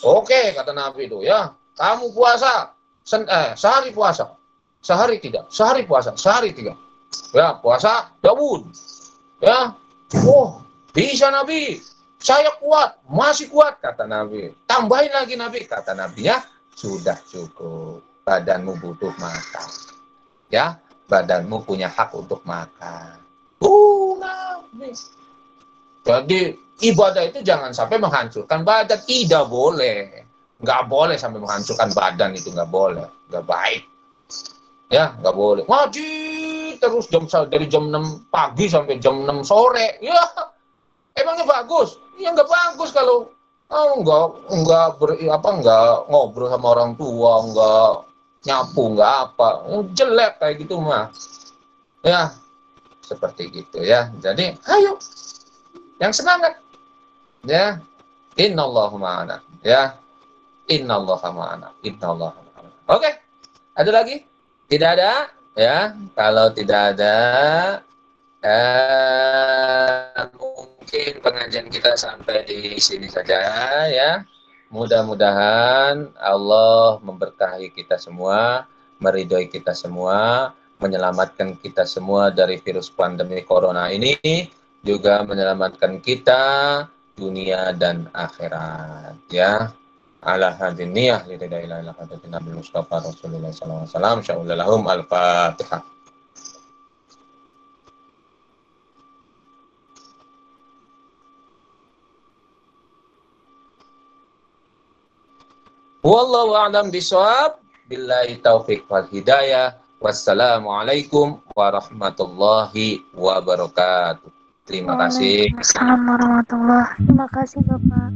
Oke, 0.01 0.56
kata 0.56 0.73
Nabi 0.73 1.05
itu 1.05 1.20
ya. 1.20 1.52
Kamu 1.77 2.16
puasa. 2.16 2.73
Sen 3.05 3.28
eh, 3.28 3.52
sehari 3.52 3.93
puasa. 3.93 4.32
Sehari 4.81 5.20
tidak. 5.20 5.52
Sehari 5.52 5.85
puasa. 5.85 6.16
Sehari 6.16 6.56
tidak 6.56 6.89
Ya, 7.32 7.56
puasa 7.60 8.12
Daud. 8.20 8.69
Ya. 9.40 9.77
Oh, 10.24 10.60
bisa 10.93 11.28
Nabi. 11.28 11.81
Saya 12.19 12.51
kuat, 12.59 12.98
masih 13.06 13.47
kuat 13.47 13.78
kata 13.78 14.09
Nabi. 14.09 14.51
Tambahin 14.66 15.12
lagi 15.15 15.39
Nabi 15.39 15.65
kata 15.65 15.94
Nabi 15.94 16.27
ya. 16.27 16.43
Sudah 16.74 17.16
cukup. 17.31 18.02
Badanmu 18.27 18.77
butuh 18.82 19.12
makan. 19.16 19.69
Ya, 20.52 20.77
badanmu 21.09 21.65
punya 21.65 21.89
hak 21.89 22.12
untuk 22.12 22.43
makan. 22.44 23.16
Uh, 23.62 24.19
Nabi. 24.19 24.93
Jadi 26.05 26.56
ibadah 26.82 27.22
itu 27.26 27.42
jangan 27.42 27.74
sampai 27.74 27.98
menghancurkan 27.98 28.62
badan. 28.62 28.98
Tidak 29.02 29.44
boleh. 29.50 30.26
Nggak 30.59 30.82
boleh 30.90 31.16
sampai 31.18 31.38
menghancurkan 31.42 31.90
badan 31.94 32.34
itu. 32.34 32.50
Nggak 32.50 32.70
boleh. 32.70 33.06
Nggak 33.30 33.44
baik. 33.46 33.82
Ya, 34.88 35.12
nggak 35.20 35.36
boleh. 35.36 35.62
Ngaji 35.68 36.10
terus 36.80 37.10
jam 37.12 37.28
dari 37.28 37.68
jam 37.68 37.92
6 37.92 38.32
pagi 38.32 38.66
sampai 38.70 38.96
jam 38.96 39.26
6 39.26 39.44
sore. 39.44 40.00
Ya, 40.00 40.16
emangnya 41.18 41.44
bagus? 41.44 42.00
Ya 42.16 42.32
nggak 42.32 42.48
bagus 42.48 42.90
kalau 42.90 43.28
oh, 43.68 43.90
nggak 44.00 44.26
nggak 44.48 44.88
ber, 44.96 45.10
apa 45.28 45.48
nggak 45.60 45.92
ngobrol 46.09 46.48
sama 46.48 46.66
orang 46.72 46.92
tua, 46.96 47.32
nggak 47.52 47.90
nyapu, 48.48 48.82
nggak 48.96 49.12
apa. 49.28 49.48
Jelek 49.92 50.32
kayak 50.40 50.55
gitu 50.64 50.80
mah. 50.80 51.12
Ya, 52.00 52.32
seperti 53.05 53.52
gitu 53.52 53.84
ya. 53.84 54.09
Jadi, 54.24 54.56
ayo 54.72 54.96
yang 55.98 56.14
semangat. 56.14 56.56
Ya. 57.47 57.78
Innallaha 58.39 58.97
ma'ana. 58.98 59.36
Ya. 59.62 59.98
Innallaha 60.70 61.28
ma'ana. 61.31 61.69
Innallaha 61.82 62.39
ma'ana. 62.39 62.70
Oke. 62.90 63.10
Ada 63.78 63.90
lagi? 63.94 64.23
Tidak 64.70 64.90
ada? 64.98 65.31
Ya. 65.59 65.94
Kalau 66.15 66.51
tidak 66.55 66.97
ada 66.97 67.16
eh, 68.43 70.27
mungkin 70.39 71.12
pengajian 71.23 71.69
kita 71.69 71.98
sampai 71.98 72.47
di 72.47 72.78
sini 72.78 73.10
saja 73.10 73.39
ya. 73.90 74.23
Mudah-mudahan 74.69 76.12
Allah 76.20 77.01
memberkahi 77.01 77.73
kita 77.73 77.97
semua, 77.97 78.69
meridhoi 79.01 79.48
kita 79.48 79.73
semua, 79.73 80.52
menyelamatkan 80.78 81.56
kita 81.59 81.89
semua 81.89 82.31
dari 82.31 82.60
virus 82.60 82.93
pandemi 82.93 83.40
corona 83.43 83.90
ini 83.90 84.15
juga 84.85 85.24
menyelamatkan 85.27 85.98
kita 86.05 86.85
dunia 87.19 87.74
dan 87.74 88.07
akhirat 88.15 89.19
ya 89.35 89.74
ala 90.23 90.55
hadin 90.55 90.95
niyah 90.95 91.27
li 91.27 91.35
la 91.35 91.59
ilaha 91.59 91.81
illa 91.82 91.93
anta 91.99 92.27
nabi 92.31 92.55
mustafa 92.55 93.03
rasulullah 93.03 93.51
sallallahu 93.51 93.82
alaihi 93.82 93.93
wasallam 93.93 94.19
sya'ulallahum 94.23 94.82
al-fatihah 94.86 95.82
Wallahu 106.09 106.57
a'lam 106.57 106.89
bishawab. 106.89 107.61
Billahi 107.85 108.40
taufiq 108.40 108.89
wal 108.89 109.05
hidayah. 109.12 109.77
Wassalamualaikum 109.99 111.43
warahmatullahi 111.53 113.03
wabarakatuh. 113.12 114.38
Terima 114.69 115.01
kasih. 115.01 115.49
Assalamualaikum 115.57 116.12
warahmatullahi 116.12 116.93
Terima 117.01 117.27
kasih 117.32 117.61
Bapak. 117.65 118.09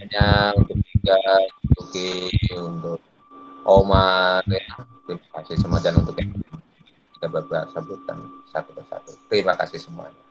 Hanya 0.00 0.26
untuk 0.56 0.80
tiga, 0.80 1.20
untuk 1.76 2.32
untuk 2.56 3.00
Omar, 3.68 4.40
ya. 4.48 4.64
terima 5.04 5.28
kasih 5.36 5.60
semua 5.60 5.76
dan 5.84 6.00
untuk 6.00 6.16
yang 6.16 6.32
kita 7.20 7.28
beberapa 7.28 7.68
sebutkan 7.76 8.16
satu 8.48 8.72
persatu. 8.72 9.12
Terima 9.28 9.52
kasih 9.60 9.76
semuanya. 9.76 10.27